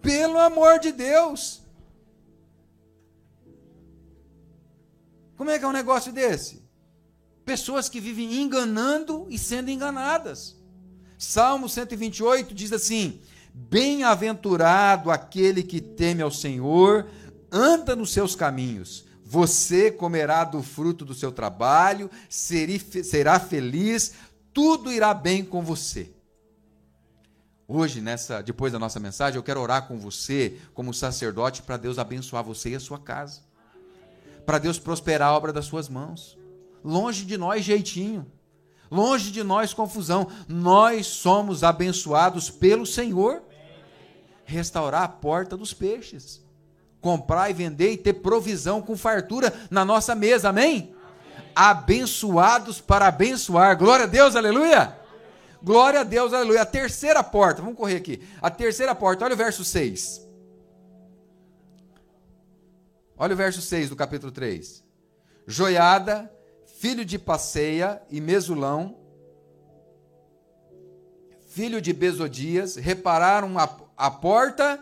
Pelo 0.01 0.39
amor 0.39 0.79
de 0.79 0.91
Deus. 0.91 1.61
Como 5.35 5.49
é 5.49 5.57
que 5.57 5.65
é 5.65 5.67
um 5.67 5.71
negócio 5.71 6.11
desse? 6.11 6.67
Pessoas 7.45 7.89
que 7.89 7.99
vivem 7.99 8.41
enganando 8.41 9.25
e 9.29 9.37
sendo 9.37 9.69
enganadas. 9.69 10.57
Salmo 11.17 11.67
128 11.67 12.53
diz 12.53 12.71
assim: 12.71 13.21
Bem-aventurado 13.53 15.11
aquele 15.11 15.63
que 15.63 15.81
teme 15.81 16.21
ao 16.21 16.31
Senhor, 16.31 17.07
anda 17.51 17.95
nos 17.95 18.11
seus 18.11 18.35
caminhos. 18.35 19.05
Você 19.23 19.91
comerá 19.91 20.43
do 20.43 20.63
fruto 20.63 21.05
do 21.05 21.13
seu 21.13 21.31
trabalho, 21.31 22.09
será 22.29 23.39
feliz, 23.39 24.13
tudo 24.51 24.91
irá 24.91 25.13
bem 25.13 25.45
com 25.45 25.61
você. 25.61 26.11
Hoje, 27.67 28.01
nessa, 28.01 28.41
depois 28.41 28.73
da 28.73 28.79
nossa 28.79 28.99
mensagem, 28.99 29.37
eu 29.37 29.43
quero 29.43 29.61
orar 29.61 29.87
com 29.87 29.99
você, 29.99 30.57
como 30.73 30.91
sacerdote, 30.91 31.61
para 31.61 31.77
Deus 31.77 31.99
abençoar 31.99 32.43
você 32.43 32.71
e 32.71 32.75
a 32.75 32.79
sua 32.79 32.97
casa. 32.97 33.41
Para 34.43 34.57
Deus 34.57 34.79
prosperar 34.79 35.29
a 35.29 35.37
obra 35.37 35.53
das 35.53 35.65
suas 35.65 35.87
mãos. 35.87 36.35
Longe 36.83 37.23
de 37.23 37.37
nós, 37.37 37.63
jeitinho. 37.63 38.25
Longe 38.91 39.31
de 39.31 39.43
nós, 39.43 39.73
confusão. 39.73 40.27
Nós 40.47 41.07
somos 41.07 41.63
abençoados 41.63 42.49
pelo 42.49 42.85
Senhor 42.85 43.43
restaurar 44.45 45.03
a 45.03 45.07
porta 45.07 45.55
dos 45.55 45.73
peixes. 45.73 46.41
Comprar 46.99 47.49
e 47.49 47.53
vender 47.53 47.91
e 47.91 47.97
ter 47.97 48.13
provisão 48.13 48.81
com 48.81 48.97
fartura 48.97 49.53
na 49.69 49.85
nossa 49.85 50.13
mesa, 50.13 50.49
amém? 50.49 50.93
amém. 50.93 50.95
Abençoados 51.55 52.81
para 52.81 53.07
abençoar. 53.07 53.77
Glória 53.77 54.05
a 54.05 54.07
Deus, 54.07 54.35
aleluia. 54.35 54.97
Glória 55.61 56.01
a 56.01 56.03
Deus, 56.03 56.33
aleluia. 56.33 56.63
A 56.63 56.65
terceira 56.65 57.23
porta, 57.23 57.61
vamos 57.61 57.77
correr 57.77 57.97
aqui. 57.97 58.21
A 58.41 58.49
terceira 58.49 58.93
porta, 58.95 59.23
olha 59.23 59.33
o 59.33 59.37
verso 59.37 59.63
6. 59.63 60.27
Olha 63.17 63.33
o 63.33 63.37
verso 63.37 63.61
6 63.61 63.89
do 63.89 63.95
capítulo 63.95 64.31
3. 64.31 64.83
Joiada, 65.45 66.31
filho 66.79 67.03
de 67.03 67.19
Passeia 67.19 68.01
e 68.09 68.21
Mesulão, 68.21 68.95
filho 71.49 71.81
de 71.81 71.91
Besodias, 71.91 72.77
repararam 72.77 73.59
a, 73.59 73.69
a 73.97 74.09
porta 74.09 74.81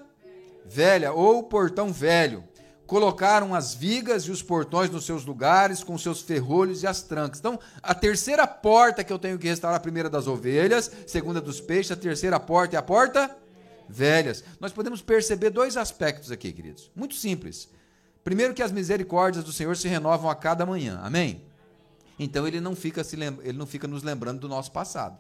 velha 0.64 1.12
ou 1.12 1.42
portão 1.42 1.92
velho. 1.92 2.44
Colocaram 2.86 3.56
as 3.56 3.74
vigas 3.74 4.24
e 4.26 4.32
os 4.32 4.44
portões 4.44 4.92
nos 4.92 5.06
seus 5.06 5.26
lugares, 5.26 5.84
com 5.84 5.98
seus 5.98 6.22
ferrolhos 6.22 6.84
e 6.84 6.88
as 6.88 7.02
trancas. 7.02 7.40
Então, 7.40 7.60
a 7.82 7.96
terceira 7.96 8.46
porta 8.46 9.04
que 9.04 9.12
eu 9.12 9.18
tenho 9.18 9.40
que 9.40 9.48
restaurar, 9.48 9.78
a 9.78 9.82
primeira 9.82 10.10
das 10.10 10.28
ovelhas, 10.28 10.92
segunda 11.08 11.42
dos 11.42 11.60
peixes, 11.60 11.92
a 11.92 11.96
terceira 11.96 12.40
porta 12.40 12.76
é 12.76 12.80
a 12.80 12.84
porta 12.84 13.36
velhas. 13.90 14.44
Nós 14.60 14.72
podemos 14.72 15.02
perceber 15.02 15.50
dois 15.50 15.76
aspectos 15.76 16.32
aqui, 16.32 16.54
queridos. 16.54 16.92
Muito 16.96 17.16
simples. 17.16 17.68
Primeiro 18.24 18.54
que 18.54 18.62
as 18.62 18.72
misericórdias 18.72 19.44
do 19.44 19.52
Senhor 19.52 19.76
se 19.76 19.88
renovam 19.88 20.30
a 20.30 20.36
cada 20.36 20.64
manhã. 20.64 21.00
Amém? 21.04 21.47
Então 22.20 22.48
ele 22.48 22.60
não 22.60 22.76
fica 22.76 23.04
se 23.04 23.16
ele 23.16 23.58
não 23.58 23.68
fica 23.68 23.88
nos 23.88 24.04
lembrando 24.04 24.40
do 24.40 24.50
nosso 24.50 24.72
passado. 24.72 25.20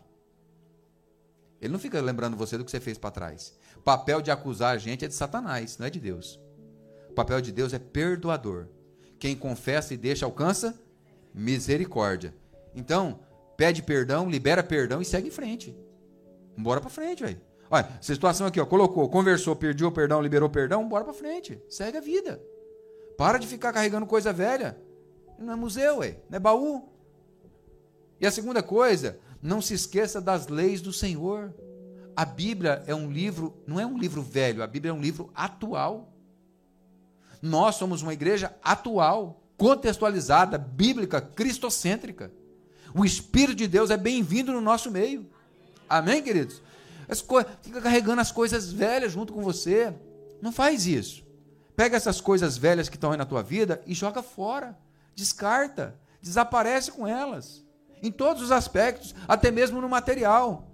Ele 1.62 1.72
não 1.72 1.80
fica 1.80 2.00
lembrando 2.02 2.38
você 2.38 2.58
do 2.58 2.64
que 2.64 2.72
você 2.72 2.80
fez 2.80 2.98
para 2.98 3.12
trás. 3.12 3.58
O 3.76 3.82
papel 3.82 4.22
de 4.22 4.32
acusar 4.32 4.76
a 4.76 4.78
gente 4.78 5.06
é 5.06 5.08
de 5.08 5.14
Satanás, 5.14 5.78
não 5.78 5.88
é 5.88 5.90
de 5.90 6.00
Deus. 6.00 6.40
O 7.10 7.14
papel 7.14 7.42
de 7.42 7.52
Deus 7.52 7.74
é 7.74 7.80
perdoador. 7.80 8.68
Quem 9.20 9.36
confessa 9.36 9.94
e 9.94 9.98
deixa 9.98 10.26
alcança 10.26 10.80
misericórdia. 11.34 12.34
Então, 12.76 13.20
pede 13.56 13.82
perdão, 13.82 14.30
libera 14.30 14.64
perdão 14.64 15.02
e 15.02 15.06
segue 15.06 15.30
em 15.30 15.32
frente. 15.32 15.76
Bora 16.56 16.80
para 16.80 16.90
frente, 16.90 17.24
velho. 17.24 17.42
Olha, 17.70 17.88
situação 18.02 18.48
aqui, 18.48 18.60
ó, 18.60 18.66
colocou, 18.66 19.10
conversou, 19.10 19.56
pediu 19.56 19.92
perdão, 19.92 20.22
liberou 20.22 20.50
perdão, 20.50 20.88
bora 20.88 21.04
para 21.04 21.14
frente. 21.14 21.62
Segue 21.68 21.98
a 21.98 22.02
vida. 22.02 22.42
Para 23.18 23.38
de 23.38 23.48
ficar 23.48 23.74
carregando 23.74 24.06
coisa 24.06 24.32
velha. 24.32 24.78
Não 25.38 25.54
é 25.54 25.56
museu, 25.56 25.98
ué, 25.98 26.20
não 26.30 26.38
é 26.38 26.40
baú. 26.40 26.90
E 28.20 28.26
a 28.26 28.32
segunda 28.32 28.64
coisa, 28.64 29.20
não 29.42 29.62
se 29.62 29.74
esqueça 29.74 30.20
das 30.20 30.48
leis 30.48 30.82
do 30.82 30.92
Senhor. 30.92 31.54
A 32.16 32.26
Bíblia 32.26 32.84
é 32.88 32.96
um 32.96 33.12
livro, 33.12 33.62
não 33.68 33.80
é 33.80 33.86
um 33.86 33.98
livro 33.98 34.22
velho, 34.22 34.64
a 34.64 34.68
Bíblia 34.68 34.90
é 34.90 34.94
um 34.94 35.02
livro 35.02 35.30
atual. 35.36 36.12
Nós 37.42 37.76
somos 37.76 38.02
uma 38.02 38.14
igreja 38.14 38.56
atual, 38.64 39.44
contextualizada, 39.56 40.58
bíblica, 40.58 41.22
cristocêntrica. 41.22 42.32
O 42.96 43.06
Espírito 43.06 43.58
de 43.58 43.68
Deus 43.68 43.92
é 43.92 43.98
bem-vindo 43.98 44.52
no 44.52 44.62
nosso 44.62 44.90
meio. 44.90 45.30
Amém, 45.88 46.24
queridos? 46.24 46.62
As 47.08 47.22
fica 47.62 47.82
carregando 47.82 48.20
as 48.20 48.32
coisas 48.32 48.72
velhas 48.72 49.12
junto 49.12 49.32
com 49.32 49.42
você. 49.42 49.94
Não 50.42 50.52
faz 50.52 50.86
isso. 50.86 51.24
Pega 51.76 51.96
essas 51.96 52.20
coisas 52.20 52.58
velhas 52.58 52.90
que 52.90 52.96
estão 52.96 53.12
aí 53.12 53.18
na 53.18 53.26
tua 53.26 53.44
vida 53.44 53.82
e 53.86 53.94
joga 53.94 54.24
fora. 54.24 54.78
Descarta. 55.18 56.00
Desaparece 56.22 56.92
com 56.92 57.08
elas. 57.08 57.66
Em 58.04 58.12
todos 58.12 58.44
os 58.44 58.52
aspectos, 58.52 59.16
até 59.28 59.50
mesmo 59.50 59.82
no 59.82 59.90
material. 59.90 60.68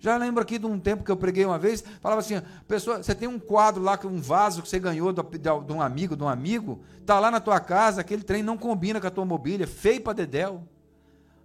Já 0.00 0.16
lembro 0.16 0.42
aqui 0.42 0.58
de 0.58 0.66
um 0.66 0.78
tempo 0.78 1.04
que 1.04 1.10
eu 1.10 1.16
preguei 1.16 1.44
uma 1.46 1.58
vez, 1.58 1.82
falava 2.00 2.20
assim: 2.20 2.42
pessoa, 2.66 3.02
você 3.02 3.14
tem 3.14 3.28
um 3.28 3.38
quadro 3.38 3.80
lá, 3.82 3.98
um 4.04 4.20
vaso 4.20 4.60
que 4.60 4.68
você 4.68 4.78
ganhou 4.80 5.12
de, 5.12 5.72
um 5.72 5.80
amigo, 5.80 6.16
de 6.16 6.22
um 6.22 6.28
amigo, 6.28 6.82
tá 7.06 7.20
lá 7.20 7.30
na 7.30 7.40
tua 7.40 7.60
casa, 7.60 8.00
aquele 8.00 8.24
trem 8.24 8.42
não 8.42 8.58
combina 8.58 9.00
com 9.00 9.06
a 9.06 9.10
tua 9.10 9.24
mobília, 9.24 9.66
feio 9.66 10.02
para 10.02 10.12
dedéu. 10.12 10.68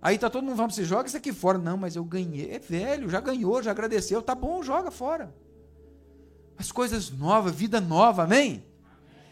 Aí 0.02 0.18
tá 0.18 0.30
todo 0.30 0.44
mundo 0.44 0.56
falando, 0.56 0.72
você 0.72 0.84
joga 0.84 1.08
isso 1.08 1.18
aqui 1.18 1.32
fora. 1.32 1.58
Não, 1.58 1.78
mas 1.78 1.96
eu 1.96 2.04
ganhei. 2.04 2.52
É 2.52 2.60
velho, 2.60 3.10
já 3.10 3.22
ganhou, 3.22 3.62
já 3.62 3.72
agradeceu. 3.72 4.22
Tá 4.22 4.34
bom, 4.34 4.64
joga 4.64 4.90
fora. 4.90 5.34
As 6.58 6.72
coisas 6.72 7.12
novas, 7.12 7.54
vida 7.54 7.80
nova, 7.80 8.24
amém? 8.24 8.66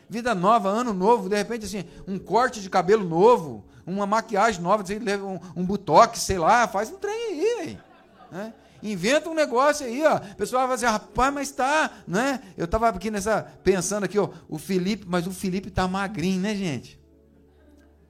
Vida 0.10 0.34
nova, 0.34 0.70
ano 0.70 0.94
novo, 0.94 1.28
de 1.30 1.36
repente 1.36 1.66
assim, 1.66 1.84
um 2.08 2.18
corte 2.18 2.62
de 2.62 2.70
cabelo 2.70 3.04
novo, 3.04 3.66
uma 3.86 4.06
maquiagem 4.06 4.62
nova, 4.62 4.84
um, 5.24 5.62
um 5.62 5.66
butoque, 5.66 6.18
sei 6.20 6.38
lá, 6.38 6.68
faz 6.68 6.90
um 6.90 6.96
trem 6.96 7.14
aí, 7.14 7.80
né? 8.32 8.54
Inventa 8.82 9.28
um 9.30 9.34
negócio 9.34 9.86
aí, 9.86 10.06
ó. 10.06 10.18
O 10.18 10.36
pessoal 10.36 10.68
vai 10.68 10.78
dizer, 10.78 10.88
rapaz, 10.88 11.34
mas 11.34 11.52
tá, 11.52 11.92
né? 12.08 12.42
Eu 12.56 12.66
estava 12.66 12.88
aqui 12.90 13.10
nessa, 13.10 13.42
pensando 13.64 14.04
aqui, 14.04 14.20
ó, 14.20 14.30
o 14.48 14.58
Felipe, 14.58 15.06
mas 15.08 15.26
o 15.26 15.32
Felipe 15.32 15.72
tá 15.72 15.88
magrinho, 15.88 16.40
né, 16.40 16.56
gente? 16.56 16.98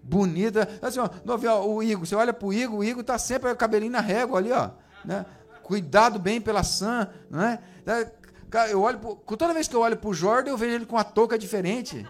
bonita. 0.07 0.67
Assim, 0.81 0.99
ó, 0.99 1.65
o 1.65 1.83
Igor, 1.83 2.05
você 2.05 2.15
olha 2.15 2.33
para 2.33 2.47
o 2.47 2.53
Igor, 2.53 2.79
o 2.79 2.83
Igor 2.83 3.01
está 3.01 3.17
sempre 3.17 3.49
com 3.49 3.53
o 3.55 3.57
cabelinho 3.57 3.91
na 3.91 3.99
régua 3.99 4.39
ali, 4.39 4.51
ó. 4.51 4.69
Né? 5.03 5.25
Cuidado 5.61 6.17
bem 6.17 6.39
pela 6.39 6.63
Sam, 6.63 7.09
não 7.29 7.43
é? 8.53 8.73
Eu 8.73 8.81
olho 8.81 8.99
pro, 8.99 9.15
toda 9.37 9.53
vez 9.53 9.67
que 9.67 9.75
eu 9.75 9.81
olho 9.81 9.97
para 9.97 10.09
o 10.09 10.13
Jordan, 10.13 10.51
eu 10.51 10.57
vejo 10.57 10.75
ele 10.75 10.85
com 10.85 10.95
uma 10.95 11.03
touca 11.03 11.37
diferente. 11.37 12.07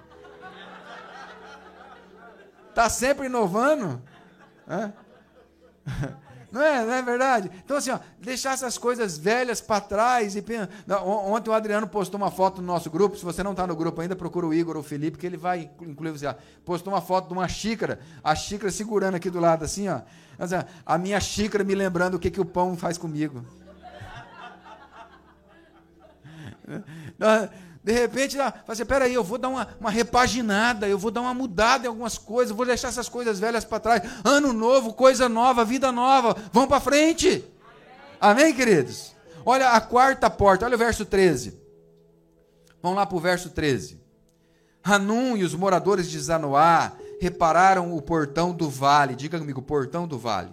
Tá 2.75 2.89
sempre 2.89 3.25
inovando. 3.25 4.01
Não 6.49 6.61
é, 6.61 6.85
não 6.85 6.93
é 6.93 7.01
verdade? 7.01 7.51
Então, 7.63 7.75
assim, 7.75 7.91
ó, 7.91 7.99
deixar 8.19 8.53
essas 8.53 8.77
coisas 8.77 9.17
velhas 9.17 9.59
para 9.59 9.81
trás. 9.81 10.35
E... 10.35 10.43
Ontem 11.03 11.49
o 11.49 11.53
Adriano 11.53 11.87
postou 11.87 12.17
uma 12.17 12.31
foto 12.31 12.61
no 12.61 12.67
nosso 12.67 12.89
grupo. 12.89 13.17
Se 13.17 13.25
você 13.25 13.43
não 13.43 13.51
está 13.51 13.67
no 13.67 13.75
grupo 13.75 13.99
ainda, 13.99 14.15
procura 14.15 14.47
o 14.47 14.53
Igor 14.53 14.77
ou 14.77 14.81
o 14.81 14.83
Felipe, 14.83 15.17
que 15.17 15.25
ele 15.25 15.35
vai 15.35 15.69
incluir 15.81 16.11
você. 16.11 16.33
Postou 16.63 16.93
uma 16.93 17.01
foto 17.01 17.27
de 17.27 17.33
uma 17.33 17.49
xícara, 17.49 17.99
a 18.23 18.33
xícara 18.33 18.71
segurando 18.71 19.15
aqui 19.15 19.29
do 19.29 19.41
lado, 19.41 19.65
assim, 19.65 19.89
ó. 19.89 20.01
Assim, 20.39 20.55
a 20.85 20.97
minha 20.97 21.19
xícara 21.19 21.65
me 21.65 21.75
lembrando 21.75 22.15
o 22.15 22.19
que, 22.19 22.31
que 22.31 22.39
o 22.39 22.45
pão 22.45 22.77
faz 22.77 22.97
comigo. 22.97 23.45
De 27.87 27.93
repente, 27.93 28.35
fala 28.35 28.53
assim, 28.67 28.85
peraí, 28.85 29.13
eu 29.13 29.23
vou 29.23 29.37
dar 29.37 29.47
uma, 29.47 29.65
uma 29.79 29.89
repaginada, 29.89 30.89
eu 30.89 30.99
vou 30.99 31.09
dar 31.09 31.21
uma 31.21 31.33
mudada 31.33 31.85
em 31.85 31.87
algumas 31.87 32.17
coisas, 32.17 32.53
vou 32.53 32.65
deixar 32.65 32.89
essas 32.89 33.07
coisas 33.07 33.39
velhas 33.39 33.63
para 33.63 33.79
trás. 33.79 34.01
Ano 34.25 34.51
novo, 34.51 34.93
coisa 34.93 35.29
nova, 35.29 35.63
vida 35.63 35.89
nova. 35.89 36.35
Vamos 36.51 36.67
para 36.67 36.81
frente. 36.81 37.45
Amém. 38.19 38.43
Amém, 38.43 38.53
queridos? 38.53 39.15
Olha 39.45 39.69
a 39.69 39.79
quarta 39.79 40.29
porta, 40.29 40.65
olha 40.65 40.75
o 40.75 40.77
verso 40.77 41.05
13. 41.05 41.57
Vamos 42.81 42.97
lá 42.97 43.05
para 43.05 43.15
o 43.15 43.21
verso 43.21 43.51
13. 43.51 44.01
Hanum 44.83 45.37
e 45.37 45.45
os 45.45 45.55
moradores 45.55 46.09
de 46.09 46.19
Zanoá 46.19 46.91
repararam 47.21 47.95
o 47.95 48.01
portão 48.01 48.53
do 48.53 48.69
vale. 48.69 49.15
Diga 49.15 49.39
comigo, 49.39 49.61
portão 49.61 50.05
do 50.05 50.19
vale. 50.19 50.51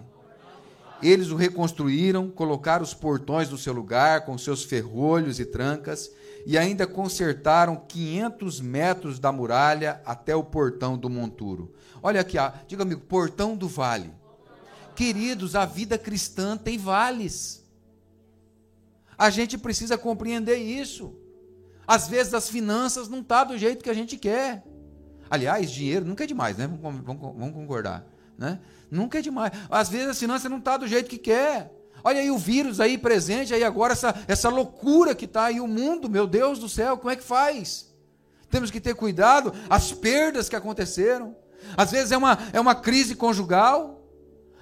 Eles 1.05 1.29
o 1.29 1.35
reconstruíram, 1.35 2.29
colocaram 2.31 2.83
os 2.83 2.93
portões 2.93 3.49
no 3.49 3.57
seu 3.57 3.73
lugar, 3.73 4.25
com 4.25 4.37
seus 4.37 4.63
ferrolhos 4.63 5.39
e 5.39 5.45
trancas 5.45 6.09
e 6.45 6.57
ainda 6.57 6.87
consertaram 6.87 7.75
500 7.75 8.61
metros 8.61 9.19
da 9.19 9.31
muralha 9.31 10.01
até 10.05 10.35
o 10.35 10.43
portão 10.43 10.97
do 10.97 11.09
monturo. 11.09 11.73
Olha 12.01 12.21
aqui, 12.21 12.37
diga 12.67 12.83
amigo, 12.83 13.01
portão 13.01 13.55
do 13.55 13.67
vale. 13.67 14.11
Queridos, 14.95 15.55
a 15.55 15.65
vida 15.65 15.97
cristã 15.97 16.55
tem 16.55 16.77
vales. 16.77 17.63
A 19.17 19.29
gente 19.29 19.57
precisa 19.57 19.97
compreender 19.97 20.57
isso. 20.57 21.15
Às 21.85 22.07
vezes 22.07 22.33
as 22.33 22.49
finanças 22.49 23.07
não 23.07 23.23
tá 23.23 23.43
do 23.43 23.57
jeito 23.57 23.83
que 23.83 23.89
a 23.89 23.93
gente 23.93 24.17
quer. 24.17 24.63
Aliás, 25.29 25.69
dinheiro 25.71 26.05
nunca 26.05 26.23
é 26.23 26.27
demais, 26.27 26.57
né? 26.57 26.67
Vamos, 26.67 27.03
vamos, 27.03 27.21
vamos 27.21 27.53
concordar. 27.53 28.07
Né? 28.37 28.59
Nunca 28.89 29.19
é 29.19 29.21
demais. 29.21 29.51
Às 29.69 29.89
vezes 29.89 30.09
a 30.09 30.13
finança 30.13 30.49
não 30.49 30.57
está 30.57 30.77
do 30.77 30.87
jeito 30.87 31.09
que 31.09 31.17
quer. 31.17 31.71
Olha 32.03 32.19
aí 32.19 32.29
o 32.29 32.37
vírus 32.37 32.79
aí 32.79 32.97
presente, 32.97 33.53
aí 33.53 33.63
agora 33.63 33.93
essa, 33.93 34.13
essa 34.27 34.49
loucura 34.49 35.15
que 35.15 35.25
está 35.25 35.45
aí 35.45 35.59
o 35.59 35.67
mundo, 35.67 36.09
meu 36.09 36.27
Deus 36.27 36.59
do 36.59 36.69
céu, 36.69 36.97
como 36.97 37.09
é 37.09 37.15
que 37.15 37.23
faz? 37.23 37.91
Temos 38.49 38.69
que 38.69 38.79
ter 38.79 38.93
cuidado, 38.93 39.51
as 39.67 39.91
perdas 39.91 40.47
que 40.47 40.55
aconteceram. 40.55 41.35
Às 41.75 41.91
vezes 41.91 42.11
é 42.11 42.17
uma, 42.17 42.37
é 42.53 42.59
uma 42.59 42.75
crise 42.75 43.15
conjugal, 43.15 44.05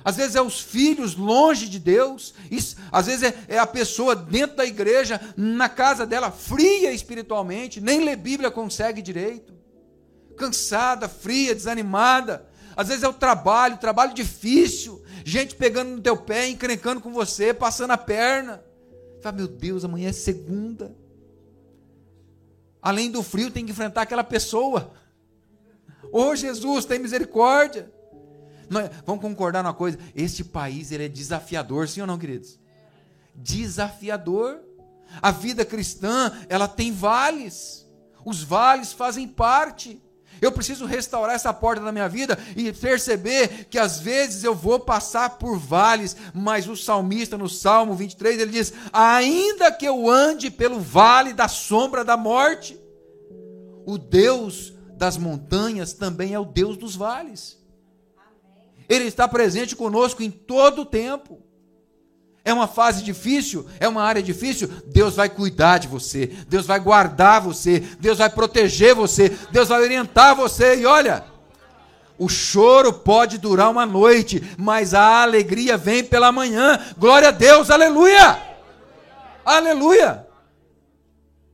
às 0.05 0.17
vezes 0.17 0.35
é 0.35 0.41
os 0.41 0.59
filhos 0.59 1.15
longe 1.15 1.69
de 1.69 1.79
Deus, 1.79 2.33
Isso, 2.51 2.75
às 2.91 3.05
vezes 3.05 3.23
é, 3.23 3.55
é, 3.55 3.59
a 3.59 3.67
pessoa 3.67 4.15
dentro 4.15 4.57
da 4.57 4.65
igreja, 4.65 5.19
na 5.35 5.69
casa 5.69 6.05
dela, 6.05 6.29
fria 6.31 6.91
espiritualmente, 6.91 7.79
nem 7.79 8.03
ler 8.03 8.17
Bíblia 8.17 8.51
consegue 8.51 9.01
direito, 9.01 9.53
cansada, 10.37 11.07
fria, 11.07 11.55
desanimada. 11.55 12.47
Às 12.75 12.87
vezes 12.87 13.03
é 13.03 13.07
o 13.07 13.13
trabalho, 13.13 13.77
trabalho 13.77 14.13
difícil, 14.13 15.03
gente 15.23 15.55
pegando 15.55 15.91
no 15.91 16.01
teu 16.01 16.17
pé, 16.17 16.49
encrencando 16.49 17.01
com 17.01 17.11
você, 17.11 17.53
passando 17.53 17.91
a 17.91 17.97
perna. 17.97 18.63
Fala, 19.21 19.37
meu 19.37 19.47
Deus, 19.47 19.85
amanhã 19.85 20.09
é 20.09 20.13
segunda. 20.13 20.95
Além 22.81 23.09
do 23.09 23.23
frio, 23.23 23.49
tem 23.49 23.65
que 23.65 23.71
enfrentar 23.71 24.01
aquela 24.01 24.23
pessoa. 24.23 24.93
Ô 26.11 26.25
oh, 26.25 26.35
Jesus, 26.35 26.85
tem 26.85 26.99
misericórdia. 26.99 27.91
É, 28.63 28.89
vamos 29.05 29.21
concordar 29.21 29.63
numa 29.63 29.73
coisa: 29.73 29.97
este 30.15 30.43
país 30.43 30.91
ele 30.91 31.05
é 31.05 31.09
desafiador, 31.09 31.87
sim 31.87 32.01
ou 32.01 32.07
não, 32.07 32.17
queridos? 32.17 32.59
Desafiador. 33.35 34.59
A 35.21 35.31
vida 35.31 35.63
cristã, 35.63 36.31
ela 36.49 36.67
tem 36.67 36.91
vales. 36.91 37.87
Os 38.25 38.41
vales 38.43 38.91
fazem 38.91 39.27
parte. 39.27 40.01
Eu 40.43 40.51
preciso 40.51 40.85
restaurar 40.85 41.35
essa 41.35 41.53
porta 41.53 41.81
da 41.81 41.89
minha 41.89 42.09
vida 42.09 42.37
e 42.53 42.73
perceber 42.73 43.65
que 43.69 43.79
às 43.79 43.99
vezes 43.99 44.43
eu 44.43 44.53
vou 44.53 44.77
passar 44.77 45.37
por 45.37 45.57
vales, 45.57 46.17
mas 46.33 46.67
o 46.67 46.75
salmista 46.75 47.37
no 47.37 47.47
Salmo 47.47 47.93
23 47.93 48.41
ele 48.41 48.51
diz: 48.51 48.73
Ainda 48.91 49.71
que 49.71 49.85
eu 49.85 50.09
ande 50.09 50.51
pelo 50.51 50.81
vale 50.81 51.31
da 51.31 51.47
sombra 51.47 52.03
da 52.03 52.17
morte, 52.17 52.77
o 53.85 53.97
Deus 53.97 54.73
das 54.97 55.15
montanhas 55.15 55.93
também 55.93 56.33
é 56.33 56.39
o 56.39 56.43
Deus 56.43 56.75
dos 56.75 56.93
vales. 56.93 57.57
Ele 58.89 59.05
está 59.05 59.29
presente 59.29 59.77
conosco 59.77 60.21
em 60.21 60.29
todo 60.29 60.81
o 60.81 60.85
tempo. 60.85 61.41
É 62.45 62.53
uma 62.53 62.67
fase 62.67 63.03
difícil, 63.03 63.65
é 63.79 63.87
uma 63.87 64.03
área 64.03 64.21
difícil, 64.21 64.69
Deus 64.87 65.15
vai 65.15 65.29
cuidar 65.29 65.77
de 65.77 65.87
você, 65.87 66.27
Deus 66.47 66.65
vai 66.65 66.77
guardar 66.77 67.39
você, 67.39 67.79
Deus 67.99 68.17
vai 68.17 68.29
proteger 68.29 68.93
você, 68.93 69.29
Deus 69.49 69.69
vai 69.69 69.81
orientar 69.81 70.35
você. 70.35 70.75
E 70.75 70.85
olha, 70.85 71.23
o 72.17 72.27
choro 72.27 72.91
pode 72.91 73.37
durar 73.37 73.71
uma 73.71 73.85
noite, 73.85 74.43
mas 74.57 74.93
a 74.93 75.21
alegria 75.21 75.77
vem 75.77 76.03
pela 76.03 76.33
manhã. 76.33 76.79
Glória 76.97 77.29
a 77.29 77.31
Deus, 77.31 77.69
aleluia! 77.69 78.41
Aleluia! 79.45 80.27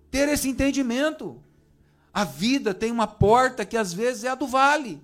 Ter 0.10 0.28
esse 0.28 0.50
entendimento. 0.50 1.40
A 2.12 2.24
vida 2.24 2.74
tem 2.74 2.92
uma 2.92 3.06
porta 3.06 3.64
que 3.64 3.78
às 3.78 3.94
vezes 3.94 4.24
é 4.24 4.30
a 4.30 4.36
do 4.36 4.48
vale. 4.48 5.00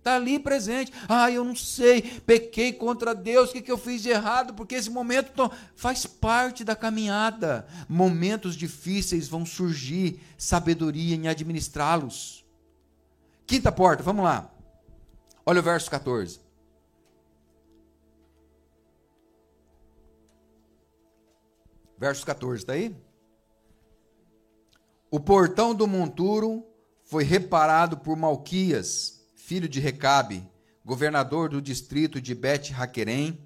Está 0.00 0.16
ali 0.16 0.38
presente. 0.38 0.90
Ah, 1.06 1.30
eu 1.30 1.44
não 1.44 1.54
sei, 1.54 2.00
pequei 2.00 2.72
contra 2.72 3.14
Deus, 3.14 3.50
o 3.50 3.52
que, 3.52 3.60
que 3.60 3.70
eu 3.70 3.76
fiz 3.76 4.02
de 4.02 4.08
errado? 4.08 4.54
Porque 4.54 4.74
esse 4.74 4.88
momento 4.88 5.30
tô... 5.32 5.50
faz 5.76 6.06
parte 6.06 6.64
da 6.64 6.74
caminhada. 6.74 7.66
Momentos 7.86 8.56
difíceis 8.56 9.28
vão 9.28 9.44
surgir, 9.44 10.18
sabedoria 10.38 11.14
em 11.14 11.28
administrá-los. 11.28 12.46
Quinta 13.46 13.70
porta, 13.70 14.02
vamos 14.02 14.24
lá. 14.24 14.50
Olha 15.44 15.60
o 15.60 15.62
verso 15.62 15.90
14. 15.90 16.40
Verso 21.98 22.24
14, 22.24 22.62
está 22.62 22.72
aí? 22.72 22.96
O 25.10 25.20
portão 25.20 25.74
do 25.74 25.86
monturo 25.86 26.64
foi 27.04 27.22
reparado 27.22 27.98
por 27.98 28.16
Malquias 28.16 29.19
filho 29.50 29.68
de 29.68 29.80
Recabe, 29.80 30.48
governador 30.84 31.48
do 31.48 31.60
distrito 31.60 32.20
de 32.20 32.36
Bet-Raquerem. 32.36 33.36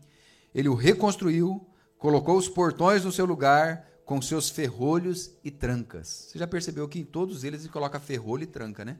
Ele 0.54 0.68
o 0.68 0.74
reconstruiu, 0.74 1.66
colocou 1.96 2.36
os 2.36 2.46
portões 2.46 3.06
no 3.06 3.10
seu 3.10 3.24
lugar, 3.24 3.88
com 4.04 4.20
seus 4.20 4.50
ferrolhos 4.50 5.30
e 5.42 5.50
trancas. 5.50 6.28
Você 6.28 6.38
já 6.38 6.46
percebeu 6.46 6.86
que 6.86 6.98
em 6.98 7.06
todos 7.06 7.42
eles 7.42 7.62
ele 7.62 7.72
coloca 7.72 7.98
ferrolho 7.98 8.42
e 8.42 8.46
tranca, 8.46 8.84
né? 8.84 8.98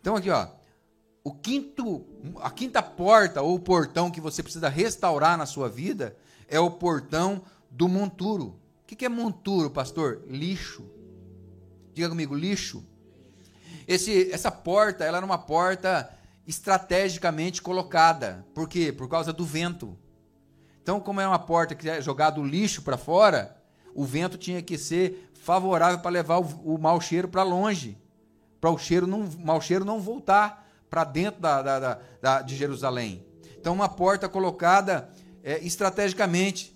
Então 0.00 0.16
aqui, 0.16 0.30
ó, 0.30 0.48
o 1.22 1.34
quinto, 1.34 2.06
a 2.40 2.50
quinta 2.50 2.82
porta 2.82 3.42
ou 3.42 3.60
portão 3.60 4.10
que 4.10 4.22
você 4.22 4.42
precisa 4.42 4.70
restaurar 4.70 5.36
na 5.36 5.44
sua 5.44 5.68
vida 5.68 6.16
é 6.48 6.58
o 6.58 6.70
portão 6.70 7.42
do 7.70 7.88
monturo. 7.88 8.58
O 8.80 8.86
que 8.86 9.04
é 9.04 9.08
monturo, 9.10 9.68
pastor? 9.68 10.22
Lixo. 10.26 10.82
Diga 11.92 12.08
comigo, 12.08 12.34
lixo. 12.34 12.82
Esse, 13.86 14.30
essa 14.32 14.50
porta, 14.50 15.04
ela 15.04 15.18
era 15.18 15.26
uma 15.26 15.38
porta 15.38 16.10
estrategicamente 16.46 17.62
colocada. 17.62 18.44
Por 18.54 18.68
quê? 18.68 18.92
Por 18.92 19.08
causa 19.08 19.32
do 19.32 19.44
vento. 19.44 19.96
Então, 20.82 21.00
como 21.00 21.20
é 21.20 21.26
uma 21.26 21.38
porta 21.38 21.74
que 21.74 21.88
é 21.88 22.00
jogado 22.00 22.44
lixo 22.44 22.82
para 22.82 22.98
fora, 22.98 23.56
o 23.94 24.04
vento 24.04 24.36
tinha 24.36 24.60
que 24.60 24.76
ser 24.76 25.30
favorável 25.34 25.98
para 26.00 26.10
levar 26.10 26.38
o, 26.38 26.74
o 26.74 26.78
mau 26.78 27.00
cheiro 27.00 27.28
para 27.28 27.42
longe, 27.42 27.96
para 28.60 28.70
o 28.70 28.78
cheiro 28.78 29.06
não, 29.06 29.28
mau 29.38 29.60
cheiro 29.60 29.84
não 29.84 30.00
voltar 30.00 30.66
para 30.90 31.04
dentro 31.04 31.40
da, 31.40 31.62
da, 31.62 31.98
da, 32.20 32.42
de 32.42 32.54
Jerusalém. 32.54 33.24
Então, 33.58 33.72
uma 33.72 33.88
porta 33.88 34.28
colocada 34.28 35.10
é, 35.42 35.58
estrategicamente. 35.64 36.74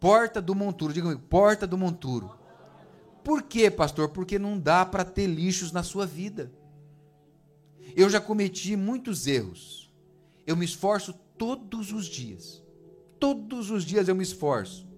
Porta 0.00 0.40
do 0.40 0.54
monturo, 0.54 0.92
diga 0.92 1.06
comigo, 1.06 1.22
porta 1.28 1.66
do 1.66 1.76
monturo. 1.76 2.37
Por 3.28 3.42
quê, 3.42 3.70
pastor? 3.70 4.08
Porque 4.08 4.38
não 4.38 4.58
dá 4.58 4.86
para 4.86 5.04
ter 5.04 5.26
lixos 5.26 5.70
na 5.70 5.82
sua 5.82 6.06
vida. 6.06 6.50
Eu 7.94 8.08
já 8.08 8.22
cometi 8.22 8.74
muitos 8.74 9.26
erros. 9.26 9.92
Eu 10.46 10.56
me 10.56 10.64
esforço 10.64 11.12
todos 11.36 11.92
os 11.92 12.06
dias. 12.06 12.64
Todos 13.20 13.70
os 13.70 13.84
dias 13.84 14.08
eu 14.08 14.14
me 14.14 14.22
esforço. 14.22 14.88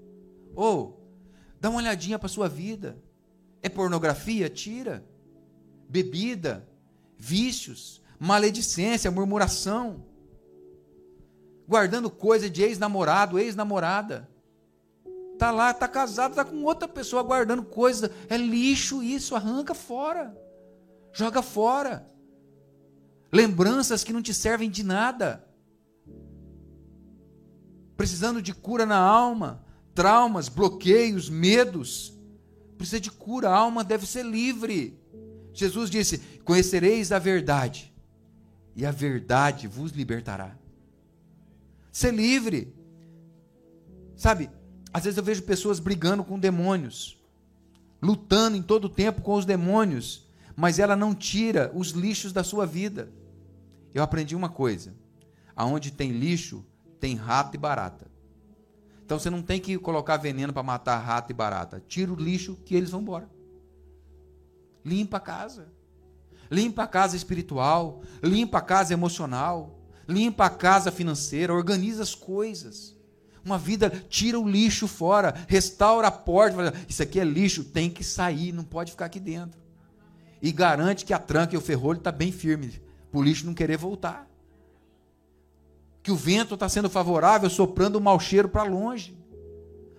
Ou, 0.54 0.80
oh, 0.80 1.58
dá 1.58 1.70
uma 1.70 1.80
olhadinha 1.80 2.20
para 2.20 2.28
sua 2.28 2.48
vida. 2.48 2.96
É 3.60 3.68
pornografia? 3.68 4.48
Tira. 4.48 5.04
Bebida, 5.88 6.68
vícios, 7.18 8.00
maledicência, 8.16 9.10
murmuração. 9.10 10.06
Guardando 11.66 12.08
coisa 12.08 12.48
de 12.48 12.62
ex-namorado, 12.62 13.40
ex-namorada. 13.40 14.30
Tá 15.40 15.50
lá, 15.50 15.72
tá 15.72 15.88
casado, 15.88 16.34
tá 16.34 16.44
com 16.44 16.62
outra 16.64 16.86
pessoa 16.86 17.22
guardando 17.22 17.62
coisa. 17.62 18.12
É 18.28 18.36
lixo 18.36 19.02
isso, 19.02 19.34
arranca 19.34 19.72
fora. 19.72 20.36
Joga 21.14 21.40
fora. 21.40 22.06
Lembranças 23.32 24.04
que 24.04 24.12
não 24.12 24.20
te 24.20 24.34
servem 24.34 24.68
de 24.68 24.84
nada. 24.84 25.42
Precisando 27.96 28.42
de 28.42 28.52
cura 28.52 28.84
na 28.84 28.98
alma, 28.98 29.64
traumas, 29.94 30.50
bloqueios, 30.50 31.30
medos. 31.30 32.12
Precisa 32.76 33.00
de 33.00 33.10
cura, 33.10 33.48
a 33.48 33.56
alma 33.56 33.82
deve 33.82 34.06
ser 34.06 34.26
livre. 34.26 35.00
Jesus 35.54 35.88
disse: 35.88 36.18
Conhecereis 36.44 37.12
a 37.12 37.18
verdade, 37.18 37.94
e 38.76 38.84
a 38.84 38.90
verdade 38.90 39.66
vos 39.66 39.92
libertará. 39.92 40.54
Ser 41.90 42.12
livre. 42.12 42.74
Sabe, 44.14 44.50
às 44.92 45.04
vezes 45.04 45.16
eu 45.16 45.24
vejo 45.24 45.42
pessoas 45.42 45.78
brigando 45.78 46.24
com 46.24 46.38
demônios, 46.38 47.18
lutando 48.02 48.56
em 48.56 48.62
todo 48.62 48.86
o 48.86 48.88
tempo 48.88 49.22
com 49.22 49.34
os 49.34 49.44
demônios, 49.44 50.28
mas 50.56 50.78
ela 50.78 50.96
não 50.96 51.14
tira 51.14 51.70
os 51.74 51.90
lixos 51.90 52.32
da 52.32 52.42
sua 52.42 52.66
vida. 52.66 53.12
Eu 53.94 54.02
aprendi 54.02 54.34
uma 54.34 54.48
coisa: 54.48 54.94
aonde 55.54 55.90
tem 55.90 56.10
lixo, 56.10 56.64
tem 56.98 57.14
rato 57.14 57.54
e 57.54 57.58
barata. 57.58 58.10
Então 59.04 59.18
você 59.18 59.30
não 59.30 59.42
tem 59.42 59.60
que 59.60 59.76
colocar 59.78 60.16
veneno 60.16 60.52
para 60.52 60.62
matar 60.62 60.98
rato 60.98 61.32
e 61.32 61.34
barata. 61.34 61.82
Tira 61.88 62.12
o 62.12 62.16
lixo 62.16 62.56
que 62.64 62.74
eles 62.74 62.90
vão 62.90 63.00
embora. 63.00 63.28
Limpa 64.84 65.16
a 65.16 65.20
casa. 65.20 65.72
Limpa 66.50 66.82
a 66.82 66.86
casa 66.86 67.16
espiritual, 67.16 68.02
limpa 68.20 68.58
a 68.58 68.60
casa 68.60 68.92
emocional, 68.92 69.78
limpa 70.08 70.46
a 70.46 70.50
casa 70.50 70.90
financeira, 70.90 71.54
organiza 71.54 72.02
as 72.02 72.14
coisas. 72.14 72.96
Uma 73.44 73.58
vida, 73.58 73.90
tira 74.08 74.38
o 74.38 74.48
lixo 74.48 74.86
fora, 74.86 75.34
restaura 75.48 76.08
a 76.08 76.10
porta. 76.10 76.74
Isso 76.88 77.02
aqui 77.02 77.18
é 77.18 77.24
lixo, 77.24 77.64
tem 77.64 77.90
que 77.90 78.04
sair, 78.04 78.52
não 78.52 78.64
pode 78.64 78.92
ficar 78.92 79.06
aqui 79.06 79.18
dentro. 79.18 79.60
E 80.42 80.52
garante 80.52 81.04
que 81.04 81.12
a 81.12 81.18
tranca 81.18 81.54
e 81.54 81.58
o 81.58 81.60
ferrolho 81.60 81.98
está 81.98 82.12
bem 82.12 82.32
firme, 82.32 82.80
para 83.10 83.20
o 83.20 83.22
lixo 83.22 83.46
não 83.46 83.54
querer 83.54 83.76
voltar. 83.76 84.28
Que 86.02 86.10
o 86.10 86.16
vento 86.16 86.54
está 86.54 86.68
sendo 86.68 86.88
favorável, 86.88 87.48
soprando 87.50 87.96
o 87.96 88.00
mau 88.00 88.18
cheiro 88.18 88.48
para 88.48 88.62
longe. 88.62 89.16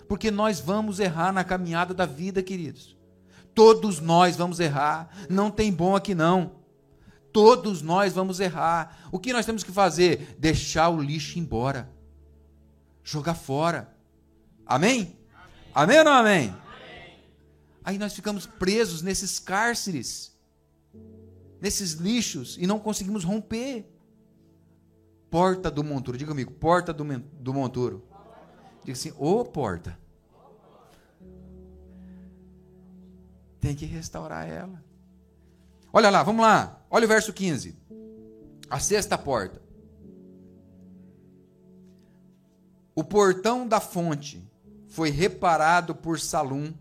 Porque 0.08 0.32
nós 0.32 0.60
vamos 0.60 1.00
errar 1.00 1.32
na 1.32 1.44
caminhada 1.44 1.94
da 1.94 2.06
vida, 2.06 2.42
queridos. 2.42 2.98
Todos 3.54 4.00
nós 4.00 4.36
vamos 4.36 4.60
errar. 4.60 5.10
Não 5.30 5.52
tem 5.52 5.72
bom 5.72 5.96
aqui 5.96 6.16
não. 6.16 6.54
Todos 7.32 7.82
nós 7.82 8.14
vamos 8.14 8.40
errar. 8.40 9.08
O 9.12 9.20
que 9.20 9.32
nós 9.32 9.46
temos 9.46 9.64
que 9.64 9.72
fazer? 9.72 10.36
Deixar 10.38 10.90
o 10.90 11.02
lixo 11.02 11.40
embora. 11.40 11.90
Jogar 13.04 13.36
fora. 13.36 13.96
Amém? 14.66 15.18
Amém, 15.74 15.98
amém 15.98 15.98
ou 16.00 16.04
não 16.04 16.14
amém? 16.14 16.50
amém? 16.50 16.62
Aí 17.84 17.98
nós 17.98 18.14
ficamos 18.14 18.46
presos 18.46 19.02
nesses 19.02 19.40
cárceres, 19.40 20.38
nesses 21.60 21.94
lixos, 21.94 22.58
e 22.60 22.68
não 22.68 22.80
conseguimos 22.80 23.24
romper. 23.24 23.86
Porta 25.30 25.72
do 25.72 25.84
monturo, 25.84 26.18
diga 26.18 26.32
comigo, 26.32 26.52
porta 26.52 26.92
do, 26.92 27.06
do 27.06 27.54
monturo. 27.54 28.06
Diga 28.84 28.94
assim, 28.94 29.12
ô 29.18 29.40
oh, 29.40 29.46
porta. 29.46 29.98
Tem 33.60 33.76
que 33.76 33.86
restaurar 33.86 34.48
ela. 34.50 34.84
Olha 35.94 36.10
lá, 36.10 36.24
vamos 36.24 36.42
lá. 36.42 36.84
Olha 36.90 37.06
o 37.06 37.08
verso 37.08 37.32
15. 37.32 37.78
A 38.70 38.80
sexta 38.80 39.18
porta. 39.18 39.62
O 43.02 43.04
portão 43.04 43.68
da 43.68 43.80
fonte 43.80 44.48
foi 44.88 45.10
reparado 45.10 45.96
por 45.96 46.20
Salum, 46.20 46.72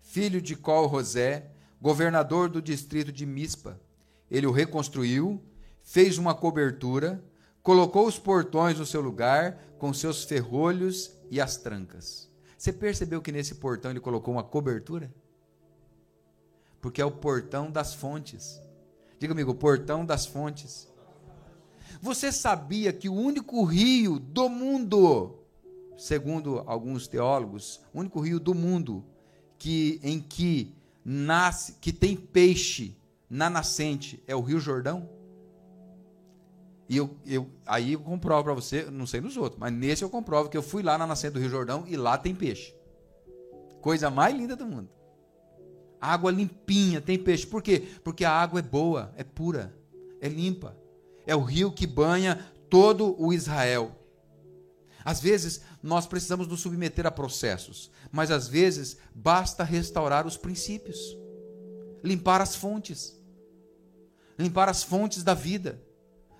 filho 0.00 0.40
de 0.40 0.56
Col 0.56 0.86
Rosé, 0.86 1.50
governador 1.78 2.48
do 2.48 2.62
distrito 2.62 3.12
de 3.12 3.26
Mispa. 3.26 3.78
Ele 4.30 4.46
o 4.46 4.50
reconstruiu, 4.50 5.38
fez 5.82 6.16
uma 6.16 6.34
cobertura, 6.34 7.22
colocou 7.62 8.06
os 8.06 8.18
portões 8.18 8.78
no 8.78 8.86
seu 8.86 9.02
lugar, 9.02 9.58
com 9.78 9.92
seus 9.92 10.24
ferrolhos 10.24 11.12
e 11.30 11.38
as 11.38 11.58
trancas. 11.58 12.30
Você 12.56 12.72
percebeu 12.72 13.20
que 13.20 13.30
nesse 13.30 13.56
portão 13.56 13.90
ele 13.90 14.00
colocou 14.00 14.32
uma 14.32 14.42
cobertura? 14.42 15.12
porque 16.80 17.02
é 17.02 17.04
o 17.04 17.10
portão 17.10 17.68
das 17.68 17.94
fontes. 17.94 18.62
Diga 19.18 19.34
comigo, 19.34 19.50
o 19.50 19.54
portão 19.56 20.06
das 20.06 20.24
fontes. 20.24 20.86
Você 22.00 22.30
sabia 22.30 22.92
que 22.92 23.08
o 23.08 23.14
único 23.14 23.64
rio 23.64 24.20
do 24.20 24.48
mundo, 24.48 25.45
segundo 25.96 26.62
alguns 26.66 27.08
teólogos, 27.08 27.80
o 27.92 28.00
único 28.00 28.20
rio 28.20 28.38
do 28.38 28.54
mundo 28.54 29.04
que 29.58 30.00
em 30.02 30.20
que 30.20 30.74
nasce, 31.04 31.74
que 31.80 31.92
tem 31.92 32.16
peixe 32.16 32.96
na 33.28 33.48
nascente 33.48 34.22
é 34.26 34.34
o 34.34 34.40
Rio 34.40 34.60
Jordão? 34.60 35.08
E 36.88 36.96
eu, 36.96 37.16
eu, 37.26 37.50
aí 37.66 37.94
eu 37.94 38.00
comprovo 38.00 38.44
para 38.44 38.54
você, 38.54 38.84
não 38.90 39.06
sei 39.06 39.20
nos 39.20 39.36
outros, 39.36 39.58
mas 39.58 39.72
nesse 39.72 40.04
eu 40.04 40.10
comprovo 40.10 40.48
que 40.48 40.56
eu 40.56 40.62
fui 40.62 40.82
lá 40.82 40.96
na 40.96 41.06
nascente 41.06 41.34
do 41.34 41.40
Rio 41.40 41.48
Jordão 41.48 41.84
e 41.86 41.96
lá 41.96 42.16
tem 42.16 42.34
peixe. 42.34 42.74
Coisa 43.80 44.10
mais 44.10 44.36
linda 44.36 44.54
do 44.54 44.66
mundo. 44.66 44.88
Água 46.00 46.30
limpinha, 46.30 47.00
tem 47.00 47.18
peixe. 47.18 47.46
Por 47.46 47.62
quê? 47.62 47.88
Porque 48.04 48.24
a 48.24 48.30
água 48.30 48.60
é 48.60 48.62
boa, 48.62 49.12
é 49.16 49.24
pura, 49.24 49.74
é 50.20 50.28
limpa. 50.28 50.76
É 51.26 51.34
o 51.34 51.42
rio 51.42 51.72
que 51.72 51.86
banha 51.86 52.38
todo 52.70 53.20
o 53.20 53.32
Israel. 53.32 53.90
Às 55.06 55.20
vezes, 55.20 55.60
nós 55.80 56.04
precisamos 56.04 56.48
nos 56.48 56.62
submeter 56.62 57.06
a 57.06 57.12
processos, 57.12 57.92
mas 58.10 58.28
às 58.28 58.48
vezes 58.48 58.96
basta 59.14 59.62
restaurar 59.62 60.26
os 60.26 60.36
princípios, 60.36 60.98
limpar 62.02 62.40
as 62.40 62.56
fontes, 62.56 63.16
limpar 64.36 64.68
as 64.68 64.82
fontes 64.82 65.22
da 65.22 65.32
vida, 65.32 65.80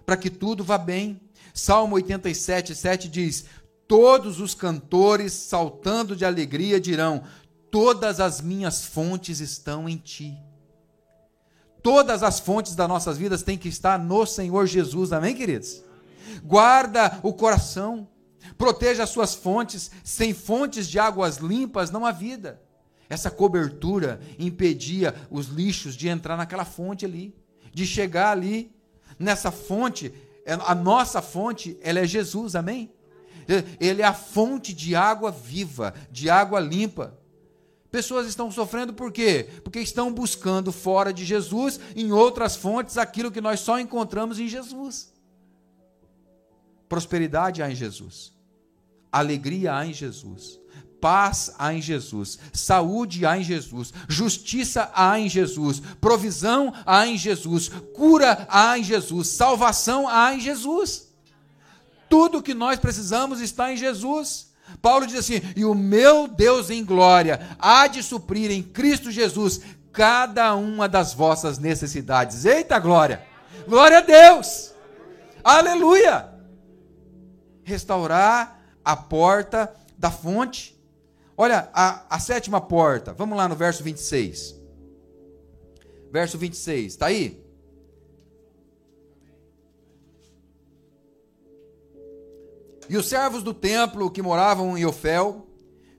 para 0.04 0.16
que 0.16 0.28
tudo 0.28 0.64
vá 0.64 0.76
bem. 0.76 1.20
Salmo 1.54 1.94
87, 1.94 2.74
7 2.74 3.08
diz: 3.08 3.44
Todos 3.86 4.40
os 4.40 4.52
cantores, 4.52 5.32
saltando 5.32 6.16
de 6.16 6.24
alegria, 6.24 6.80
dirão: 6.80 7.22
Todas 7.70 8.18
as 8.18 8.40
minhas 8.40 8.84
fontes 8.84 9.38
estão 9.38 9.88
em 9.88 9.96
ti. 9.96 10.36
Todas 11.84 12.24
as 12.24 12.40
fontes 12.40 12.74
das 12.74 12.88
nossas 12.88 13.16
vidas 13.16 13.44
têm 13.44 13.56
que 13.56 13.68
estar 13.68 13.96
no 13.96 14.26
Senhor 14.26 14.66
Jesus, 14.66 15.12
amém, 15.12 15.36
queridos? 15.36 15.84
Guarda 16.42 17.20
o 17.22 17.32
coração, 17.32 18.08
Proteja 18.56 19.02
as 19.02 19.10
suas 19.10 19.34
fontes. 19.34 19.90
Sem 20.04 20.32
fontes 20.32 20.88
de 20.88 20.98
águas 20.98 21.38
limpas 21.38 21.90
não 21.90 22.04
há 22.04 22.12
vida. 22.12 22.60
Essa 23.08 23.30
cobertura 23.30 24.20
impedia 24.38 25.14
os 25.30 25.46
lixos 25.46 25.94
de 25.94 26.08
entrar 26.08 26.36
naquela 26.36 26.64
fonte 26.64 27.04
ali, 27.04 27.34
de 27.72 27.86
chegar 27.86 28.32
ali. 28.32 28.74
Nessa 29.18 29.50
fonte, 29.50 30.12
é, 30.44 30.54
a 30.54 30.74
nossa 30.74 31.22
fonte, 31.22 31.78
ela 31.80 32.00
é 32.00 32.06
Jesus, 32.06 32.54
amém? 32.54 32.92
Ele 33.80 34.02
é 34.02 34.04
a 34.04 34.12
fonte 34.12 34.72
de 34.72 34.96
água 34.96 35.30
viva, 35.30 35.94
de 36.10 36.28
água 36.28 36.58
limpa. 36.58 37.16
Pessoas 37.90 38.26
estão 38.26 38.50
sofrendo 38.50 38.92
por 38.92 39.12
quê? 39.12 39.48
Porque 39.62 39.78
estão 39.78 40.12
buscando 40.12 40.72
fora 40.72 41.12
de 41.12 41.24
Jesus, 41.24 41.78
em 41.94 42.12
outras 42.12 42.56
fontes, 42.56 42.98
aquilo 42.98 43.30
que 43.30 43.40
nós 43.40 43.60
só 43.60 43.78
encontramos 43.78 44.38
em 44.38 44.48
Jesus. 44.48 45.12
Prosperidade 46.88 47.62
há 47.62 47.70
em 47.70 47.74
Jesus, 47.74 48.35
alegria 49.18 49.74
há 49.74 49.86
em 49.86 49.92
Jesus, 49.92 50.58
paz 51.00 51.52
há 51.58 51.72
em 51.74 51.80
Jesus, 51.80 52.38
saúde 52.52 53.24
há 53.24 53.38
em 53.38 53.44
Jesus, 53.44 53.92
justiça 54.08 54.90
há 54.94 55.18
em 55.18 55.28
Jesus, 55.28 55.80
provisão 56.00 56.72
há 56.84 57.06
em 57.06 57.16
Jesus, 57.16 57.70
cura 57.94 58.46
há 58.50 58.78
em 58.78 58.84
Jesus, 58.84 59.28
salvação 59.28 60.08
há 60.08 60.34
em 60.34 60.40
Jesus. 60.40 61.06
Tudo 62.08 62.42
que 62.42 62.54
nós 62.54 62.78
precisamos 62.78 63.40
está 63.40 63.72
em 63.72 63.76
Jesus. 63.76 64.46
Paulo 64.82 65.06
diz 65.06 65.16
assim: 65.16 65.40
e 65.54 65.64
o 65.64 65.74
meu 65.74 66.26
Deus 66.26 66.70
em 66.70 66.84
glória 66.84 67.56
há 67.58 67.86
de 67.86 68.02
suprir 68.02 68.50
em 68.50 68.62
Cristo 68.62 69.10
Jesus 69.10 69.60
cada 69.92 70.54
uma 70.54 70.88
das 70.88 71.14
vossas 71.14 71.58
necessidades. 71.58 72.44
Eita 72.44 72.78
glória! 72.78 73.22
Glória 73.66 73.98
a 73.98 74.02
Deus! 74.02 74.74
Aleluia! 75.42 76.28
Restaurar 77.64 78.55
a 78.86 78.96
porta 78.96 79.74
da 79.98 80.12
fonte. 80.12 80.80
Olha, 81.36 81.68
a, 81.74 82.06
a 82.08 82.20
sétima 82.20 82.60
porta, 82.60 83.12
vamos 83.12 83.36
lá 83.36 83.48
no 83.48 83.56
verso 83.56 83.82
26. 83.82 84.54
Verso 86.12 86.38
26, 86.38 86.92
está 86.92 87.06
aí? 87.06 87.44
E 92.88 92.96
os 92.96 93.08
servos 93.08 93.42
do 93.42 93.52
templo 93.52 94.08
que 94.08 94.22
moravam 94.22 94.78
em 94.78 94.86
Ofel 94.86 95.48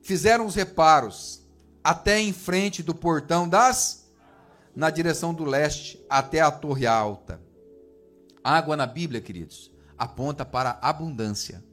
fizeram 0.00 0.46
os 0.46 0.54
reparos 0.54 1.46
até 1.84 2.18
em 2.18 2.32
frente 2.32 2.82
do 2.82 2.94
portão 2.94 3.46
das 3.46 4.10
na 4.74 4.88
direção 4.88 5.34
do 5.34 5.44
leste 5.44 6.02
até 6.08 6.40
a 6.40 6.50
torre 6.50 6.86
alta. 6.86 7.38
Água 8.42 8.74
na 8.78 8.86
Bíblia, 8.86 9.20
queridos, 9.20 9.70
aponta 9.98 10.42
para 10.46 10.78
abundância. 10.80 11.67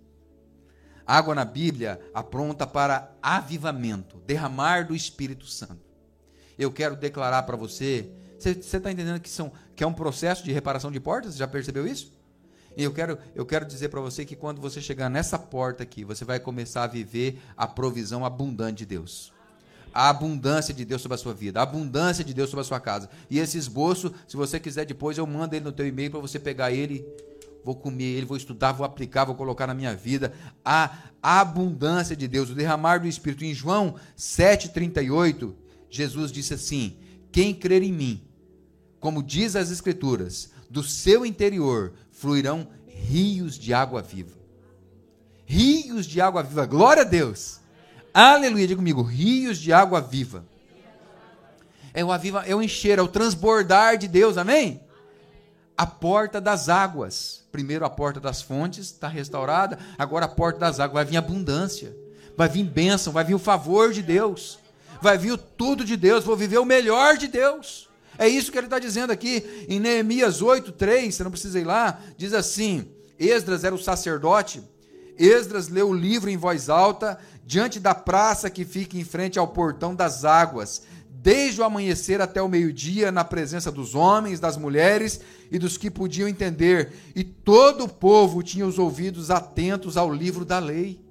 Água 1.06 1.36
na 1.36 1.46
Bíblia 1.46 2.00
aponta 2.14 2.66
para 2.66 3.12
avivamento, 3.22 4.18
derramar 4.26 4.88
do 4.88 4.96
Espírito 4.96 5.46
Santo. 5.46 5.86
Eu 6.58 6.72
quero 6.72 6.96
declarar 6.96 7.44
para 7.44 7.56
você, 7.56 8.10
você 8.40 8.52
está 8.52 8.92
entendendo 8.92 9.20
que, 9.20 9.30
são, 9.30 9.52
que 9.76 9.84
é 9.84 9.88
um 9.88 9.94
processo 9.94 10.44
de 10.44 10.52
reparação 10.52 10.92
de 10.92 11.00
portas? 11.00 11.34
Você 11.34 11.40
já 11.40 11.48
percebeu 11.48 11.86
isso? 11.86 12.14
E 12.78 12.84
eu 12.84 12.92
quero, 12.92 13.18
eu 13.34 13.46
quero 13.46 13.66
dizer 13.66 13.90
para 13.90 14.02
você 14.02 14.26
que 14.26 14.36
quando 14.36 14.60
você 14.60 14.82
chegar 14.82 15.10
nessa 15.10 15.40
porta 15.40 15.84
aqui, 15.84 16.04
você 16.04 16.26
vai 16.26 16.40
começar 16.40 16.84
a 16.84 16.88
viver 16.88 17.42
a 17.56 17.66
provisão 17.66 18.26
abundante 18.26 18.80
de 18.80 18.86
Deus. 18.86 19.34
A 19.94 20.10
abundância 20.10 20.74
de 20.74 20.84
Deus 20.84 21.02
sobre 21.02 21.16
a 21.16 21.18
sua 21.18 21.34
vida, 21.34 21.60
a 21.60 21.64
abundância 21.64 22.24
de 22.24 22.34
Deus 22.34 22.50
sobre 22.50 22.62
a 22.62 22.66
sua 22.66 22.82
casa. 22.82 23.10
E 23.30 23.40
esse 23.40 23.58
esboço, 23.58 24.14
se 24.28 24.36
você 24.36 24.60
quiser 24.60 24.86
depois, 24.86 25.18
eu 25.18 25.26
mando 25.26 25.56
ele 25.56 25.64
no 25.64 25.72
teu 25.72 25.88
e-mail 25.88 26.12
para 26.12 26.20
você 26.20 26.38
pegar 26.38 26.72
ele, 26.72 27.06
vou 27.66 27.76
comer 27.76 28.04
ele, 28.04 28.28
vou 28.28 28.38
estudar, 28.38 28.74
vou 28.74 28.86
aplicar, 28.86 29.26
vou 29.26 29.34
colocar 29.34 29.66
na 29.66 29.74
minha 29.74 29.96
vida. 29.96 30.32
A, 30.64 30.96
abundância 31.20 32.16
de 32.16 32.28
Deus, 32.28 32.52
o 32.52 32.54
derramar 32.54 33.00
do 33.00 33.08
Espírito. 33.08 33.44
Em 33.44 33.56
João 33.56 33.96
7,38, 34.16 35.52
Jesus 35.90 36.32
disse 36.32 36.54
assim: 36.54 36.96
Quem 37.32 37.56
crer 37.56 37.82
em 37.82 37.92
mim, 37.92 38.22
como 39.00 39.24
diz 39.24 39.56
as 39.56 39.72
Escrituras, 39.72 40.52
do 40.70 40.84
seu 40.84 41.26
interior 41.26 41.94
fluirão 42.12 42.68
rios 42.88 43.58
de 43.58 43.74
água 43.74 44.04
viva. 44.04 44.38
Rios 45.44 46.06
de 46.06 46.22
água 46.22 46.44
viva. 46.44 46.68
Glória 46.68 47.02
a 47.02 47.06
Deus. 47.06 47.60
Aleluia. 48.14 48.68
Diga 48.68 48.78
comigo, 48.78 49.02
rios 49.02 49.58
de 49.58 49.74
água 49.74 50.00
viva. 50.00 50.46
É 51.92 52.06
o 52.06 52.12
aviva, 52.12 52.44
é 52.46 52.54
o 52.54 52.62
encher, 52.62 53.00
é 53.00 53.02
o 53.02 53.08
transbordar 53.08 53.98
de 53.98 54.08
Deus. 54.08 54.38
Amém? 54.38 54.85
A 55.78 55.86
porta 55.86 56.40
das 56.40 56.70
águas. 56.70 57.44
Primeiro 57.52 57.86
a 57.86 57.90
porta 57.90 58.20
das 58.20 58.42
fontes 58.42 58.88
está 58.88 59.08
restaurada, 59.08 59.80
agora 59.98 60.26
a 60.26 60.30
porta 60.30 60.60
das 60.60 60.80
águas 60.80 60.94
vai 60.94 61.06
vir 61.06 61.18
abundância. 61.18 61.96
Vai 62.38 62.50
vir 62.50 62.64
bênção, 62.64 63.14
vai 63.14 63.24
vir 63.24 63.36
o 63.36 63.40
favor 63.40 63.92
de 63.92 64.02
Deus. 64.02 64.60
Vai 65.02 65.18
vir 65.18 65.32
o 65.32 65.38
tudo 65.38 65.84
de 65.84 65.96
Deus, 65.96 66.24
vou 66.24 66.36
viver 66.36 66.58
o 66.58 66.66
melhor 66.66 67.18
de 67.18 67.28
Deus. 67.28 67.90
É 68.18 68.28
isso 68.28 68.52
que 68.52 68.58
ele 68.58 68.68
está 68.68 68.80
dizendo 68.80 69.12
aqui 69.12 69.66
em 69.68 69.80
Neemias 69.80 70.42
8, 70.42 70.72
3, 70.72 71.14
você 71.14 71.24
não 71.24 71.32
precisa 71.32 71.60
ir 71.60 71.66
lá, 71.66 72.00
diz 72.18 72.34
assim: 72.34 72.88
Esdras 73.20 73.64
era 73.64 73.76
o 73.76 73.82
sacerdote, 73.82 74.64
Esdras 75.18 75.68
leu 75.68 75.90
o 75.90 75.94
livro 75.94 76.30
em 76.30 76.38
voz 76.38 76.70
alta, 76.70 77.20
diante 77.46 77.80
da 77.80 77.94
praça 77.94 78.50
que 78.50 78.66
fica 78.66 78.98
em 78.98 79.04
frente 79.04 79.38
ao 79.38 79.48
portão 79.48 79.94
das 79.94 80.24
águas, 80.26 80.84
desde 81.26 81.60
o 81.60 81.64
amanhecer 81.64 82.22
até 82.22 82.40
o 82.40 82.48
meio-dia, 82.48 83.12
na 83.12 83.24
presença 83.24 83.72
dos 83.72 83.96
homens, 83.96 84.40
das 84.40 84.58
mulheres 84.58 85.20
e 85.52 85.58
dos 85.58 85.76
que 85.76 85.90
podiam 85.90 86.30
entender, 86.30 86.94
e 87.16 87.24
todo 87.24 87.86
o 87.86 87.90
povo 87.90 88.44
tinha 88.44 88.64
os 88.64 88.78
ouvidos 88.78 89.32
atentos 89.32 89.98
ao 89.98 90.14
livro 90.14 90.46
da 90.46 90.60
lei 90.60 91.04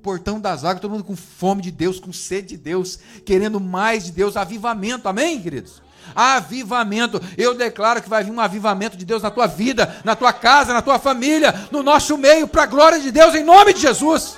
portão 0.00 0.40
das 0.40 0.64
águas, 0.64 0.80
todo 0.80 0.90
mundo 0.90 1.04
com 1.04 1.14
fome 1.14 1.62
de 1.62 1.70
Deus, 1.70 2.00
com 2.00 2.12
sede 2.12 2.48
de 2.48 2.56
Deus, 2.56 2.98
querendo 3.24 3.60
mais 3.60 4.04
de 4.04 4.12
Deus, 4.12 4.36
avivamento, 4.36 5.08
amém, 5.08 5.40
queridos? 5.40 5.80
Avivamento. 6.12 7.20
Eu 7.38 7.54
declaro 7.54 8.02
que 8.02 8.08
vai 8.08 8.24
vir 8.24 8.32
um 8.32 8.40
avivamento 8.40 8.96
de 8.96 9.04
Deus 9.04 9.22
na 9.22 9.30
tua 9.30 9.46
vida, 9.46 10.00
na 10.04 10.16
tua 10.16 10.32
casa, 10.32 10.74
na 10.74 10.82
tua 10.82 10.98
família, 10.98 11.68
no 11.70 11.84
nosso 11.84 12.18
meio, 12.18 12.48
para 12.48 12.64
a 12.64 12.66
glória 12.66 12.98
de 12.98 13.12
Deus, 13.12 13.34
em 13.36 13.44
nome 13.44 13.72
de 13.72 13.80
Jesus. 13.80 14.36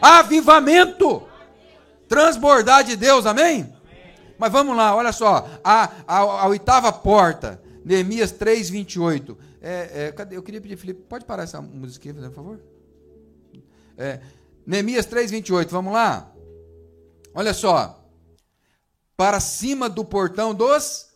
Avivamento. 0.00 1.22
Transbordar 2.08 2.84
de 2.84 2.96
Deus, 2.96 3.26
amém? 3.26 3.81
Mas 4.42 4.50
vamos 4.50 4.76
lá, 4.76 4.92
olha 4.96 5.12
só. 5.12 5.48
A, 5.62 5.88
a, 6.04 6.18
a 6.18 6.48
oitava 6.48 6.92
porta, 6.92 7.62
Neemias 7.84 8.32
3, 8.32 8.70
28. 8.70 9.38
É, 9.60 10.06
é, 10.06 10.10
cadê? 10.10 10.36
Eu 10.36 10.42
queria 10.42 10.60
pedir, 10.60 10.76
Felipe, 10.76 11.02
pode 11.02 11.24
parar 11.24 11.44
essa 11.44 11.62
musiquinha, 11.62 12.12
por 12.12 12.32
favor? 12.32 12.60
É, 13.96 14.18
Neemias 14.66 15.06
3, 15.06 15.30
28, 15.30 15.70
vamos 15.70 15.92
lá? 15.92 16.28
Olha 17.32 17.54
só 17.54 18.04
para 19.16 19.38
cima 19.38 19.88
do 19.88 20.04
portão 20.04 20.52
dos. 20.52 21.06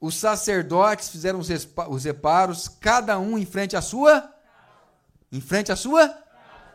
Os 0.00 0.16
sacerdotes 0.16 1.10
fizeram 1.10 1.38
os 1.38 2.04
reparos, 2.04 2.66
cada 2.66 3.16
um 3.20 3.38
em 3.38 3.46
frente 3.46 3.76
à 3.76 3.80
sua. 3.80 4.28
Em 5.30 5.40
frente 5.40 5.70
à 5.70 5.76
sua. 5.76 6.12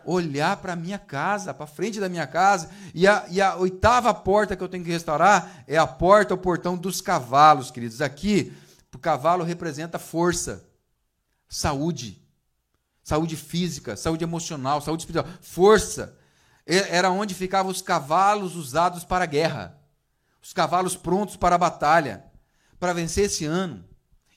Olhar 0.06 0.58
para 0.58 0.74
a 0.74 0.76
minha 0.76 1.00
casa, 1.00 1.54
para 1.54 1.68
frente 1.68 2.00
da 2.00 2.10
minha 2.10 2.28
casa. 2.28 2.70
E 2.94 3.08
a, 3.08 3.26
e 3.30 3.42
a 3.42 3.56
oitava 3.56 4.14
porta 4.14 4.56
que 4.56 4.64
eu 4.64 4.70
tenho 4.70 4.84
que 4.84 4.92
restaurar 4.92 5.64
é 5.68 5.78
a 5.78 5.88
porta, 5.88 6.34
o 6.34 6.38
portão 6.38 6.78
dos 6.78 7.02
cavalos, 7.02 7.72
queridos. 7.72 8.02
Aqui, 8.02 8.54
o 8.94 8.98
cavalo 8.98 9.44
representa 9.44 9.98
força, 9.98 10.64
saúde, 11.50 12.22
saúde 13.04 13.36
física, 13.36 13.96
saúde 13.96 14.24
emocional, 14.24 14.82
saúde 14.82 15.04
espiritual, 15.04 15.32
força. 15.42 16.18
Era 16.66 17.10
onde 17.10 17.34
ficavam 17.34 17.72
os 17.72 17.82
cavalos 17.82 18.56
usados 18.56 19.04
para 19.04 19.24
a 19.24 19.28
guerra 19.28 19.84
os 20.44 20.52
cavalos 20.52 20.98
prontos 20.98 21.38
para 21.38 21.56
a 21.56 21.58
batalha, 21.58 22.26
para 22.78 22.92
vencer 22.92 23.26
esse 23.26 23.46
ano 23.46 23.84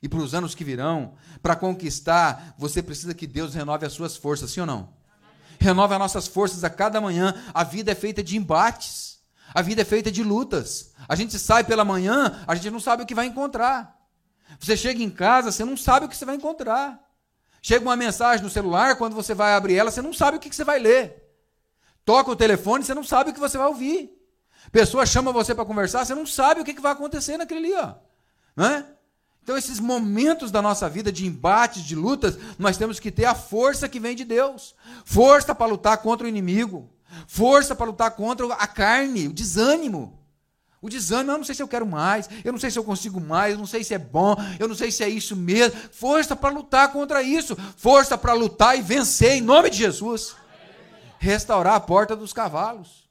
e 0.01 0.09
para 0.09 0.21
os 0.21 0.35
anos 0.35 0.55
que 0.55 0.62
virão, 0.62 1.14
para 1.43 1.57
conquistar, 1.57 2.55
você 2.57 2.81
precisa 2.81 3.12
que 3.12 3.27
Deus 3.27 3.55
renove 3.55 3.85
as 3.85 3.93
suas 3.93 4.17
forças, 4.17 4.53
sim 4.53 4.61
ou 4.61 4.67
não? 4.67 4.96
Renove 5.59 5.95
as 5.95 5.99
nossas 5.99 6.27
forças 6.27 6.65
a 6.65 6.71
cada 6.71 7.01
manhã. 7.01 7.35
A 7.53 7.65
vida 7.65 7.93
é 7.93 7.95
feita 7.95 8.23
de 8.23 8.37
embates, 8.37 9.19
a 9.55 9.63
vida 9.63 9.83
é 9.83 9.85
feita 9.85 10.11
de 10.11 10.23
lutas. 10.23 10.93
A 11.09 11.15
gente 11.15 11.39
sai 11.39 11.65
pela 11.65 11.85
manhã, 11.85 12.43
a 12.47 12.55
gente 12.55 12.71
não 12.71 12.81
sabe 12.81 13.03
o 13.03 13.07
que 13.07 13.15
vai 13.15 13.27
encontrar. 13.27 13.97
Você 14.59 14.77
chega 14.77 15.03
em 15.03 15.11
casa, 15.11 15.51
você 15.51 15.65
não 15.65 15.77
sabe 15.77 16.07
o 16.07 16.09
que 16.09 16.17
você 16.17 16.25
vai 16.25 16.37
encontrar. 16.37 17.01
Chega 17.63 17.85
uma 17.85 17.97
mensagem 17.97 18.45
no 18.45 18.51
celular, 18.51 18.97
quando 18.97 19.15
você 19.15 19.35
vai 19.35 19.55
abrir 19.55 19.77
ela, 19.77 19.91
você 19.91 20.01
não 20.01 20.13
sabe 20.13 20.37
o 20.37 20.41
que 20.41 20.55
você 20.55 20.65
vai 20.65 20.79
ler. 20.79 21.23
Toca 22.05 22.31
o 22.31 22.37
telefone, 22.37 22.85
você 22.85 22.95
não 22.95 23.03
sabe 23.03 23.31
o 23.31 23.35
que 23.35 23.41
você 23.41 23.59
vai 23.59 23.67
ouvir. 23.67 24.17
Pessoa 24.71 25.05
chama 25.05 25.33
você 25.33 25.55
para 25.55 25.65
conversar, 25.65 26.05
você 26.05 26.15
não 26.15 26.27
sabe 26.27 26.61
o 26.61 26.65
que, 26.65 26.81
vai 26.81 26.93
acontecer 26.93 27.37
naquele 27.37 27.75
ali, 27.75 27.75
ó. 27.75 27.95
Não 28.55 28.67
é? 28.67 28.87
Então, 29.47 29.57
esses 29.57 29.79
momentos 29.79 30.51
da 30.51 30.61
nossa 30.61 30.89
vida 30.89 31.13
de 31.13 31.25
embates, 31.25 31.85
de 31.85 31.95
lutas, 31.95 32.37
nós 32.59 32.77
temos 32.77 32.99
que 32.99 33.13
ter 33.13 33.27
a 33.27 33.35
força 33.37 33.89
que 33.89 34.01
vem 34.01 34.17
de 34.17 34.25
Deus. 34.25 34.75
Força 35.05 35.55
para 35.55 35.71
lutar 35.71 35.99
contra 35.99 36.27
o 36.27 36.29
inimigo. 36.29 36.91
Força 37.29 37.73
para 37.73 37.87
lutar 37.87 38.11
contra 38.11 38.45
a 38.55 38.67
carne, 38.67 39.29
o 39.29 39.33
desânimo. 39.33 40.19
O 40.83 40.89
desânimo, 40.89 41.31
eu 41.31 41.39
não 41.39 41.45
sei 41.45 41.55
se 41.55 41.63
eu 41.63 41.69
quero 41.69 41.87
mais, 41.87 42.29
eu 42.43 42.51
não 42.51 42.59
sei 42.59 42.73
se 42.73 42.79
eu 42.81 42.83
consigo 42.83 43.21
mais, 43.21 43.53
eu 43.53 43.59
não 43.59 43.69
sei 43.69 43.85
se 43.85 43.95
é 43.95 43.99
bom, 43.99 44.35
eu 44.59 44.67
não 44.67 44.75
sei 44.75 44.91
se 44.91 45.05
é 45.05 45.09
isso 45.09 45.37
mesmo. 45.37 45.79
Força 45.93 46.35
para 46.35 46.53
lutar 46.53 46.91
contra 46.91 47.23
isso. 47.23 47.57
Força 47.77 48.19
para 48.19 48.33
lutar 48.33 48.77
e 48.77 48.83
vencer 48.83 49.37
em 49.37 49.41
nome 49.41 49.71
de 49.71 49.77
Jesus. 49.77 50.35
restaurar 51.21 51.77
a 51.77 51.81
porta 51.81 52.17
dos 52.17 52.33
cavalos. 52.33 53.09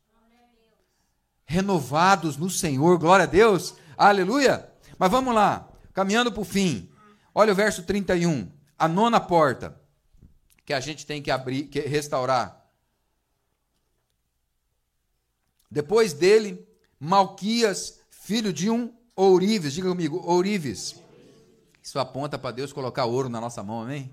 Renovados 1.46 2.36
no 2.36 2.50
Senhor, 2.50 3.00
glória 3.00 3.24
a 3.24 3.26
Deus, 3.26 3.76
aleluia. 3.98 4.70
Mas 5.00 5.10
vamos 5.10 5.34
lá, 5.34 5.70
caminhando 5.96 6.32
para 6.32 6.42
o 6.42 6.46
fim. 6.46 6.92
Olha 7.34 7.54
o 7.54 7.56
verso 7.56 7.82
31, 7.82 8.52
a 8.78 8.88
nona 8.88 9.20
porta 9.20 9.82
que 10.66 10.74
a 10.74 10.80
gente 10.80 11.06
tem 11.06 11.22
que 11.22 11.32
abrir, 11.32 11.64
que 11.64 11.80
restaurar. 11.80 12.64
Depois 15.72 16.14
dele, 16.14 16.68
Malquias, 17.00 18.02
filho 18.12 18.54
de 18.54 18.70
um 18.70 18.94
ourives, 19.16 19.74
diga 19.74 19.90
comigo, 19.90 20.18
ourives. 20.18 20.96
Isso 21.82 21.98
aponta 21.98 22.38
para 22.38 22.52
Deus 22.52 22.74
colocar 22.74 23.06
ouro 23.06 23.30
na 23.30 23.40
nossa 23.40 23.64
mão, 23.64 23.82
amém? 23.82 24.12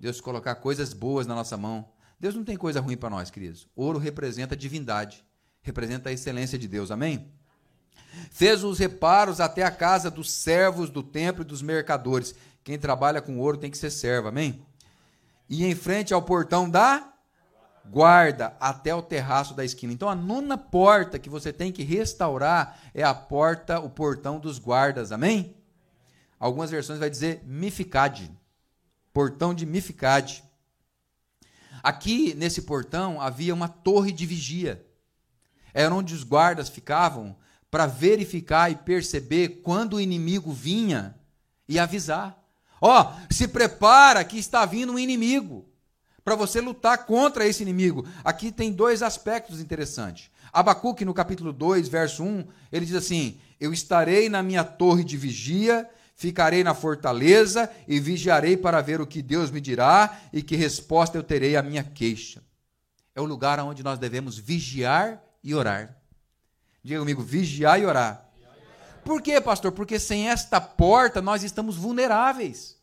Deus 0.00 0.20
colocar 0.20 0.54
coisas 0.56 0.92
boas 0.92 1.26
na 1.26 1.34
nossa 1.34 1.56
mão. 1.56 1.90
Deus 2.18 2.34
não 2.34 2.44
tem 2.44 2.56
coisa 2.56 2.80
ruim 2.80 2.96
para 2.96 3.10
nós, 3.10 3.30
queridos. 3.30 3.68
Ouro 3.74 3.98
representa 3.98 4.54
a 4.54 4.58
divindade, 4.58 5.24
representa 5.62 6.08
a 6.08 6.12
excelência 6.12 6.58
de 6.58 6.68
Deus, 6.68 6.90
amém? 6.90 7.30
Fez 8.30 8.64
os 8.64 8.78
reparos 8.78 9.40
até 9.40 9.62
a 9.62 9.70
casa 9.70 10.10
dos 10.10 10.30
servos 10.30 10.90
do 10.90 11.02
templo 11.02 11.42
e 11.42 11.46
dos 11.46 11.62
mercadores. 11.62 12.34
Quem 12.64 12.78
trabalha 12.78 13.20
com 13.20 13.38
ouro 13.38 13.56
tem 13.56 13.70
que 13.70 13.78
ser 13.78 13.90
servo, 13.90 14.28
amém? 14.28 14.64
E 15.48 15.64
em 15.64 15.74
frente 15.74 16.12
ao 16.12 16.22
portão 16.22 16.68
da 16.68 17.12
guarda 17.88 18.56
até 18.58 18.94
o 18.94 19.02
terraço 19.02 19.54
da 19.54 19.64
esquina. 19.64 19.92
Então 19.92 20.08
a 20.08 20.14
nona 20.14 20.58
porta 20.58 21.18
que 21.18 21.30
você 21.30 21.52
tem 21.52 21.70
que 21.70 21.82
restaurar 21.82 22.78
é 22.92 23.02
a 23.02 23.14
porta, 23.14 23.78
o 23.78 23.88
portão 23.88 24.38
dos 24.38 24.58
guardas, 24.58 25.12
amém? 25.12 25.54
Algumas 26.38 26.70
versões 26.70 26.98
vai 26.98 27.08
dizer 27.08 27.42
mificade, 27.44 28.30
portão 29.12 29.54
de 29.54 29.64
mificade. 29.64 30.44
Aqui 31.82 32.34
nesse 32.34 32.62
portão 32.62 33.20
havia 33.20 33.54
uma 33.54 33.68
torre 33.68 34.12
de 34.12 34.26
vigia. 34.26 34.84
Era 35.72 35.94
onde 35.94 36.14
os 36.14 36.24
guardas 36.24 36.68
ficavam 36.68 37.36
para 37.76 37.86
verificar 37.86 38.72
e 38.72 38.74
perceber 38.74 39.60
quando 39.62 39.96
o 39.96 40.00
inimigo 40.00 40.50
vinha 40.50 41.14
e 41.68 41.78
avisar. 41.78 42.42
Ó, 42.80 43.02
oh, 43.02 43.34
se 43.34 43.46
prepara 43.46 44.24
que 44.24 44.38
está 44.38 44.64
vindo 44.64 44.94
um 44.94 44.98
inimigo 44.98 45.68
para 46.24 46.34
você 46.34 46.58
lutar 46.58 47.04
contra 47.04 47.46
esse 47.46 47.62
inimigo. 47.62 48.08
Aqui 48.24 48.50
tem 48.50 48.72
dois 48.72 49.02
aspectos 49.02 49.60
interessantes. 49.60 50.30
Abacuque, 50.50 51.04
no 51.04 51.12
capítulo 51.12 51.52
2, 51.52 51.86
verso 51.88 52.24
1, 52.24 52.46
ele 52.72 52.86
diz 52.86 52.94
assim: 52.94 53.38
Eu 53.60 53.74
estarei 53.74 54.30
na 54.30 54.42
minha 54.42 54.64
torre 54.64 55.04
de 55.04 55.18
vigia, 55.18 55.86
ficarei 56.14 56.64
na 56.64 56.72
fortaleza 56.72 57.70
e 57.86 58.00
vigiarei 58.00 58.56
para 58.56 58.80
ver 58.80 59.02
o 59.02 59.06
que 59.06 59.20
Deus 59.20 59.50
me 59.50 59.60
dirá 59.60 60.18
e 60.32 60.42
que 60.42 60.56
resposta 60.56 61.18
eu 61.18 61.22
terei 61.22 61.56
à 61.56 61.62
minha 61.62 61.84
queixa. 61.84 62.42
É 63.14 63.20
o 63.20 63.26
lugar 63.26 63.60
onde 63.60 63.82
nós 63.82 63.98
devemos 63.98 64.38
vigiar 64.38 65.22
e 65.44 65.54
orar. 65.54 65.95
Diga 66.86 67.00
comigo, 67.00 67.20
vigiar 67.20 67.80
e 67.80 67.84
orar. 67.84 68.30
Por 69.04 69.20
quê, 69.20 69.40
pastor? 69.40 69.72
Porque 69.72 69.98
sem 69.98 70.30
esta 70.30 70.60
porta 70.60 71.20
nós 71.20 71.42
estamos 71.42 71.74
vulneráveis. 71.74 72.76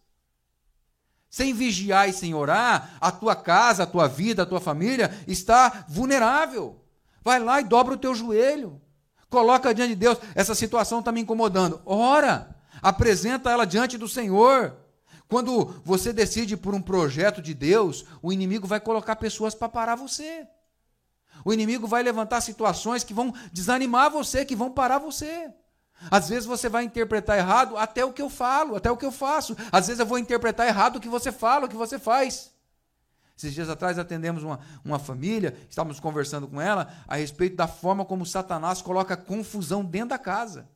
Sem 1.29 1.53
vigiar 1.53 2.09
e 2.09 2.11
sem 2.11 2.33
orar, 2.33 2.97
a 2.99 3.13
tua 3.13 3.33
casa, 3.33 3.83
a 3.83 3.87
tua 3.87 4.09
vida, 4.09 4.43
a 4.43 4.45
tua 4.45 4.59
família 4.59 5.09
está 5.25 5.85
vulnerável. 5.87 6.83
Vai 7.23 7.39
lá 7.39 7.61
e 7.61 7.63
dobra 7.63 7.93
o 7.93 7.97
teu 7.97 8.13
joelho. 8.13 8.81
Coloca 9.29 9.73
diante 9.73 9.91
de 9.91 10.01
Deus, 10.01 10.17
essa 10.35 10.53
situação 10.53 10.99
está 10.99 11.09
me 11.09 11.21
incomodando. 11.21 11.81
Ora, 11.85 12.53
apresenta 12.81 13.51
ela 13.51 13.63
diante 13.63 13.97
do 13.97 14.09
Senhor. 14.09 14.75
Quando 15.29 15.81
você 15.85 16.11
decide 16.11 16.57
por 16.57 16.75
um 16.75 16.81
projeto 16.81 17.41
de 17.41 17.53
Deus, 17.53 18.03
o 18.21 18.33
inimigo 18.33 18.67
vai 18.67 18.81
colocar 18.81 19.15
pessoas 19.15 19.55
para 19.55 19.69
parar 19.69 19.95
você. 19.95 20.45
O 21.45 21.51
inimigo 21.51 21.87
vai 21.87 22.01
levantar 22.03 22.41
situações 22.41 23.03
que 23.03 23.13
vão 23.13 23.33
desanimar 23.51 24.09
você, 24.09 24.45
que 24.45 24.55
vão 24.55 24.71
parar 24.71 24.97
você. 24.97 25.51
Às 26.11 26.29
vezes 26.29 26.45
você 26.45 26.67
vai 26.69 26.83
interpretar 26.83 27.37
errado 27.37 27.77
até 27.77 28.03
o 28.03 28.11
que 28.11 28.21
eu 28.21 28.29
falo, 28.29 28.75
até 28.75 28.91
o 28.91 28.97
que 28.97 29.05
eu 29.05 29.11
faço. 29.11 29.55
Às 29.71 29.87
vezes 29.87 29.99
eu 29.99 30.05
vou 30.05 30.17
interpretar 30.17 30.67
errado 30.67 30.97
o 30.97 30.99
que 30.99 31.07
você 31.07 31.31
fala, 31.31 31.65
o 31.65 31.69
que 31.69 31.75
você 31.75 31.97
faz. 31.99 32.51
Esses 33.37 33.53
dias 33.53 33.69
atrás 33.69 33.97
atendemos 33.97 34.43
uma, 34.43 34.59
uma 34.85 34.99
família, 34.99 35.57
estávamos 35.69 35.99
conversando 35.99 36.47
com 36.47 36.61
ela 36.61 36.93
a 37.07 37.15
respeito 37.15 37.55
da 37.55 37.67
forma 37.67 38.05
como 38.05 38.25
Satanás 38.25 38.81
coloca 38.81 39.17
confusão 39.17 39.83
dentro 39.83 40.09
da 40.09 40.19
casa. 40.19 40.69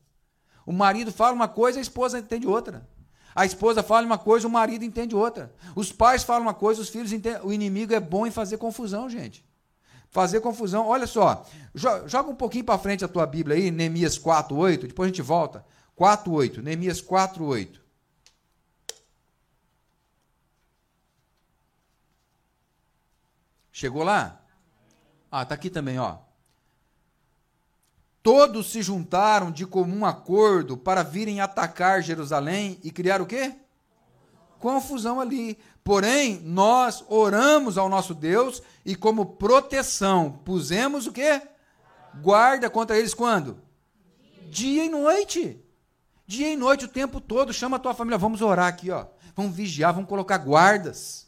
O 0.66 0.72
marido 0.72 1.12
fala 1.12 1.34
uma 1.34 1.48
coisa, 1.48 1.80
a 1.80 1.82
esposa 1.82 2.20
entende 2.20 2.48
outra. 2.48 2.88
A 3.36 3.46
esposa 3.46 3.84
fala 3.84 4.06
uma 4.06 4.18
coisa, 4.18 4.48
o 4.48 4.52
marido 4.52 4.84
entende 4.84 5.16
outra. 5.16 5.54
Os 5.76 5.92
pais 5.92 6.24
falam 6.24 6.42
uma 6.42 6.54
coisa, 6.54 6.82
os 6.82 6.90
filhos 6.90 7.14
entendem. 7.14 7.42
O 7.44 7.54
inimigo 7.54 7.94
é 7.94 8.00
bom 8.00 8.26
em 8.26 8.32
fazer 8.32 8.58
confusão, 8.58 9.08
gente 9.08 9.47
fazer 10.10 10.42
confusão. 10.42 10.88
Olha 10.88 11.08
só, 11.08 11.46
joga 11.74 12.30
um 12.30 12.36
pouquinho 12.36 12.66
para 12.66 12.80
frente 12.80 13.06
a 13.06 13.08
tua 13.08 13.26
Bíblia 13.26 13.56
aí, 13.58 13.72
Neemias 13.72 14.18
4:8, 14.18 14.88
depois 14.88 15.08
a 15.08 15.12
gente 15.12 15.22
volta. 15.22 15.66
4:8, 15.96 16.62
Neemias 16.62 17.02
4:8. 17.02 17.82
Chegou 23.72 24.04
lá? 24.04 24.42
Ah, 25.32 25.46
tá 25.46 25.54
aqui 25.54 25.70
também, 25.70 26.00
ó. 26.00 26.18
Todos 28.24 28.72
se 28.72 28.82
juntaram 28.82 29.52
de 29.52 29.66
comum 29.66 30.04
acordo 30.06 30.76
para 30.76 31.04
virem 31.04 31.40
atacar 31.40 32.02
Jerusalém 32.02 32.80
e 32.84 32.92
criar 32.92 33.22
o 33.22 33.26
quê? 33.26 33.56
Confusão 34.60 35.22
ali. 35.22 35.58
Porém, 35.88 36.42
nós 36.44 37.02
oramos 37.08 37.78
ao 37.78 37.88
nosso 37.88 38.14
Deus 38.14 38.62
e 38.86 38.94
como 38.94 39.38
proteção 39.38 40.42
pusemos 40.44 41.08
o 41.08 41.14
quê? 41.14 41.42
Guarda 42.22 42.70
contra 42.70 43.00
eles 43.00 43.14
quando? 43.14 43.62
Dia 44.50 44.84
e 44.84 44.90
noite. 44.90 45.58
Dia 46.28 46.52
e 46.52 46.58
noite 46.58 46.84
o 46.84 46.90
tempo 46.90 47.22
todo. 47.22 47.54
Chama 47.54 47.78
a 47.78 47.80
tua 47.80 47.94
família, 47.94 48.18
vamos 48.18 48.42
orar 48.42 48.68
aqui, 48.68 48.92
ó. 48.92 49.06
Vamos 49.34 49.56
vigiar, 49.56 49.94
vamos 49.94 50.10
colocar 50.10 50.38
guardas. 50.40 51.28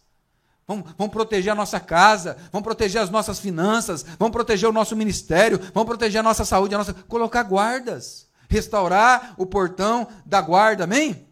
Vamos, 0.68 0.92
vamos, 0.98 1.14
proteger 1.14 1.54
a 1.54 1.56
nossa 1.56 1.80
casa, 1.80 2.36
vamos 2.52 2.66
proteger 2.66 3.02
as 3.02 3.10
nossas 3.10 3.40
finanças, 3.40 4.06
vamos 4.20 4.34
proteger 4.34 4.68
o 4.68 4.74
nosso 4.74 4.94
ministério, 4.94 5.58
vamos 5.74 5.88
proteger 5.88 6.20
a 6.20 6.24
nossa 6.24 6.44
saúde, 6.44 6.76
a 6.76 6.80
nossa. 6.80 6.94
Colocar 6.94 7.44
guardas. 7.44 8.28
Restaurar 8.50 9.36
o 9.38 9.46
portão 9.46 10.06
da 10.26 10.42
guarda, 10.42 10.84
amém? 10.84 11.29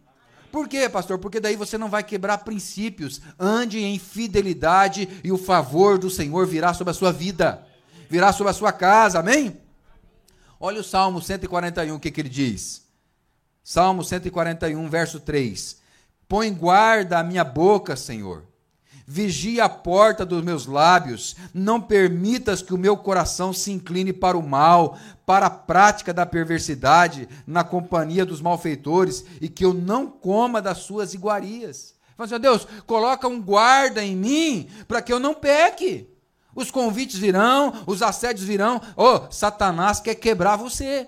Por 0.51 0.67
quê, 0.67 0.87
pastor? 0.89 1.19
Porque 1.19 1.39
daí 1.39 1.55
você 1.55 1.77
não 1.77 1.89
vai 1.89 2.03
quebrar 2.03 2.39
princípios. 2.39 3.21
Ande 3.39 3.79
em 3.79 3.99
fidelidade 3.99 5.07
e 5.23 5.31
o 5.31 5.37
favor 5.37 5.97
do 5.97 6.09
Senhor 6.09 6.47
virá 6.47 6.73
sobre 6.73 6.91
a 6.91 6.93
sua 6.93 7.11
vida, 7.11 7.65
virá 8.09 8.31
sobre 8.33 8.51
a 8.51 8.53
sua 8.53 8.71
casa, 8.71 9.19
amém? 9.19 9.59
Olha 10.59 10.81
o 10.81 10.83
Salmo 10.83 11.21
141, 11.21 11.95
o 11.95 11.99
que, 11.99 12.09
que 12.09 12.21
ele 12.21 12.29
diz? 12.29 12.85
Salmo 13.63 14.03
141, 14.03 14.89
verso 14.89 15.19
3: 15.19 15.77
Põe 16.27 16.53
guarda 16.53 17.19
a 17.19 17.23
minha 17.23 17.43
boca, 17.43 17.95
Senhor 17.95 18.43
Vigia 19.09 19.63
a 19.63 19.69
porta 19.69 20.25
dos 20.25 20.43
meus 20.43 20.65
lábios, 20.65 21.33
não 21.53 21.79
permitas 21.79 22.61
que 22.61 22.73
o 22.73 22.77
meu 22.77 22.97
coração 22.97 23.53
se 23.53 23.71
incline 23.71 24.11
para 24.11 24.37
o 24.37 24.45
mal, 24.45 24.97
para 25.25 25.45
a 25.45 25.49
prática 25.49 26.13
da 26.13 26.25
perversidade, 26.25 27.29
na 27.47 27.63
companhia 27.63 28.25
dos 28.25 28.41
malfeitores, 28.41 29.23
e 29.39 29.47
que 29.47 29.63
eu 29.63 29.73
não 29.73 30.07
coma 30.07 30.61
das 30.61 30.79
suas 30.79 31.13
iguarias. 31.13 31.95
Fala 32.17 32.25
assim, 32.25 32.39
Deus, 32.39 32.67
coloca 32.85 33.29
um 33.29 33.41
guarda 33.41 34.03
em 34.03 34.13
mim 34.13 34.67
para 34.89 35.01
que 35.01 35.13
eu 35.13 35.21
não 35.21 35.33
peque. 35.33 36.09
Os 36.53 36.69
convites 36.69 37.17
virão, 37.17 37.71
os 37.85 38.01
assédios 38.01 38.45
virão. 38.45 38.81
Oh, 38.97 39.31
Satanás 39.31 40.01
quer 40.01 40.15
quebrar 40.15 40.57
você. 40.57 41.07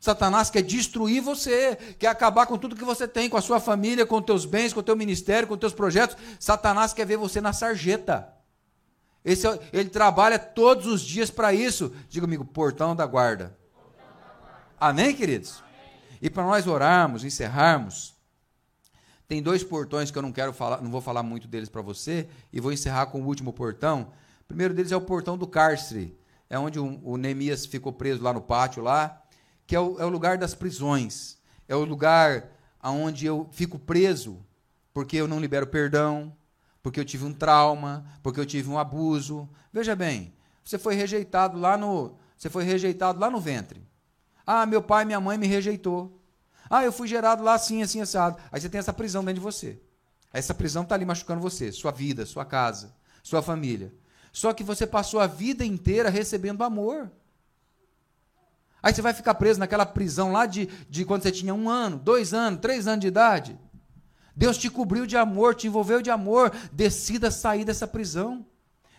Satanás 0.00 0.48
quer 0.48 0.62
destruir 0.62 1.20
você, 1.20 1.76
quer 1.98 2.06
acabar 2.06 2.46
com 2.46 2.56
tudo 2.56 2.74
que 2.74 2.84
você 2.84 3.06
tem, 3.06 3.28
com 3.28 3.36
a 3.36 3.42
sua 3.42 3.60
família, 3.60 4.06
com 4.06 4.16
os 4.16 4.24
teus 4.24 4.46
bens, 4.46 4.72
com 4.72 4.80
o 4.80 4.82
teu 4.82 4.96
ministério, 4.96 5.46
com 5.46 5.52
os 5.52 5.60
teus 5.60 5.74
projetos. 5.74 6.16
Satanás 6.38 6.94
quer 6.94 7.04
ver 7.04 7.18
você 7.18 7.38
na 7.38 7.52
sarjeta. 7.52 8.32
Esse, 9.22 9.46
é 9.46 9.60
ele 9.74 9.90
trabalha 9.90 10.38
todos 10.38 10.86
os 10.86 11.02
dias 11.02 11.30
para 11.30 11.52
isso. 11.52 11.94
Diga 12.08 12.24
comigo, 12.24 12.46
portão 12.46 12.96
da 12.96 13.04
guarda. 13.04 13.54
Amém, 14.80 15.14
queridos? 15.14 15.62
E 16.22 16.30
para 16.30 16.44
nós 16.44 16.66
orarmos, 16.66 17.22
encerrarmos, 17.22 18.14
tem 19.28 19.42
dois 19.42 19.62
portões 19.62 20.10
que 20.10 20.16
eu 20.16 20.22
não 20.22 20.32
quero 20.32 20.54
falar, 20.54 20.80
não 20.80 20.90
vou 20.90 21.02
falar 21.02 21.22
muito 21.22 21.46
deles 21.46 21.68
para 21.68 21.82
você, 21.82 22.26
e 22.50 22.58
vou 22.58 22.72
encerrar 22.72 23.06
com 23.06 23.20
o 23.20 23.26
último 23.26 23.52
portão. 23.52 24.12
O 24.40 24.44
primeiro 24.48 24.72
deles 24.72 24.92
é 24.92 24.96
o 24.96 25.00
portão 25.02 25.36
do 25.36 25.46
cárcere. 25.46 26.18
É 26.48 26.58
onde 26.58 26.80
o, 26.80 26.98
o 27.04 27.18
Neemias 27.18 27.66
ficou 27.66 27.92
preso 27.92 28.22
lá 28.22 28.32
no 28.32 28.40
pátio 28.40 28.82
lá 28.82 29.22
que 29.70 29.76
é 29.76 29.78
o, 29.78 30.00
é 30.00 30.04
o 30.04 30.08
lugar 30.08 30.36
das 30.36 30.52
prisões, 30.52 31.38
é 31.68 31.76
o 31.76 31.84
lugar 31.84 32.50
onde 32.82 33.24
eu 33.24 33.48
fico 33.52 33.78
preso 33.78 34.44
porque 34.92 35.16
eu 35.16 35.28
não 35.28 35.38
libero 35.38 35.64
perdão, 35.64 36.36
porque 36.82 36.98
eu 36.98 37.04
tive 37.04 37.24
um 37.24 37.32
trauma, 37.32 38.04
porque 38.20 38.40
eu 38.40 38.44
tive 38.44 38.68
um 38.68 38.76
abuso. 38.76 39.48
Veja 39.72 39.94
bem, 39.94 40.34
você 40.64 40.76
foi 40.76 40.96
rejeitado 40.96 41.56
lá 41.56 41.78
no, 41.78 42.18
você 42.36 42.50
foi 42.50 42.64
rejeitado 42.64 43.20
lá 43.20 43.30
no 43.30 43.40
ventre. 43.40 43.86
Ah, 44.44 44.66
meu 44.66 44.82
pai 44.82 45.04
minha 45.04 45.20
mãe 45.20 45.38
me 45.38 45.46
rejeitou. 45.46 46.20
Ah, 46.68 46.82
eu 46.82 46.90
fui 46.90 47.06
gerado 47.06 47.44
lá 47.44 47.54
assim, 47.54 47.80
assim, 47.80 48.00
assado. 48.00 48.42
Aí 48.50 48.60
você 48.60 48.68
tem 48.68 48.80
essa 48.80 48.92
prisão 48.92 49.24
dentro 49.24 49.40
de 49.40 49.44
você. 49.44 49.80
Essa 50.32 50.52
prisão 50.52 50.82
está 50.82 50.96
ali 50.96 51.04
machucando 51.04 51.40
você, 51.40 51.70
sua 51.70 51.92
vida, 51.92 52.26
sua 52.26 52.44
casa, 52.44 52.92
sua 53.22 53.40
família. 53.40 53.94
Só 54.32 54.52
que 54.52 54.64
você 54.64 54.84
passou 54.84 55.20
a 55.20 55.28
vida 55.28 55.64
inteira 55.64 56.10
recebendo 56.10 56.64
amor. 56.64 57.08
Aí 58.82 58.94
você 58.94 59.02
vai 59.02 59.12
ficar 59.12 59.34
preso 59.34 59.60
naquela 59.60 59.84
prisão 59.84 60.32
lá 60.32 60.46
de, 60.46 60.66
de 60.88 61.04
quando 61.04 61.22
você 61.22 61.30
tinha 61.30 61.54
um 61.54 61.68
ano, 61.68 61.98
dois 61.98 62.32
anos, 62.32 62.60
três 62.60 62.86
anos 62.86 63.00
de 63.00 63.08
idade. 63.08 63.58
Deus 64.34 64.56
te 64.56 64.70
cobriu 64.70 65.06
de 65.06 65.16
amor, 65.16 65.54
te 65.54 65.66
envolveu 65.66 66.00
de 66.00 66.10
amor. 66.10 66.50
Decida 66.72 67.30
sair 67.30 67.64
dessa 67.64 67.86
prisão. 67.86 68.46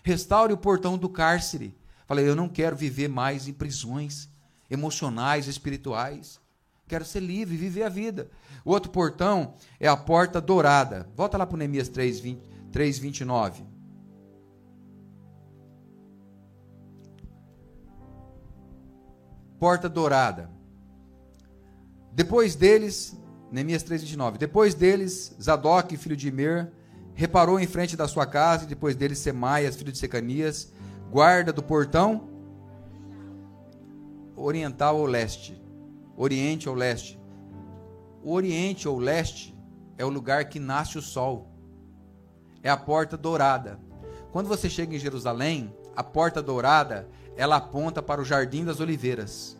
Restaure 0.03 0.53
o 0.53 0.57
portão 0.57 0.97
do 0.97 1.09
cárcere. 1.09 1.75
Falei, 2.05 2.27
eu 2.27 2.35
não 2.35 2.49
quero 2.49 2.75
viver 2.75 3.07
mais 3.07 3.47
em 3.47 3.53
prisões 3.53 4.29
emocionais, 4.69 5.47
espirituais. 5.47 6.39
Quero 6.87 7.05
ser 7.05 7.21
livre, 7.21 7.55
viver 7.55 7.83
a 7.83 7.89
vida. 7.89 8.29
O 8.65 8.71
outro 8.71 8.91
portão 8.91 9.55
é 9.79 9.87
a 9.87 9.97
porta 9.97 10.39
dourada. 10.39 11.09
Volta 11.15 11.37
lá 11.37 11.45
para 11.45 11.55
o 11.55 11.57
Neemias 11.57 11.89
3, 11.89 12.19
20, 12.19 12.41
3, 12.71 12.99
29. 12.99 13.70
Porta 19.61 19.87
dourada. 19.87 20.49
Depois 22.11 22.55
deles, 22.55 23.15
Neemias 23.51 23.83
3,29. 23.83 24.39
Depois 24.39 24.73
deles, 24.73 25.35
Zadok, 25.39 25.95
filho 25.97 26.17
de 26.17 26.29
Imer, 26.29 26.71
reparou 27.13 27.59
em 27.59 27.67
frente 27.67 27.95
da 27.95 28.07
sua 28.07 28.25
casa, 28.25 28.63
e 28.63 28.67
depois 28.67 28.95
deles, 28.95 29.19
Semaias, 29.19 29.75
filho 29.75 29.91
de 29.91 29.99
Secanias, 29.99 30.73
guarda 31.11 31.53
do 31.53 31.61
portão 31.61 32.27
oriental 34.35 34.97
ou 34.97 35.05
leste. 35.05 35.61
Oriente 36.17 36.67
ou 36.67 36.73
leste. 36.73 37.21
O 38.23 38.33
oriente 38.33 38.87
ou 38.87 38.97
leste 38.97 39.55
é 39.95 40.03
o 40.03 40.09
lugar 40.09 40.45
que 40.45 40.59
nasce 40.59 40.97
o 40.97 41.03
sol. 41.03 41.51
É 42.63 42.69
a 42.71 42.77
porta 42.77 43.15
dourada. 43.15 43.79
Quando 44.31 44.47
você 44.47 44.67
chega 44.67 44.95
em 44.95 44.99
Jerusalém, 44.99 45.71
a 45.95 46.03
porta 46.03 46.41
dourada, 46.41 47.07
ela 47.35 47.57
aponta 47.57 48.01
para 48.01 48.21
o 48.21 48.25
Jardim 48.25 48.65
das 48.65 48.79
Oliveiras. 48.79 49.57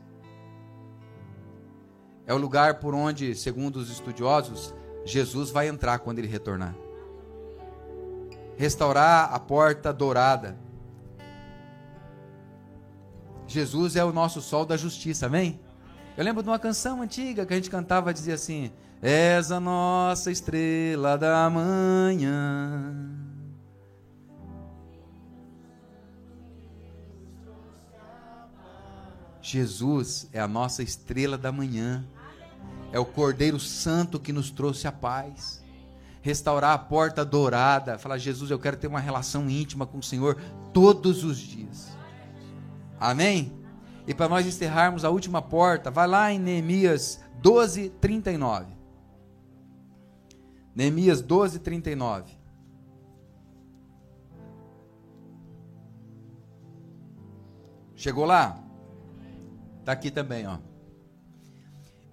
É 2.25 2.33
o 2.33 2.37
lugar 2.37 2.75
por 2.75 2.93
onde, 2.93 3.35
segundo 3.35 3.77
os 3.77 3.89
estudiosos, 3.89 4.73
Jesus 5.03 5.49
vai 5.49 5.67
entrar 5.67 5.99
quando 5.99 6.19
ele 6.19 6.27
retornar. 6.27 6.75
Restaurar 8.55 9.33
a 9.33 9.39
porta 9.39 9.91
dourada. 9.91 10.57
Jesus 13.47 13.95
é 13.95 14.03
o 14.03 14.13
nosso 14.13 14.41
sol 14.41 14.65
da 14.65 14.77
justiça, 14.77 15.25
amém? 15.25 15.59
Eu 16.15 16.23
lembro 16.23 16.43
de 16.43 16.49
uma 16.49 16.59
canção 16.59 17.01
antiga 17.01 17.45
que 17.45 17.53
a 17.53 17.55
gente 17.55 17.69
cantava, 17.69 18.13
dizia 18.13 18.35
assim: 18.35 18.71
És 19.01 19.51
a 19.51 19.59
nossa 19.59 20.31
estrela 20.31 21.17
da 21.17 21.49
manhã. 21.49 23.30
Jesus 29.41 30.29
é 30.31 30.39
a 30.39 30.47
nossa 30.47 30.83
estrela 30.83 31.37
da 31.37 31.51
manhã. 31.51 32.05
É 32.91 32.99
o 32.99 33.05
Cordeiro 33.05 33.59
Santo 33.59 34.19
que 34.19 34.31
nos 34.31 34.51
trouxe 34.51 34.87
a 34.87 34.91
paz. 34.91 35.63
Restaurar 36.21 36.73
a 36.73 36.77
porta 36.77 37.25
dourada. 37.25 37.97
Falar, 37.97 38.17
Jesus, 38.17 38.51
eu 38.51 38.59
quero 38.59 38.77
ter 38.77 38.87
uma 38.87 38.99
relação 38.99 39.49
íntima 39.49 39.85
com 39.85 39.97
o 39.97 40.03
Senhor 40.03 40.39
todos 40.71 41.23
os 41.23 41.37
dias. 41.37 41.89
Amém? 42.99 43.51
E 44.05 44.13
para 44.13 44.29
nós 44.29 44.45
encerrarmos 44.45 45.03
a 45.03 45.09
última 45.09 45.41
porta, 45.41 45.89
vai 45.89 46.07
lá 46.07 46.31
em 46.31 46.39
Neemias 46.39 47.19
12, 47.41 47.89
39. 48.01 48.73
Neemias 50.75 51.21
12, 51.21 51.59
39. 51.59 52.39
Chegou 57.95 58.25
lá? 58.25 58.70
Está 59.81 59.91
aqui 59.91 60.09
também, 60.09 60.47
ó. 60.47 60.57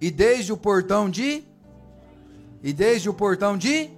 E 0.01 0.11
desde 0.11 0.51
o 0.51 0.57
portão 0.57 1.09
de. 1.09 1.43
E 2.61 2.73
desde 2.73 3.09
o 3.09 3.13
portão 3.13 3.57
de. 3.57 3.89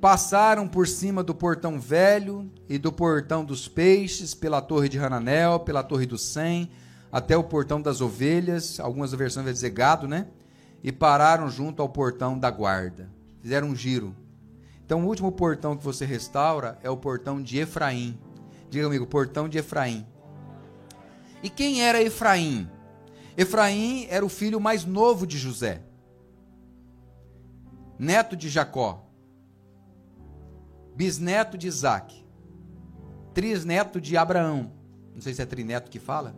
Passaram 0.00 0.66
por 0.66 0.88
cima 0.88 1.22
do 1.22 1.32
portão 1.32 1.78
velho 1.78 2.50
e 2.68 2.76
do 2.76 2.90
portão 2.90 3.44
dos 3.44 3.68
peixes, 3.68 4.34
pela 4.34 4.60
torre 4.60 4.88
de 4.88 4.98
Hananel, 4.98 5.60
pela 5.60 5.84
torre 5.84 6.06
do 6.06 6.18
Sem, 6.18 6.72
até 7.12 7.36
o 7.36 7.44
portão 7.44 7.80
das 7.80 8.00
ovelhas, 8.00 8.80
algumas 8.80 9.12
versões 9.12 9.44
vai 9.44 9.52
dizer 9.52 9.70
gado, 9.70 10.08
né? 10.08 10.26
E 10.82 10.90
pararam 10.90 11.48
junto 11.48 11.80
ao 11.80 11.88
portão 11.88 12.36
da 12.36 12.50
guarda. 12.50 13.08
Fizeram 13.40 13.68
um 13.68 13.76
giro. 13.76 14.16
Então, 14.84 15.04
o 15.04 15.06
último 15.06 15.30
portão 15.30 15.76
que 15.76 15.84
você 15.84 16.04
restaura 16.04 16.78
é 16.82 16.90
o 16.90 16.96
portão 16.96 17.40
de 17.40 17.58
Efraim. 17.58 18.18
Diga 18.68 18.86
comigo, 18.86 19.06
portão 19.06 19.48
de 19.48 19.58
Efraim. 19.58 20.04
E 21.42 21.50
quem 21.50 21.82
era 21.82 22.00
Efraim? 22.00 22.70
Efraim 23.36 24.06
era 24.08 24.24
o 24.24 24.28
filho 24.28 24.60
mais 24.60 24.84
novo 24.84 25.26
de 25.26 25.38
José, 25.38 25.82
neto 27.98 28.36
de 28.36 28.48
Jacó, 28.48 29.04
bisneto 30.94 31.56
de 31.56 31.66
Isaac, 31.66 32.24
trisneto 33.32 34.00
de 34.00 34.16
Abraão. 34.16 34.72
Não 35.14 35.20
sei 35.20 35.34
se 35.34 35.42
é 35.42 35.46
trineto 35.46 35.90
que 35.90 35.98
fala. 35.98 36.34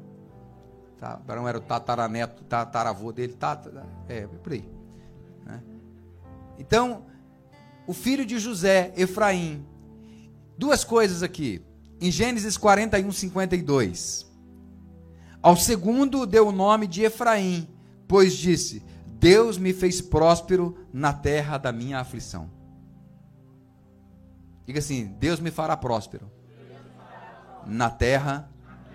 Tá, 0.98 1.14
Abraão 1.14 1.48
era 1.48 1.58
o 1.58 1.60
tataraneto, 1.60 2.44
tataravô 2.44 3.12
dele, 3.12 3.34
tata, 3.34 3.86
é, 4.08 4.26
por 4.26 4.52
aí. 4.52 4.68
Né? 5.44 5.62
Então, 6.58 7.04
o 7.86 7.92
filho 7.92 8.24
de 8.24 8.38
José, 8.38 8.92
Efraim. 8.96 9.66
Duas 10.56 10.84
coisas 10.84 11.22
aqui. 11.22 11.62
Em 12.00 12.10
Gênesis 12.10 12.56
41, 12.56 13.10
52. 13.10 14.33
Ao 15.44 15.58
segundo 15.58 16.24
deu 16.24 16.48
o 16.48 16.52
nome 16.52 16.86
de 16.86 17.02
Efraim, 17.02 17.68
pois 18.08 18.32
disse: 18.32 18.82
Deus 19.06 19.58
me 19.58 19.74
fez 19.74 20.00
próspero 20.00 20.74
na 20.90 21.12
terra 21.12 21.58
da 21.58 21.70
minha 21.70 22.00
aflição. 22.00 22.50
Diga 24.64 24.78
assim: 24.78 25.04
Deus 25.20 25.40
me 25.40 25.50
fará 25.50 25.76
próspero 25.76 26.32
na 27.66 27.90
terra 27.90 28.48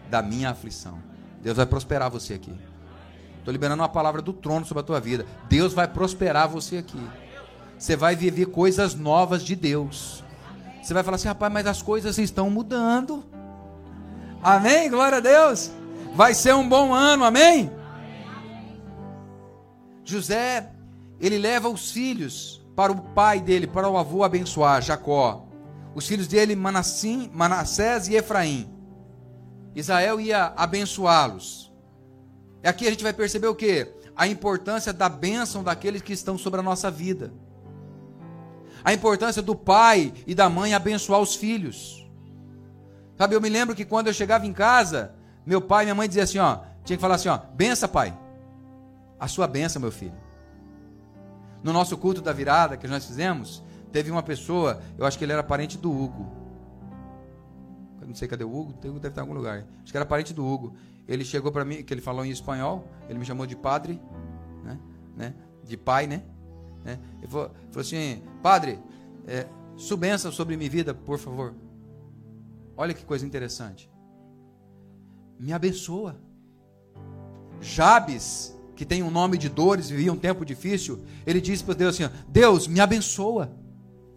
da 0.09 0.23
minha 0.23 0.49
aflição. 0.49 0.97
Deus 1.39 1.55
vai 1.55 1.67
prosperar 1.67 2.09
você 2.09 2.33
aqui. 2.33 2.59
Estou 3.37 3.51
liberando 3.51 3.83
uma 3.83 3.89
palavra 3.89 4.19
do 4.19 4.33
trono 4.33 4.65
sobre 4.65 4.81
a 4.81 4.85
tua 4.85 4.99
vida. 4.99 5.27
Deus 5.47 5.71
vai 5.71 5.87
prosperar 5.87 6.49
você 6.49 6.77
aqui. 6.77 7.07
Você 7.77 7.95
vai 7.95 8.15
viver 8.15 8.47
coisas 8.47 8.95
novas 8.95 9.43
de 9.43 9.55
Deus. 9.55 10.23
Você 10.81 10.95
vai 10.95 11.03
falar 11.03 11.15
assim, 11.15 11.27
rapaz, 11.27 11.53
mas 11.53 11.67
as 11.67 11.83
coisas 11.83 12.17
estão 12.17 12.49
mudando. 12.49 13.23
Amém? 14.41 14.89
Glória 14.89 15.19
a 15.19 15.21
Deus. 15.21 15.77
Vai 16.13 16.33
ser 16.33 16.53
um 16.53 16.67
bom 16.67 16.93
ano, 16.93 17.23
amém? 17.23 17.71
José, 20.03 20.71
ele 21.19 21.37
leva 21.37 21.69
os 21.69 21.91
filhos 21.91 22.65
para 22.75 22.91
o 22.91 23.01
pai 23.01 23.39
dele, 23.39 23.67
para 23.67 23.89
o 23.89 23.97
avô 23.97 24.23
abençoar, 24.23 24.81
Jacó. 24.81 25.47
Os 25.93 26.07
filhos 26.07 26.27
dele, 26.27 26.55
Manassim, 26.55 27.29
Manassés 27.33 28.07
e 28.07 28.15
Efraim. 28.15 28.69
Israel 29.75 30.19
ia 30.19 30.53
abençoá-los. 30.55 31.71
E 32.63 32.67
aqui 32.67 32.87
a 32.87 32.89
gente 32.89 33.03
vai 33.03 33.13
perceber 33.13 33.47
o 33.47 33.55
que? 33.55 33.87
A 34.15 34.27
importância 34.27 34.91
da 34.91 35.07
bênção 35.07 35.63
daqueles 35.63 36.01
que 36.01 36.13
estão 36.13 36.37
sobre 36.37 36.59
a 36.59 36.63
nossa 36.63 36.89
vida. 36.89 37.33
A 38.83 38.93
importância 38.93 39.41
do 39.41 39.55
pai 39.55 40.13
e 40.25 40.33
da 40.33 40.49
mãe 40.49 40.73
abençoar 40.73 41.19
os 41.19 41.35
filhos. 41.35 42.07
Sabe, 43.17 43.35
eu 43.35 43.41
me 43.41 43.49
lembro 43.49 43.75
que 43.75 43.85
quando 43.85 44.07
eu 44.07 44.13
chegava 44.13 44.45
em 44.45 44.53
casa, 44.53 45.13
meu 45.49 45.59
pai 45.59 45.83
e 45.83 45.85
minha 45.87 45.95
mãe 45.95 46.07
diziam 46.07 46.23
assim, 46.23 46.37
ó, 46.37 46.59
tinha 46.85 46.95
que 46.95 47.01
falar 47.01 47.15
assim, 47.15 47.27
ó, 47.27 47.39
bença, 47.55 47.87
pai. 47.87 48.15
A 49.19 49.27
sua 49.27 49.47
benção, 49.47 49.81
meu 49.81 49.91
filho. 49.91 50.13
No 51.63 51.73
nosso 51.73 51.97
culto 51.97 52.21
da 52.21 52.31
virada 52.31 52.77
que 52.77 52.87
nós 52.87 53.03
fizemos, 53.03 53.63
teve 53.91 54.11
uma 54.11 54.21
pessoa, 54.21 54.79
eu 54.95 55.07
acho 55.07 55.17
que 55.17 55.25
ele 55.25 55.33
era 55.33 55.41
parente 55.41 55.75
do 55.75 55.91
Hugo. 55.91 56.31
Eu 57.99 58.07
não 58.07 58.13
sei 58.13 58.27
cadê 58.27 58.43
o 58.43 58.55
Hugo, 58.55 58.75
o 58.75 58.87
Hugo 58.89 58.99
deve 58.99 59.07
estar 59.07 59.21
em 59.21 59.23
algum 59.23 59.33
lugar. 59.33 59.65
Acho 59.81 59.91
que 59.91 59.97
era 59.97 60.05
parente 60.05 60.35
do 60.35 60.45
Hugo. 60.45 60.75
Ele 61.07 61.25
chegou 61.25 61.51
para 61.51 61.65
mim, 61.65 61.81
que 61.81 61.91
ele 61.91 62.01
falou 62.01 62.23
em 62.23 62.29
espanhol, 62.29 62.87
ele 63.09 63.17
me 63.17 63.25
chamou 63.25 63.47
de 63.47 63.55
padre, 63.55 63.99
né? 64.63 64.79
né? 65.17 65.33
De 65.63 65.75
pai, 65.75 66.05
né? 66.05 66.21
né? 66.85 66.99
Ele 67.17 67.27
falou, 67.27 67.51
falou 67.71 67.81
assim, 67.81 68.21
padre, 68.43 68.79
é, 69.25 69.47
subença 69.75 70.31
sobre 70.31 70.55
minha 70.55 70.69
vida, 70.69 70.93
por 70.93 71.17
favor. 71.17 71.55
Olha 72.77 72.93
que 72.93 73.03
coisa 73.03 73.25
interessante 73.25 73.88
me 75.39 75.53
abençoa. 75.53 76.17
Jabes, 77.61 78.55
que 78.75 78.85
tem 78.85 79.01
um 79.01 79.09
nome 79.09 79.37
de 79.37 79.47
dores, 79.47 79.89
vivia 79.89 80.11
um 80.11 80.17
tempo 80.17 80.45
difícil, 80.45 81.03
ele 81.25 81.39
disse 81.39 81.63
para 81.63 81.73
Deus 81.73 81.95
assim: 81.95 82.13
Deus, 82.27 82.67
me 82.67 82.79
abençoa. 82.79 83.51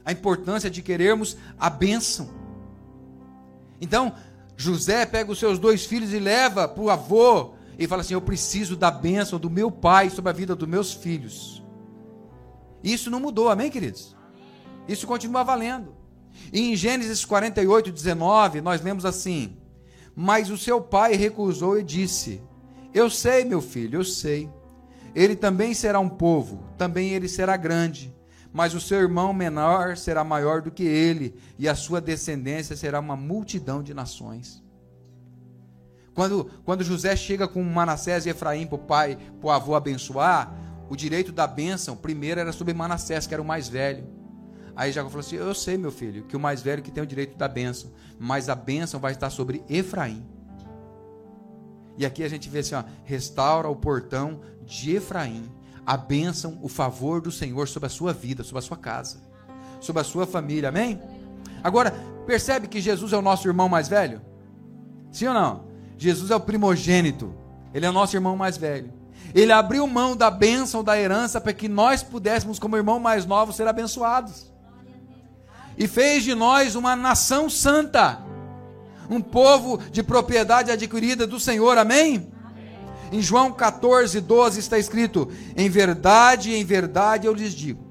A 0.05 0.11
importância 0.11 0.69
de 0.69 0.83
querermos 0.83 1.37
a 1.59 1.71
bênção. 1.71 2.29
Então, 3.81 4.15
José 4.57 5.07
pega 5.07 5.31
os 5.31 5.39
seus 5.39 5.61
dois 5.61 5.85
filhos 5.85 6.13
e 6.13 6.19
leva 6.19 6.67
para 6.67 6.83
o 6.83 6.91
avô 6.91 7.55
e 7.79 7.87
fala 7.87 8.03
assim: 8.03 8.15
Eu 8.15 8.21
preciso 8.21 8.77
da 8.77 8.91
bênção 8.91 9.39
do 9.39 9.49
meu 9.49 9.71
pai 9.71 10.11
sobre 10.11 10.31
a 10.31 10.35
vida 10.35 10.57
dos 10.57 10.69
meus 10.69 10.93
filhos. 10.93 11.63
Isso 12.83 13.11
não 13.11 13.21
mudou, 13.21 13.49
amém, 13.49 13.71
queridos? 13.71 14.17
Isso 14.89 15.07
continua 15.07 15.45
valendo. 15.45 15.95
E 16.53 16.73
em 16.73 16.77
Gênesis 16.77 17.25
48, 17.25 17.93
19, 17.93 18.61
nós 18.61 18.83
lemos 18.83 19.05
assim: 19.05 19.57
Mas 20.15 20.51
o 20.51 20.59
seu 20.59 20.81
pai 20.81 21.15
recusou 21.15 21.79
e 21.79 21.83
disse: 21.83 22.43
Eu 22.93 23.09
sei, 23.09 23.45
meu 23.45 23.61
filho, 23.61 24.01
eu 24.01 24.05
sei. 24.05 24.51
Ele 25.15 25.37
também 25.37 25.75
será 25.75 26.01
um 26.01 26.09
povo, 26.09 26.65
também 26.79 27.11
ele 27.11 27.29
será 27.29 27.57
grande. 27.57 28.15
Mas 28.53 28.75
o 28.75 28.81
seu 28.81 28.99
irmão 28.99 29.33
menor 29.33 29.97
será 29.97 30.23
maior 30.23 30.61
do 30.61 30.71
que 30.71 30.85
ele, 30.85 31.35
e 31.59 31.69
a 31.69 31.75
sua 31.75 32.01
descendência 32.01 32.77
será 32.77 33.01
uma 33.01 33.17
multidão 33.17 33.83
de 33.83 33.95
nações. 33.95 34.63
Quando, 36.15 36.51
quando 36.65 36.85
José 36.85 37.17
chega 37.17 37.49
com 37.49 37.63
Manassés 37.63 38.27
e 38.27 38.29
Efraim 38.29 38.67
para 38.67 38.77
o 38.77 38.79
pai, 38.79 39.17
para 39.41 39.47
o 39.47 39.51
avô 39.51 39.75
abençoar, 39.75 40.55
o 40.91 40.97
direito 40.97 41.33
da 41.33 41.47
bênção, 41.47 41.97
primeiro 41.97 42.39
era 42.41 42.53
sobre 42.53 42.75
Manassés, 42.75 43.27
que 43.27 43.33
era 43.33 43.43
o 43.43 43.47
mais 43.47 43.69
velho. 43.69 44.07
Aí 44.75 44.91
Jacó 44.91 45.09
falou 45.09 45.21
assim: 45.21 45.37
Eu 45.37 45.55
sei, 45.55 45.77
meu 45.77 45.93
filho, 45.93 46.25
que 46.25 46.37
o 46.37 46.41
mais 46.41 46.63
velho 46.63 46.83
que 46.83 46.91
tem 46.91 47.03
o 47.03 47.07
direito 47.07 47.37
da 47.37 47.49
bênção, 47.49 47.91
mas 48.19 48.49
a 48.49 48.55
bênção 48.55 48.99
vai 48.99 49.13
estar 49.13 49.31
sobre 49.31 49.63
Efraim. 49.69 50.25
E 51.99 52.07
aqui 52.07 52.23
a 52.23 52.29
gente 52.29 52.49
vê 52.49 52.61
assim: 52.61 52.75
ó, 52.75 52.83
restaura 53.05 53.69
o 53.69 53.77
portão 53.77 54.41
de 54.65 54.97
Efraim, 54.97 55.51
a 55.85 55.97
bênção, 55.97 56.59
o 56.63 56.69
favor 56.69 57.21
do 57.21 57.31
Senhor 57.31 57.69
sobre 57.69 57.87
a 57.87 57.91
sua 57.91 58.13
vida, 58.13 58.43
sobre 58.43 58.61
a 58.61 58.63
sua 58.63 58.77
casa, 58.77 59.19
sobre 59.81 60.01
a 60.01 60.05
sua 60.05 60.27
família, 60.27 60.71
amém? 60.71 61.01
Agora, 61.63 61.93
percebe 62.27 62.67
que 62.67 62.81
Jesus 62.81 63.13
é 63.13 63.17
o 63.17 63.23
nosso 63.23 63.47
irmão 63.47 63.69
mais 63.69 63.89
velho? 63.89 64.23
Sim 65.11 65.29
ou 65.29 65.35
não? 65.35 65.65
Jesus 65.99 66.31
é 66.31 66.37
o 66.37 66.41
primogênito, 66.41 67.35
ele 67.75 67.85
é 67.85 67.91
o 67.91 67.93
nosso 67.93 68.17
irmão 68.17 68.37
mais 68.37 68.57
velho. 68.57 68.93
Ele 69.35 69.53
abriu 69.53 69.87
mão 69.87 70.17
da 70.17 70.31
bênção, 70.31 70.83
da 70.83 70.99
herança, 70.99 71.41
para 71.41 71.53
que 71.53 71.69
nós 71.69 72.03
pudéssemos, 72.03 72.59
como 72.59 72.77
irmão 72.77 72.99
mais 72.99 73.25
novo, 73.25 73.53
ser 73.53 73.69
abençoados 73.69 74.52
e 75.77 75.87
fez 75.87 76.25
de 76.25 76.35
nós 76.35 76.75
uma 76.75 76.95
nação 76.95 77.49
santa, 77.49 78.21
um 79.09 79.21
povo 79.21 79.79
de 79.91 80.03
propriedade 80.03 80.71
adquirida 80.71 81.27
do 81.27 81.41
Senhor, 81.41 81.77
amém? 81.79 82.31
Em 83.11 83.21
João 83.21 83.53
14, 83.53 84.21
12 84.21 84.61
está 84.61 84.79
escrito: 84.79 85.29
Em 85.57 85.69
verdade, 85.69 86.55
em 86.55 86.65
verdade 86.65 87.27
eu 87.27 87.35
lhes 87.35 87.53
digo, 87.53 87.85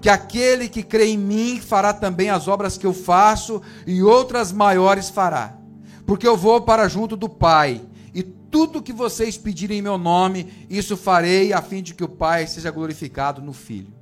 que 0.00 0.10
aquele 0.10 0.68
que 0.68 0.82
crê 0.82 1.06
em 1.06 1.18
mim 1.18 1.60
fará 1.60 1.92
também 1.94 2.28
as 2.28 2.48
obras 2.48 2.76
que 2.76 2.86
eu 2.86 2.92
faço, 2.92 3.62
e 3.86 4.02
outras 4.02 4.52
maiores 4.52 5.08
fará, 5.08 5.56
porque 6.04 6.28
eu 6.28 6.36
vou 6.36 6.60
para 6.60 6.86
junto 6.88 7.16
do 7.16 7.28
Pai, 7.28 7.80
e 8.14 8.22
tudo 8.22 8.82
que 8.82 8.92
vocês 8.92 9.38
pedirem 9.38 9.78
em 9.78 9.82
meu 9.82 9.96
nome, 9.96 10.66
isso 10.68 10.96
farei, 10.98 11.52
a 11.52 11.62
fim 11.62 11.82
de 11.82 11.94
que 11.94 12.04
o 12.04 12.08
Pai 12.08 12.46
seja 12.46 12.70
glorificado 12.70 13.40
no 13.40 13.54
Filho. 13.54 14.01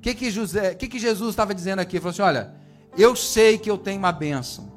O 0.00 0.02
que, 0.02 0.14
que, 0.14 0.30
José, 0.30 0.74
que, 0.74 0.88
que 0.88 0.98
Jesus 0.98 1.28
estava 1.28 1.54
dizendo 1.54 1.80
aqui? 1.80 1.96
Ele 1.96 2.00
falou 2.00 2.12
assim: 2.12 2.22
olha, 2.22 2.54
eu 2.96 3.14
sei 3.14 3.58
que 3.58 3.70
eu 3.70 3.76
tenho 3.76 3.98
uma 3.98 4.10
bênção, 4.10 4.72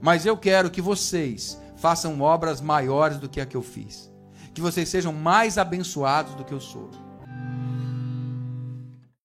mas 0.00 0.26
eu 0.26 0.36
quero 0.36 0.68
que 0.68 0.82
vocês 0.82 1.56
façam 1.76 2.20
obras 2.20 2.60
maiores 2.60 3.18
do 3.18 3.28
que 3.28 3.40
a 3.40 3.46
que 3.46 3.56
eu 3.56 3.62
fiz, 3.62 4.10
que 4.52 4.60
vocês 4.60 4.88
sejam 4.88 5.12
mais 5.12 5.58
abençoados 5.58 6.34
do 6.34 6.44
que 6.44 6.52
eu 6.52 6.60
sou. 6.60 6.90